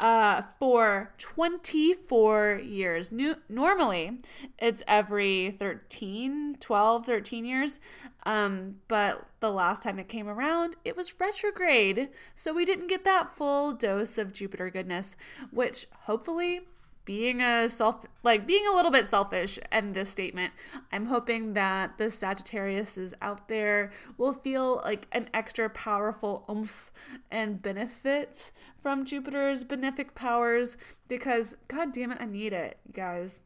uh, 0.00 0.42
for 0.58 1.12
24 1.18 2.62
years. 2.64 3.12
New- 3.12 3.36
normally, 3.48 4.18
it's 4.58 4.82
every 4.88 5.50
13, 5.52 6.56
12, 6.58 7.06
13 7.06 7.44
years. 7.44 7.80
Um, 8.24 8.76
but 8.88 9.26
the 9.40 9.50
last 9.50 9.82
time 9.82 9.98
it 9.98 10.08
came 10.08 10.26
around, 10.26 10.76
it 10.84 10.96
was 10.96 11.20
retrograde. 11.20 12.08
So 12.34 12.54
we 12.54 12.64
didn't 12.64 12.88
get 12.88 13.04
that 13.04 13.30
full 13.30 13.72
dose 13.72 14.16
of 14.16 14.32
Jupiter 14.32 14.70
goodness, 14.70 15.16
which 15.50 15.86
hopefully 16.02 16.62
being 17.10 17.40
a 17.40 17.68
self 17.68 18.06
like 18.22 18.46
being 18.46 18.64
a 18.68 18.72
little 18.72 18.92
bit 18.92 19.04
selfish 19.04 19.58
in 19.72 19.92
this 19.94 20.08
statement 20.08 20.52
i'm 20.92 21.06
hoping 21.06 21.54
that 21.54 21.98
the 21.98 22.08
sagittarius 22.08 22.96
is 22.96 23.12
out 23.20 23.48
there 23.48 23.90
will 24.16 24.32
feel 24.32 24.80
like 24.84 25.08
an 25.10 25.28
extra 25.34 25.68
powerful 25.70 26.44
oomph 26.48 26.92
and 27.32 27.60
benefit 27.62 28.52
from 28.78 29.04
jupiter's 29.04 29.64
benefic 29.64 30.14
powers 30.14 30.76
because 31.08 31.56
god 31.66 31.90
damn 31.92 32.12
it 32.12 32.18
i 32.20 32.26
need 32.26 32.52
it 32.52 32.78
guys. 32.92 33.40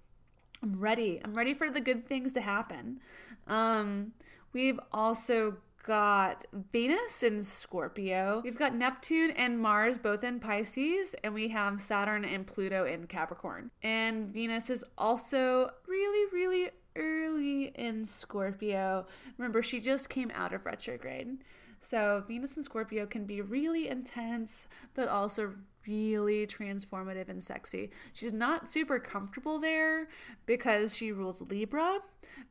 I'm 0.62 0.80
ready. 0.80 1.20
I'm 1.22 1.34
ready 1.34 1.52
for 1.52 1.70
the 1.70 1.80
good 1.80 2.06
things 2.06 2.32
to 2.34 2.40
happen. 2.40 3.00
Um 3.46 4.12
we've 4.52 4.80
also 4.92 5.58
got 5.84 6.44
Venus 6.72 7.22
in 7.22 7.40
Scorpio. 7.40 8.40
We've 8.42 8.58
got 8.58 8.74
Neptune 8.74 9.30
and 9.32 9.58
Mars 9.58 9.98
both 9.98 10.24
in 10.24 10.40
Pisces, 10.40 11.14
and 11.22 11.32
we 11.32 11.48
have 11.48 11.80
Saturn 11.80 12.24
and 12.24 12.46
Pluto 12.46 12.86
in 12.86 13.06
Capricorn. 13.06 13.70
And 13.82 14.32
Venus 14.32 14.70
is 14.70 14.84
also 14.98 15.70
really, 15.86 16.32
really 16.32 16.70
early 16.96 17.72
in 17.74 18.04
Scorpio. 18.04 19.06
Remember, 19.38 19.62
she 19.62 19.80
just 19.80 20.08
came 20.08 20.32
out 20.34 20.52
of 20.52 20.66
retrograde. 20.66 21.38
So, 21.80 22.24
Venus 22.26 22.56
and 22.56 22.64
Scorpio 22.64 23.04
can 23.04 23.26
be 23.26 23.42
really 23.42 23.88
intense, 23.88 24.68
but 24.94 25.06
also 25.08 25.52
really 25.86 26.46
transformative 26.46 27.28
and 27.28 27.42
sexy. 27.42 27.90
She's 28.14 28.32
not 28.32 28.66
super 28.66 28.98
comfortable 28.98 29.58
there 29.58 30.08
because 30.46 30.96
she 30.96 31.12
rules 31.12 31.42
Libra, 31.42 31.98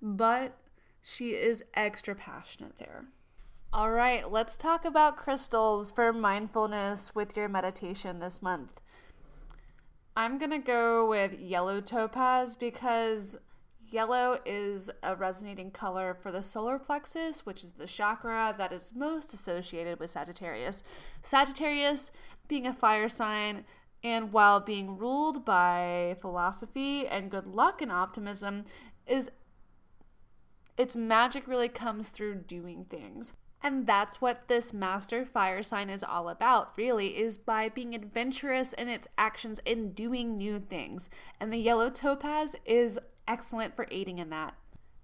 but 0.03 0.55
she 1.01 1.31
is 1.31 1.63
extra 1.73 2.13
passionate 2.13 2.77
there. 2.77 3.05
All 3.75 3.89
right, 3.89 4.31
let's 4.31 4.55
talk 4.55 4.85
about 4.85 5.17
crystals 5.17 5.89
for 5.89 6.13
mindfulness 6.13 7.15
with 7.15 7.35
your 7.35 7.49
meditation 7.49 8.19
this 8.19 8.39
month. 8.39 8.69
I'm 10.15 10.37
going 10.37 10.51
to 10.51 10.59
go 10.59 11.09
with 11.09 11.33
yellow 11.33 11.81
topaz 11.81 12.55
because 12.55 13.35
yellow 13.89 14.37
is 14.45 14.91
a 15.01 15.15
resonating 15.15 15.71
color 15.71 16.15
for 16.21 16.31
the 16.31 16.43
solar 16.43 16.77
plexus, 16.77 17.47
which 17.47 17.63
is 17.63 17.71
the 17.71 17.87
chakra 17.87 18.53
that 18.59 18.71
is 18.71 18.93
most 18.95 19.33
associated 19.33 19.99
with 19.99 20.11
Sagittarius. 20.11 20.83
Sagittarius 21.23 22.11
being 22.47 22.67
a 22.67 22.75
fire 22.75 23.09
sign, 23.09 23.65
and 24.03 24.31
while 24.31 24.59
being 24.59 24.99
ruled 24.99 25.43
by 25.43 26.15
philosophy 26.21 27.07
and 27.07 27.31
good 27.31 27.47
luck 27.47 27.81
and 27.81 27.91
optimism, 27.91 28.65
is 29.07 29.31
its 30.77 30.95
magic 30.95 31.47
really 31.47 31.69
comes 31.69 32.11
through 32.11 32.35
doing 32.35 32.85
things. 32.87 33.33
And 33.65 33.87
that's 33.87 34.19
what 34.19 34.49
this 34.49 34.73
master 34.73 35.25
fire 35.25 35.63
sign 35.63 35.89
is 35.89 36.03
all 36.03 36.27
about, 36.27 36.77
really, 36.77 37.17
is 37.17 37.37
by 37.37 37.69
being 37.69 37.95
adventurous 37.95 38.73
in 38.73 38.89
its 38.89 39.07
actions 39.17 39.61
and 39.65 39.95
doing 39.95 40.37
new 40.37 40.59
things. 40.59 41.09
And 41.39 41.51
the 41.51 41.57
yellow 41.57 41.89
topaz 41.89 42.57
is 42.65 42.99
excellent 43.25 43.77
for 43.77 43.87
aiding 43.89 44.19
in 44.19 44.29
that. 44.31 44.55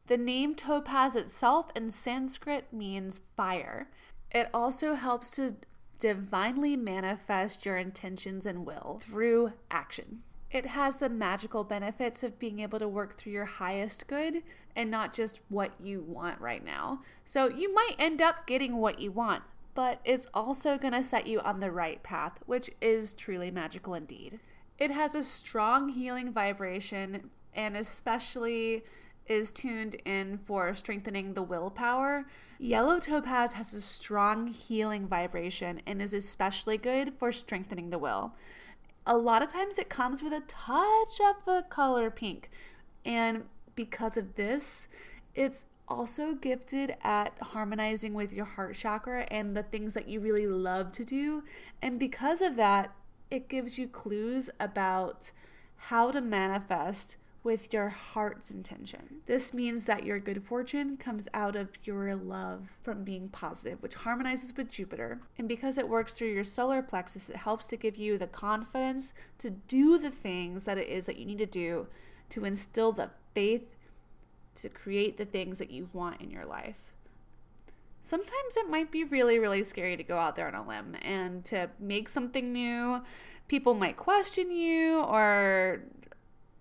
The 0.08 0.18
name 0.18 0.56
topaz 0.56 1.16
itself 1.16 1.68
in 1.74 1.90
Sanskrit 1.90 2.74
means 2.74 3.22
fire. 3.38 3.90
It 4.32 4.50
also 4.54 4.96
helps 4.96 5.32
to 5.32 5.56
divinely 5.98 6.76
manifest 6.76 7.66
your 7.66 7.78
intentions 7.78 8.46
and 8.46 8.66
will 8.66 9.00
through 9.02 9.54
action. 9.72 10.24
It 10.52 10.66
has 10.66 10.98
the 10.98 11.10
magical 11.10 11.64
benefits 11.64 12.24
of 12.24 12.40
being 12.40 12.60
able 12.60 12.80
to 12.80 12.88
work 12.88 13.18
through 13.18 13.34
your 13.34 13.46
highest 13.46 14.08
good 14.08 14.42
and 14.76 14.90
not 14.90 15.14
just 15.14 15.42
what 15.50 15.72
you 15.80 16.02
want 16.02 16.42
right 16.42 16.64
now. 16.64 17.02
So 17.24 17.50
you 17.50 17.74
might 17.74 17.96
end 18.00 18.22
up 18.22 18.48
getting 18.48 18.78
what 18.78 19.00
you 19.00 19.12
want, 19.12 19.44
but 19.76 20.00
it's 20.04 20.26
also 20.34 20.78
going 20.78 20.94
to 20.94 21.04
set 21.04 21.28
you 21.28 21.40
on 21.42 21.60
the 21.60 21.72
right 21.72 22.02
path, 22.02 22.40
which 22.48 22.72
is 22.82 23.14
truly 23.14 23.52
magical 23.52 23.94
indeed. 23.94 24.40
It 24.80 24.90
has 24.90 25.14
a 25.14 25.24
strong 25.24 25.90
healing 25.90 26.34
vibration 26.34 27.30
and 27.54 27.78
especially 27.78 28.84
is 29.28 29.52
tuned 29.52 29.96
in 30.06 30.40
for 30.40 30.74
strengthening 30.74 31.36
the 31.36 31.44
willpower. 31.44 32.26
Yellow 32.58 33.00
topaz 33.00 33.54
has 33.54 33.76
a 33.76 33.82
strong 33.82 34.48
healing 34.48 35.06
vibration 35.06 35.80
and 35.86 36.02
is 36.02 36.14
especially 36.14 36.78
good 36.78 37.14
for 37.20 37.32
strengthening 37.32 37.92
the 37.92 38.00
will 38.00 38.34
a 39.06 39.18
lot 39.18 39.42
of 39.42 39.52
times 39.52 39.78
it 39.78 39.90
comes 39.90 40.22
with 40.22 40.34
a 40.34 40.42
touch 40.48 41.20
of 41.20 41.46
the 41.46 41.66
color 41.70 42.10
pink. 42.12 42.50
And 43.06 43.44
because 43.76 44.18
of 44.18 44.36
this, 44.36 44.88
it's 45.36 45.66
also 45.88 46.36
gifted 46.36 46.96
at 47.02 47.38
harmonizing 47.42 48.14
with 48.14 48.32
your 48.32 48.46
heart 48.46 48.76
chakra 48.76 49.26
and 49.32 49.56
the 49.56 49.64
things 49.64 49.94
that 49.96 50.08
you 50.08 50.20
really 50.20 50.48
love 50.48 50.92
to 50.92 51.04
do. 51.04 51.44
And 51.82 52.00
because 52.00 52.42
of 52.42 52.56
that, 52.58 52.94
it 53.32 53.48
gives 53.48 53.78
you 53.78 53.88
clues 53.88 54.50
about 54.60 55.32
how 55.76 56.12
to 56.12 56.22
manifest 56.22 57.18
with 57.50 57.74
your 57.74 57.90
heart's 57.90 58.52
intention. 58.52 59.02
This 59.26 59.56
means 59.56 59.86
that 59.86 60.06
your 60.06 60.20
good 60.20 60.44
fortune 60.44 60.98
comes 60.98 61.28
out 61.34 61.56
of 61.56 61.72
your 61.84 62.14
love 62.14 62.70
from 62.84 63.04
being 63.04 63.28
positive, 63.30 63.82
which 63.82 63.96
harmonizes 63.96 64.56
with 64.56 64.70
Jupiter. 64.70 65.20
And 65.40 65.48
because 65.48 65.80
it 65.80 65.90
works 65.90 66.14
through 66.14 66.28
your 66.32 66.44
solar 66.44 66.84
plexus, 66.84 67.28
it 67.28 67.38
helps 67.38 67.66
to 67.66 67.76
give 67.76 67.96
you 67.96 68.20
the 68.20 68.28
confidence 68.28 69.16
to 69.40 69.50
do 69.50 69.98
the 69.98 70.12
things 70.12 70.66
that 70.66 70.78
it 70.78 70.90
is 70.90 71.08
that 71.08 71.18
you 71.18 71.26
need 71.26 71.40
to 71.40 71.48
do 71.48 71.88
to 72.30 72.46
instill 72.46 72.92
the 72.92 73.10
faith 73.34 73.76
to 74.62 74.70
create 74.70 75.18
the 75.18 75.26
things 75.26 75.58
that 75.58 75.72
you 75.72 75.90
want 75.92 76.22
in 76.22 76.30
your 76.30 76.46
life. 76.46 76.94
Sometimes 78.02 78.58
it 78.58 78.70
might 78.70 78.92
be 78.92 79.06
really, 79.06 79.40
really 79.40 79.64
scary 79.64 79.98
to 79.98 80.04
go 80.04 80.20
out 80.20 80.36
there 80.36 80.48
on 80.48 80.54
a 80.54 80.68
limb 80.68 80.96
and 81.02 81.44
to 81.46 81.68
make 81.80 82.10
something 82.10 82.54
new. 82.54 83.02
People 83.48 83.74
might 83.74 83.98
question 83.98 84.52
you 84.52 85.00
or 85.00 85.82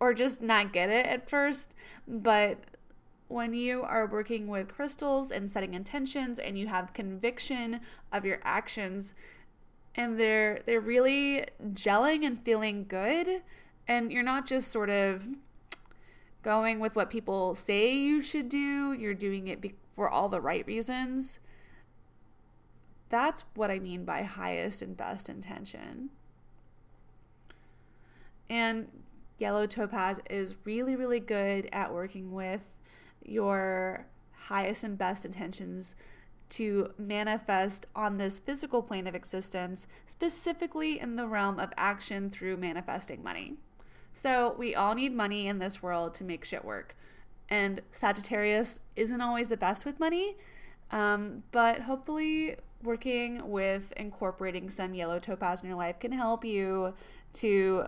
or 0.01 0.15
just 0.15 0.41
not 0.43 0.73
get 0.73 0.91
it 0.91 1.07
at 1.07 1.29
first. 1.29 1.75
But 2.07 2.59
when 3.29 3.53
you 3.53 3.83
are 3.83 4.07
working 4.07 4.47
with 4.47 4.69
crystals 4.69 5.31
and 5.31 5.51
setting 5.51 5.75
intentions 5.75 6.39
and 6.39 6.59
you 6.59 6.67
have 6.67 6.95
conviction 6.95 7.81
of 8.13 8.25
your 8.25 8.41
actions 8.43 9.15
and 9.95 10.19
they're 10.19 10.61
they're 10.65 10.81
really 10.81 11.45
gelling 11.73 12.25
and 12.25 12.43
feeling 12.43 12.87
good 12.89 13.43
and 13.87 14.11
you're 14.11 14.23
not 14.23 14.47
just 14.47 14.71
sort 14.71 14.89
of 14.91 15.27
going 16.43 16.79
with 16.79 16.97
what 16.97 17.11
people 17.11 17.55
say 17.55 17.95
you 17.95 18.23
should 18.23 18.49
do, 18.49 18.93
you're 18.93 19.15
doing 19.15 19.49
it 19.49 19.61
be- 19.61 19.75
for 19.93 20.09
all 20.09 20.29
the 20.29 20.41
right 20.41 20.67
reasons. 20.67 21.41
That's 23.11 23.45
what 23.55 23.71
I 23.71 23.79
mean 23.79 24.05
by 24.05 24.23
highest 24.23 24.81
and 24.83 24.97
best 24.97 25.29
intention. 25.29 26.11
And 28.49 28.89
Yellow 29.39 29.67
Topaz 29.67 30.21
is 30.29 30.57
really, 30.65 30.97
really 30.97 31.21
good 31.21 31.69
at 31.73 31.93
working 31.93 32.33
with 32.33 32.63
your 33.25 34.07
highest 34.33 34.85
and 34.85 34.99
best 34.99 35.25
intentions 35.25 35.95
to 36.51 36.91
manifest 36.99 37.87
on 37.95 38.17
this 38.17 38.39
physical 38.39 38.83
plane 38.83 39.07
of 39.07 39.15
existence, 39.15 39.87
specifically 40.07 40.99
in 40.99 41.17
the 41.17 41.27
realm 41.27 41.61
of 41.61 41.73
action 41.77 42.31
through 42.31 42.57
manifesting 42.57 43.23
money. 43.23 43.55
So, 44.15 44.57
we 44.59 44.75
all 44.75 44.95
need 44.95 45.15
money 45.15 45.47
in 45.47 45.59
this 45.59 45.83
world 45.83 46.15
to 46.15 46.25
make 46.25 46.45
shit 46.45 46.65
work. 46.65 46.97
And 47.51 47.81
Sagittarius 47.93 48.81
isn't 48.97 49.21
always 49.21 49.49
the 49.49 49.57
best 49.57 49.85
with 49.85 50.01
money, 50.01 50.37
um, 50.91 51.43
but 51.53 51.81
hopefully, 51.81 52.57
working 52.83 53.49
with 53.49 53.93
incorporating 53.97 54.71
some 54.71 54.95
yellow 54.95 55.19
topaz 55.19 55.63
in 55.63 55.69
your 55.69 55.77
life 55.77 55.99
can 55.99 56.13
help 56.13 56.45
you 56.45 56.95
to 57.33 57.87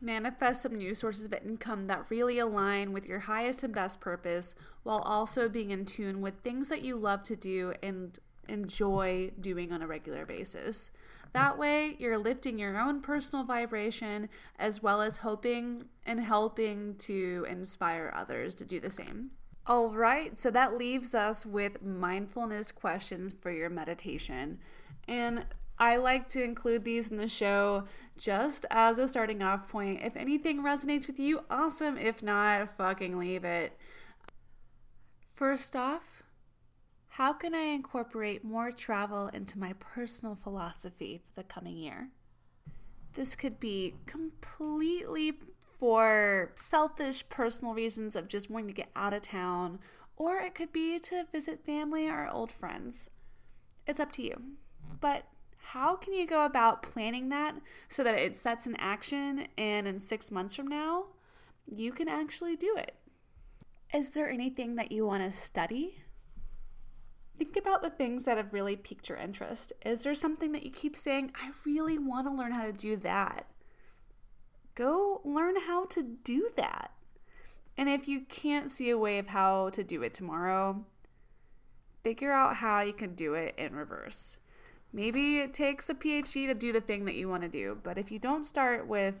manifest 0.00 0.62
some 0.62 0.74
new 0.74 0.94
sources 0.94 1.24
of 1.24 1.32
income 1.32 1.86
that 1.86 2.10
really 2.10 2.38
align 2.38 2.92
with 2.92 3.06
your 3.06 3.18
highest 3.18 3.62
and 3.62 3.74
best 3.74 4.00
purpose 4.00 4.54
while 4.82 4.98
also 4.98 5.48
being 5.48 5.70
in 5.70 5.84
tune 5.84 6.20
with 6.20 6.34
things 6.40 6.68
that 6.68 6.82
you 6.82 6.96
love 6.96 7.22
to 7.24 7.36
do 7.36 7.72
and 7.82 8.18
enjoy 8.48 9.30
doing 9.40 9.72
on 9.72 9.82
a 9.82 9.86
regular 9.86 10.24
basis. 10.24 10.90
That 11.32 11.58
way, 11.58 11.96
you're 11.98 12.18
lifting 12.18 12.58
your 12.58 12.78
own 12.78 13.00
personal 13.02 13.44
vibration 13.44 14.28
as 14.58 14.82
well 14.82 15.02
as 15.02 15.18
hoping 15.18 15.84
and 16.06 16.20
helping 16.20 16.94
to 16.96 17.46
inspire 17.48 18.12
others 18.14 18.54
to 18.56 18.64
do 18.64 18.80
the 18.80 18.90
same. 18.90 19.30
All 19.66 19.90
right, 19.90 20.38
so 20.38 20.50
that 20.52 20.78
leaves 20.78 21.14
us 21.14 21.44
with 21.44 21.82
mindfulness 21.82 22.70
questions 22.70 23.34
for 23.40 23.50
your 23.50 23.68
meditation. 23.68 24.58
And 25.08 25.44
I 25.78 25.96
like 25.96 26.28
to 26.30 26.42
include 26.42 26.84
these 26.84 27.08
in 27.08 27.18
the 27.18 27.28
show 27.28 27.84
just 28.16 28.64
as 28.70 28.98
a 28.98 29.06
starting 29.06 29.42
off 29.42 29.68
point. 29.68 30.00
If 30.02 30.16
anything 30.16 30.62
resonates 30.62 31.06
with 31.06 31.18
you, 31.18 31.40
awesome. 31.50 31.98
If 31.98 32.22
not, 32.22 32.76
fucking 32.76 33.18
leave 33.18 33.44
it. 33.44 33.78
First 35.32 35.76
off, 35.76 36.22
how 37.08 37.34
can 37.34 37.54
I 37.54 37.74
incorporate 37.74 38.42
more 38.42 38.70
travel 38.70 39.28
into 39.28 39.58
my 39.58 39.74
personal 39.74 40.34
philosophy 40.34 41.18
for 41.18 41.42
the 41.42 41.44
coming 41.44 41.76
year? 41.76 42.08
This 43.12 43.34
could 43.34 43.60
be 43.60 43.94
completely 44.06 45.32
for 45.78 46.52
selfish 46.54 47.26
personal 47.28 47.74
reasons 47.74 48.16
of 48.16 48.28
just 48.28 48.50
wanting 48.50 48.68
to 48.68 48.74
get 48.74 48.90
out 48.96 49.12
of 49.12 49.22
town, 49.22 49.78
or 50.16 50.38
it 50.38 50.54
could 50.54 50.72
be 50.72 50.98
to 50.98 51.26
visit 51.32 51.64
family 51.64 52.08
or 52.08 52.28
old 52.30 52.50
friends. 52.50 53.10
It's 53.86 54.00
up 54.00 54.12
to 54.12 54.22
you. 54.22 54.42
But 55.00 55.24
how 55.72 55.96
can 55.96 56.12
you 56.12 56.26
go 56.26 56.44
about 56.44 56.82
planning 56.82 57.28
that 57.30 57.56
so 57.88 58.04
that 58.04 58.18
it 58.18 58.36
sets 58.36 58.66
in 58.66 58.76
action 58.76 59.48
and 59.58 59.88
in 59.88 59.98
six 59.98 60.30
months 60.30 60.54
from 60.54 60.68
now, 60.68 61.06
you 61.66 61.92
can 61.92 62.08
actually 62.08 62.54
do 62.54 62.76
it? 62.76 62.94
Is 63.92 64.10
there 64.10 64.30
anything 64.30 64.76
that 64.76 64.92
you 64.92 65.04
want 65.04 65.24
to 65.24 65.36
study? 65.36 65.98
Think 67.36 67.56
about 67.56 67.82
the 67.82 67.90
things 67.90 68.24
that 68.24 68.36
have 68.36 68.54
really 68.54 68.76
piqued 68.76 69.08
your 69.08 69.18
interest. 69.18 69.72
Is 69.84 70.04
there 70.04 70.14
something 70.14 70.52
that 70.52 70.62
you 70.62 70.70
keep 70.70 70.96
saying, 70.96 71.32
I 71.34 71.50
really 71.64 71.98
want 71.98 72.28
to 72.28 72.32
learn 72.32 72.52
how 72.52 72.64
to 72.64 72.72
do 72.72 72.96
that? 72.98 73.46
Go 74.76 75.20
learn 75.24 75.56
how 75.66 75.86
to 75.86 76.02
do 76.02 76.48
that. 76.56 76.92
And 77.76 77.88
if 77.88 78.06
you 78.06 78.20
can't 78.20 78.70
see 78.70 78.90
a 78.90 78.98
way 78.98 79.18
of 79.18 79.26
how 79.26 79.70
to 79.70 79.82
do 79.82 80.02
it 80.02 80.14
tomorrow, 80.14 80.84
figure 82.04 82.32
out 82.32 82.56
how 82.56 82.82
you 82.82 82.92
can 82.92 83.14
do 83.14 83.34
it 83.34 83.54
in 83.58 83.74
reverse. 83.74 84.38
Maybe 84.96 85.40
it 85.40 85.52
takes 85.52 85.90
a 85.90 85.94
PhD 85.94 86.46
to 86.46 86.54
do 86.54 86.72
the 86.72 86.80
thing 86.80 87.04
that 87.04 87.16
you 87.16 87.28
want 87.28 87.42
to 87.42 87.50
do, 87.50 87.76
but 87.82 87.98
if 87.98 88.10
you 88.10 88.18
don't 88.18 88.44
start 88.44 88.86
with 88.86 89.14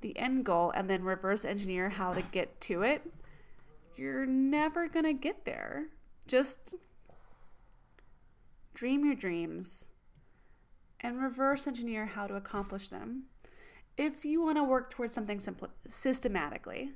the 0.00 0.18
end 0.18 0.46
goal 0.46 0.70
and 0.70 0.88
then 0.88 1.04
reverse 1.04 1.44
engineer 1.44 1.90
how 1.90 2.14
to 2.14 2.22
get 2.22 2.62
to 2.62 2.80
it, 2.80 3.02
you're 3.94 4.24
never 4.24 4.88
going 4.88 5.04
to 5.04 5.12
get 5.12 5.44
there. 5.44 5.88
Just 6.26 6.76
dream 8.72 9.04
your 9.04 9.14
dreams 9.14 9.84
and 11.00 11.20
reverse 11.20 11.66
engineer 11.66 12.06
how 12.06 12.26
to 12.26 12.36
accomplish 12.36 12.88
them. 12.88 13.24
If 13.98 14.24
you 14.24 14.42
want 14.42 14.56
to 14.56 14.64
work 14.64 14.88
towards 14.88 15.12
something 15.12 15.40
simple, 15.40 15.68
systematically, 15.88 16.92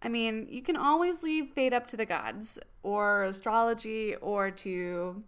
I 0.00 0.08
mean, 0.08 0.46
you 0.48 0.62
can 0.62 0.76
always 0.76 1.22
leave 1.22 1.50
fate 1.50 1.74
up 1.74 1.86
to 1.88 1.98
the 1.98 2.06
gods 2.06 2.58
or 2.82 3.24
astrology 3.24 4.14
or 4.14 4.50
to 4.50 5.22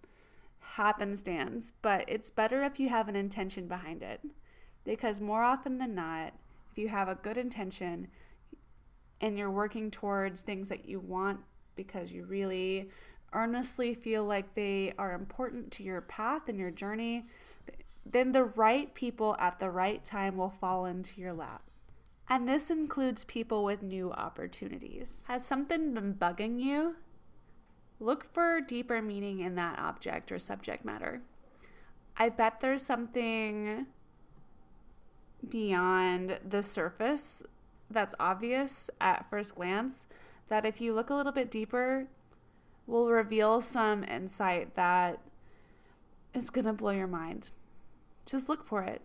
happenstance, 0.74 1.72
but 1.82 2.04
it's 2.08 2.30
better 2.30 2.62
if 2.62 2.78
you 2.78 2.88
have 2.88 3.08
an 3.08 3.16
intention 3.16 3.68
behind 3.68 4.02
it. 4.02 4.20
Because 4.84 5.20
more 5.20 5.42
often 5.42 5.78
than 5.78 5.94
not, 5.94 6.32
if 6.70 6.78
you 6.78 6.88
have 6.88 7.08
a 7.08 7.14
good 7.16 7.38
intention 7.38 8.08
and 9.20 9.38
you're 9.38 9.50
working 9.50 9.90
towards 9.90 10.42
things 10.42 10.68
that 10.68 10.88
you 10.88 11.00
want 11.00 11.40
because 11.74 12.12
you 12.12 12.24
really 12.24 12.90
earnestly 13.32 13.94
feel 13.94 14.24
like 14.24 14.54
they 14.54 14.92
are 14.98 15.12
important 15.14 15.70
to 15.72 15.82
your 15.82 16.00
path 16.02 16.48
and 16.48 16.58
your 16.58 16.70
journey, 16.70 17.26
then 18.04 18.32
the 18.32 18.44
right 18.44 18.94
people 18.94 19.36
at 19.38 19.58
the 19.58 19.70
right 19.70 20.04
time 20.04 20.36
will 20.36 20.50
fall 20.50 20.86
into 20.86 21.20
your 21.20 21.32
lap. 21.32 21.62
And 22.28 22.48
this 22.48 22.70
includes 22.70 23.24
people 23.24 23.64
with 23.64 23.82
new 23.82 24.12
opportunities. 24.12 25.24
Has 25.28 25.44
something 25.44 25.94
been 25.94 26.14
bugging 26.14 26.60
you? 26.60 26.96
Look 27.99 28.24
for 28.32 28.61
deeper 28.61 29.01
meaning 29.01 29.40
in 29.40 29.55
that 29.55 29.78
object 29.78 30.30
or 30.30 30.38
subject 30.38 30.84
matter. 30.84 31.22
I 32.16 32.28
bet 32.28 32.61
there's 32.61 32.84
something 32.84 33.86
beyond 35.49 36.38
the 36.47 36.62
surface 36.62 37.42
that's 37.90 38.14
obvious 38.18 38.90
at 39.01 39.28
first 39.30 39.55
glance 39.55 40.07
that 40.49 40.66
if 40.66 40.80
you 40.80 40.94
look 40.94 41.11
a 41.11 41.14
little 41.14 41.32
bit 41.32 41.51
deeper 41.51 42.07
will 42.86 43.11
reveal 43.11 43.61
some 43.61 44.05
insight 44.05 44.74
that 44.76 45.20
is 46.34 46.51
going 46.51 46.66
to 46.66 46.72
blow 46.72 46.92
your 46.92 47.07
mind. 47.07 47.51
Just 48.24 48.49
look 48.49 48.64
for 48.64 48.82
it. 48.82 49.03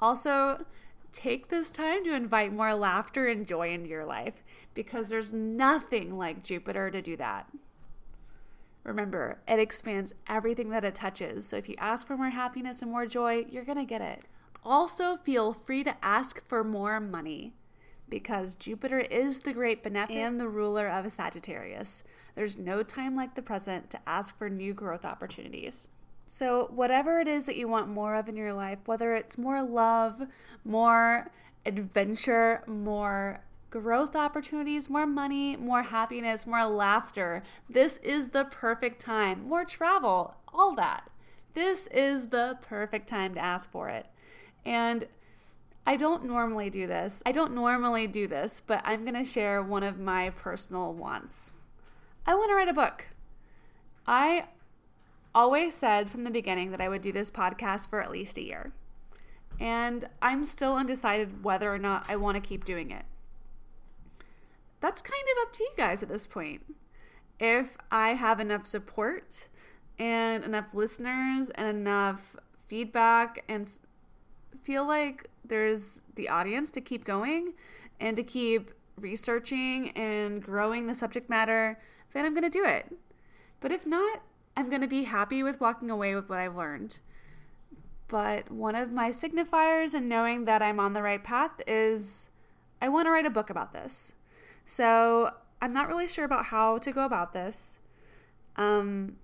Also, 0.00 0.64
take 1.12 1.48
this 1.48 1.72
time 1.72 2.04
to 2.04 2.14
invite 2.14 2.52
more 2.52 2.74
laughter 2.74 3.28
and 3.28 3.46
joy 3.46 3.72
into 3.72 3.88
your 3.88 4.04
life 4.04 4.42
because 4.74 5.08
there's 5.08 5.32
nothing 5.32 6.16
like 6.16 6.42
Jupiter 6.42 6.90
to 6.90 7.02
do 7.02 7.16
that. 7.16 7.48
Remember, 8.84 9.38
it 9.46 9.60
expands 9.60 10.14
everything 10.28 10.70
that 10.70 10.84
it 10.84 10.94
touches. 10.94 11.46
So 11.46 11.56
if 11.56 11.68
you 11.68 11.74
ask 11.78 12.06
for 12.06 12.16
more 12.16 12.30
happiness 12.30 12.80
and 12.80 12.90
more 12.90 13.06
joy, 13.06 13.44
you're 13.50 13.64
going 13.64 13.78
to 13.78 13.84
get 13.84 14.00
it. 14.00 14.24
Also, 14.64 15.16
feel 15.18 15.52
free 15.52 15.84
to 15.84 15.96
ask 16.02 16.46
for 16.46 16.64
more 16.64 16.98
money 17.00 17.54
because 18.08 18.56
Jupiter 18.56 19.00
is 19.00 19.40
the 19.40 19.52
great 19.52 19.82
beneficent 19.82 20.18
and 20.18 20.40
the 20.40 20.48
ruler 20.48 20.88
of 20.88 21.10
Sagittarius. 21.12 22.02
There's 22.34 22.56
no 22.56 22.82
time 22.82 23.14
like 23.14 23.34
the 23.34 23.42
present 23.42 23.90
to 23.90 24.00
ask 24.06 24.36
for 24.38 24.48
new 24.48 24.72
growth 24.72 25.04
opportunities. 25.04 25.88
So, 26.30 26.68
whatever 26.74 27.20
it 27.20 27.26
is 27.26 27.46
that 27.46 27.56
you 27.56 27.68
want 27.68 27.88
more 27.88 28.14
of 28.14 28.28
in 28.28 28.36
your 28.36 28.52
life, 28.52 28.78
whether 28.84 29.14
it's 29.14 29.38
more 29.38 29.62
love, 29.62 30.26
more 30.62 31.30
adventure, 31.64 32.62
more 32.66 33.40
growth 33.70 34.14
opportunities, 34.14 34.90
more 34.90 35.06
money, 35.06 35.56
more 35.56 35.82
happiness, 35.82 36.46
more 36.46 36.64
laughter, 36.66 37.42
this 37.68 37.96
is 37.98 38.28
the 38.28 38.44
perfect 38.44 39.00
time. 39.00 39.48
More 39.48 39.64
travel, 39.64 40.34
all 40.52 40.74
that. 40.74 41.08
This 41.54 41.86
is 41.88 42.28
the 42.28 42.58
perfect 42.60 43.08
time 43.08 43.34
to 43.34 43.40
ask 43.40 43.70
for 43.70 43.88
it. 43.88 44.06
And 44.66 45.06
I 45.86 45.96
don't 45.96 46.26
normally 46.26 46.68
do 46.68 46.86
this. 46.86 47.22
I 47.24 47.32
don't 47.32 47.54
normally 47.54 48.06
do 48.06 48.26
this, 48.26 48.60
but 48.66 48.82
I'm 48.84 49.04
going 49.04 49.14
to 49.14 49.24
share 49.24 49.62
one 49.62 49.82
of 49.82 49.98
my 49.98 50.28
personal 50.30 50.92
wants. 50.92 51.54
I 52.26 52.34
want 52.34 52.50
to 52.50 52.54
write 52.54 52.68
a 52.68 52.74
book. 52.74 53.06
I 54.06 54.44
always 55.34 55.74
said 55.74 56.10
from 56.10 56.24
the 56.24 56.30
beginning 56.30 56.70
that 56.70 56.80
I 56.80 56.88
would 56.88 57.02
do 57.02 57.12
this 57.12 57.30
podcast 57.30 57.88
for 57.88 58.02
at 58.02 58.10
least 58.10 58.38
a 58.38 58.42
year. 58.42 58.72
And 59.60 60.08
I'm 60.22 60.44
still 60.44 60.76
undecided 60.76 61.44
whether 61.44 61.72
or 61.72 61.78
not 61.78 62.06
I 62.08 62.16
want 62.16 62.36
to 62.36 62.40
keep 62.40 62.64
doing 62.64 62.90
it. 62.90 63.04
That's 64.80 65.02
kind 65.02 65.22
of 65.32 65.42
up 65.42 65.52
to 65.54 65.64
you 65.64 65.70
guys 65.76 66.02
at 66.02 66.08
this 66.08 66.26
point. 66.26 66.62
If 67.40 67.76
I 67.90 68.10
have 68.10 68.40
enough 68.40 68.66
support 68.66 69.48
and 69.98 70.44
enough 70.44 70.74
listeners 70.74 71.50
and 71.50 71.68
enough 71.68 72.36
feedback 72.68 73.44
and 73.48 73.68
feel 74.62 74.86
like 74.86 75.28
there's 75.44 76.00
the 76.14 76.28
audience 76.28 76.70
to 76.72 76.80
keep 76.80 77.04
going 77.04 77.54
and 78.00 78.16
to 78.16 78.22
keep 78.22 78.70
researching 79.00 79.90
and 79.90 80.42
growing 80.42 80.86
the 80.86 80.94
subject 80.94 81.28
matter, 81.28 81.80
then 82.12 82.24
I'm 82.24 82.34
going 82.34 82.44
to 82.44 82.50
do 82.50 82.64
it. 82.64 82.92
But 83.60 83.72
if 83.72 83.86
not, 83.86 84.20
I'm 84.58 84.68
going 84.68 84.80
to 84.80 84.88
be 84.88 85.04
happy 85.04 85.42
with 85.44 85.60
walking 85.60 85.88
away 85.88 86.14
with 86.16 86.28
what 86.28 86.40
I've 86.40 86.56
learned. 86.56 86.98
but 88.08 88.50
one 88.50 88.74
of 88.74 88.90
my 88.90 89.10
signifiers 89.10 89.94
and 89.94 90.08
knowing 90.08 90.46
that 90.46 90.62
I'm 90.62 90.80
on 90.80 90.94
the 90.94 91.02
right 91.02 91.22
path 91.22 91.60
is 91.66 92.30
I 92.80 92.88
want 92.88 93.06
to 93.06 93.10
write 93.10 93.26
a 93.26 93.30
book 93.30 93.50
about 93.50 93.72
this. 93.72 94.14
So 94.64 95.30
I'm 95.60 95.72
not 95.72 95.88
really 95.88 96.08
sure 96.08 96.24
about 96.24 96.46
how 96.46 96.78
to 96.78 96.92
go 96.92 97.04
about 97.04 97.32
this. 97.32 97.80
Um, 98.56 99.16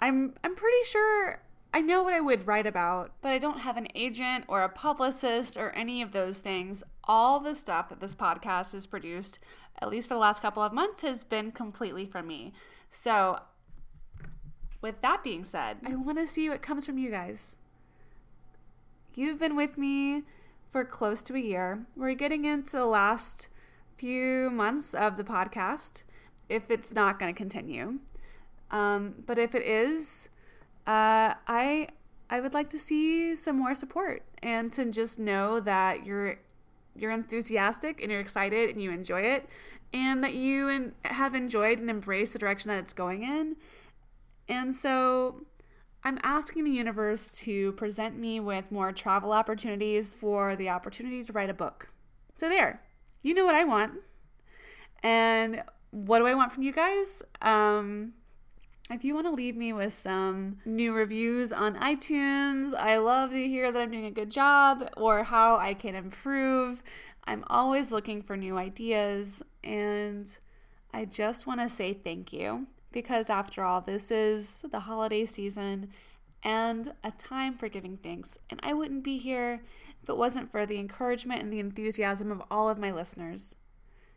I'm 0.00 0.34
I'm 0.44 0.54
pretty 0.54 0.84
sure 0.84 1.42
I 1.74 1.80
know 1.80 2.02
what 2.02 2.14
I 2.14 2.20
would 2.20 2.46
write 2.46 2.66
about, 2.66 3.12
but 3.22 3.32
I 3.32 3.38
don't 3.38 3.60
have 3.60 3.76
an 3.76 3.88
agent 3.94 4.44
or 4.48 4.62
a 4.62 4.68
publicist 4.68 5.56
or 5.56 5.70
any 5.70 6.02
of 6.02 6.12
those 6.12 6.40
things. 6.40 6.82
All 7.04 7.40
the 7.40 7.54
stuff 7.54 7.88
that 7.88 8.00
this 8.00 8.14
podcast 8.14 8.72
has 8.72 8.86
produced, 8.86 9.38
at 9.80 9.90
least 9.90 10.08
for 10.08 10.14
the 10.14 10.20
last 10.20 10.40
couple 10.42 10.62
of 10.62 10.72
months, 10.72 11.02
has 11.02 11.24
been 11.24 11.50
completely 11.52 12.04
from 12.06 12.26
me. 12.26 12.52
So, 12.90 13.40
with 14.80 15.00
that 15.00 15.24
being 15.24 15.44
said, 15.44 15.78
I 15.84 15.94
want 15.96 16.18
to 16.18 16.26
see 16.26 16.48
what 16.48 16.62
comes 16.62 16.86
from 16.86 16.98
you 16.98 17.10
guys. 17.10 17.56
You've 19.14 19.38
been 19.38 19.56
with 19.56 19.76
me 19.76 20.22
for 20.68 20.84
close 20.84 21.22
to 21.22 21.34
a 21.34 21.40
year. 21.40 21.86
We're 21.96 22.14
getting 22.14 22.44
into 22.44 22.76
the 22.76 22.86
last 22.86 23.48
few 23.96 24.50
months 24.50 24.94
of 24.94 25.16
the 25.16 25.24
podcast 25.24 26.04
if 26.48 26.70
it's 26.70 26.94
not 26.94 27.18
going 27.18 27.34
to 27.34 27.36
continue. 27.36 27.98
Um, 28.70 29.14
but 29.26 29.38
if 29.38 29.54
it 29.54 29.62
is, 29.62 30.28
uh, 30.86 31.34
I 31.46 31.88
I 32.30 32.40
would 32.40 32.52
like 32.52 32.70
to 32.70 32.78
see 32.78 33.34
some 33.34 33.58
more 33.58 33.74
support 33.74 34.22
and 34.42 34.70
to 34.72 34.90
just 34.90 35.18
know 35.18 35.60
that 35.60 36.04
you're 36.04 36.38
you're 36.94 37.10
enthusiastic 37.10 38.02
and 38.02 38.10
you're 38.10 38.20
excited 38.20 38.70
and 38.70 38.82
you 38.82 38.90
enjoy 38.90 39.22
it 39.22 39.48
and 39.92 40.22
that 40.22 40.34
you 40.34 40.68
and 40.68 40.92
have 41.04 41.34
enjoyed 41.34 41.80
and 41.80 41.88
embraced 41.88 42.34
the 42.34 42.38
direction 42.38 42.68
that 42.68 42.78
it's 42.78 42.92
going 42.92 43.22
in. 43.22 43.56
And 44.48 44.74
so 44.74 45.42
I'm 46.04 46.18
asking 46.22 46.64
the 46.64 46.70
universe 46.70 47.28
to 47.30 47.72
present 47.72 48.18
me 48.18 48.40
with 48.40 48.70
more 48.72 48.92
travel 48.92 49.32
opportunities 49.32 50.14
for 50.14 50.56
the 50.56 50.70
opportunity 50.70 51.22
to 51.24 51.32
write 51.32 51.50
a 51.50 51.54
book. 51.54 51.90
So 52.38 52.48
there, 52.48 52.82
you 53.22 53.34
know 53.34 53.44
what 53.44 53.54
I 53.54 53.64
want. 53.64 53.94
And 55.02 55.62
what 55.90 56.18
do 56.18 56.26
I 56.26 56.34
want 56.34 56.52
from 56.52 56.62
you 56.62 56.72
guys? 56.72 57.22
Um, 57.42 58.14
if 58.90 59.04
you 59.04 59.14
want 59.14 59.26
to 59.26 59.32
leave 59.32 59.54
me 59.56 59.72
with 59.72 59.92
some 59.92 60.58
new 60.64 60.94
reviews 60.94 61.52
on 61.52 61.74
iTunes, 61.74 62.74
I 62.74 62.96
love 62.96 63.32
to 63.32 63.46
hear 63.46 63.70
that 63.70 63.82
I'm 63.82 63.90
doing 63.90 64.06
a 64.06 64.10
good 64.10 64.30
job 64.30 64.88
or 64.96 65.24
how 65.24 65.58
I 65.58 65.74
can 65.74 65.94
improve. 65.94 66.82
I'm 67.24 67.44
always 67.48 67.92
looking 67.92 68.22
for 68.22 68.36
new 68.36 68.56
ideas, 68.56 69.42
and 69.62 70.38
I 70.94 71.04
just 71.04 71.46
want 71.46 71.60
to 71.60 71.68
say 71.68 71.92
thank 71.92 72.32
you 72.32 72.66
because, 72.98 73.30
after 73.30 73.62
all, 73.62 73.80
this 73.80 74.10
is 74.10 74.64
the 74.72 74.80
holiday 74.80 75.24
season 75.24 75.88
and 76.42 76.92
a 77.04 77.12
time 77.12 77.54
for 77.54 77.68
giving 77.68 77.96
thanks. 77.96 78.38
And 78.50 78.58
I 78.60 78.72
wouldn't 78.72 79.04
be 79.04 79.18
here 79.18 79.62
if 80.02 80.08
it 80.08 80.16
wasn't 80.16 80.50
for 80.50 80.66
the 80.66 80.80
encouragement 80.80 81.40
and 81.40 81.52
the 81.52 81.60
enthusiasm 81.60 82.32
of 82.32 82.42
all 82.50 82.68
of 82.68 82.76
my 82.76 82.90
listeners. 82.90 83.54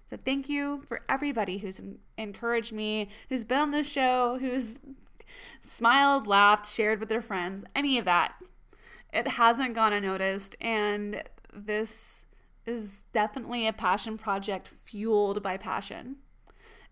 So 0.07 0.17
thank 0.17 0.49
you 0.49 0.81
for 0.87 1.01
everybody 1.07 1.59
who's 1.59 1.79
encouraged 2.17 2.73
me, 2.73 3.09
who's 3.29 3.43
been 3.43 3.59
on 3.59 3.69
the 3.69 3.83
show, 3.83 4.39
who's 4.39 4.79
smiled, 5.61 6.25
laughed, 6.25 6.67
shared 6.67 6.99
with 6.99 7.09
their 7.09 7.21
friends, 7.21 7.63
any 7.75 7.99
of 7.99 8.05
that. 8.05 8.33
It 9.13 9.27
hasn't 9.27 9.75
gone 9.75 9.93
unnoticed, 9.93 10.55
and 10.59 11.21
this 11.53 12.25
is 12.65 13.03
definitely 13.13 13.67
a 13.67 13.73
passion 13.73 14.17
project 14.17 14.67
fueled 14.67 15.43
by 15.43 15.57
passion. 15.57 16.15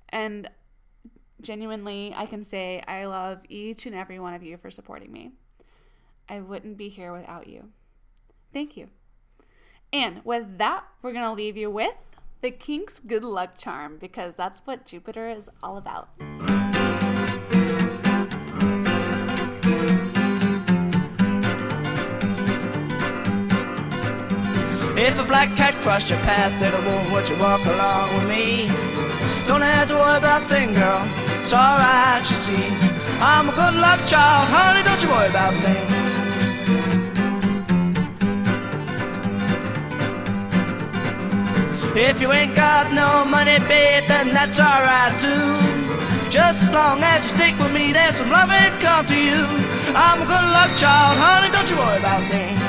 And 0.10 0.50
genuinely, 1.42 2.14
I 2.16 2.26
can 2.26 2.44
say 2.44 2.84
I 2.88 3.06
love 3.06 3.42
each 3.50 3.86
and 3.86 3.96
every 3.96 4.20
one 4.20 4.34
of 4.34 4.44
you 4.44 4.58
for 4.58 4.72
supporting 4.72 5.12
me. 5.12 5.32
I 6.28 6.40
wouldn't 6.40 6.78
be 6.78 6.90
here 6.90 7.12
without 7.12 7.48
you. 7.48 7.70
Thank 8.54 8.78
you. 8.78 8.90
And 9.92 10.24
with 10.24 10.58
that, 10.60 10.84
we're 11.02 11.14
going 11.14 11.26
to 11.26 11.34
leave 11.34 11.58
you 11.58 11.72
with 11.72 11.96
the 12.42 12.52
Kinks 12.52 13.00
good 13.00 13.24
luck 13.24 13.58
charm 13.58 13.98
because 14.00 14.36
that's 14.36 14.60
what 14.66 14.86
Jupiter 14.86 15.30
is 15.30 15.50
all 15.62 15.78
about. 15.78 16.10
If 25.02 25.18
a 25.18 25.24
black 25.24 25.56
cat 25.56 25.76
crossed 25.82 26.10
your 26.10 26.20
path, 26.20 26.60
then 26.60 26.74
I 26.74 26.86
won't 26.86 27.12
would 27.12 27.30
you 27.30 27.38
walk 27.38 27.66
along 27.66 28.14
with 28.14 28.30
me? 28.30 28.68
Don't 29.48 29.62
have 29.62 29.88
to 29.88 29.96
worry 29.96 30.18
about 30.18 30.48
thing, 30.50 30.74
girl. 30.74 31.18
It's 31.50 31.56
alright, 31.56 32.22
you 32.30 32.36
see. 32.36 32.68
I'm 33.20 33.50
a 33.50 33.52
good 33.52 33.74
luck 33.82 34.06
child, 34.06 34.47
honey. 34.54 34.84
Don't 34.86 35.02
you 35.02 35.10
worry 35.10 35.30
about 35.30 35.56
thing. 35.64 35.82
If 41.97 42.22
you 42.22 42.32
ain't 42.32 42.56
got 42.56 42.93
no 42.93 43.26
money, 43.26 43.58
babe, 43.68 44.08
then 44.08 44.30
that's 44.30 44.60
alright 44.60 45.20
too. 45.20 46.30
Just 46.30 46.66
as 46.66 46.72
long 46.72 47.02
as 47.02 47.24
you 47.24 47.36
stick 47.36 47.58
with 47.58 47.74
me, 47.74 47.93
there's 47.93 48.18
some 48.18 48.30
love 48.30 48.50
loving 48.50 48.80
come 48.80 49.08
to 49.08 49.18
you. 49.18 49.41
I'm 49.95 50.22
a 50.22 50.26
good 50.30 50.47
luck 50.54 50.70
child, 50.78 51.18
honey. 51.18 51.50
Don't 51.50 51.68
you 51.68 51.78
worry 51.78 51.97
about 51.97 52.22
a 52.32 52.68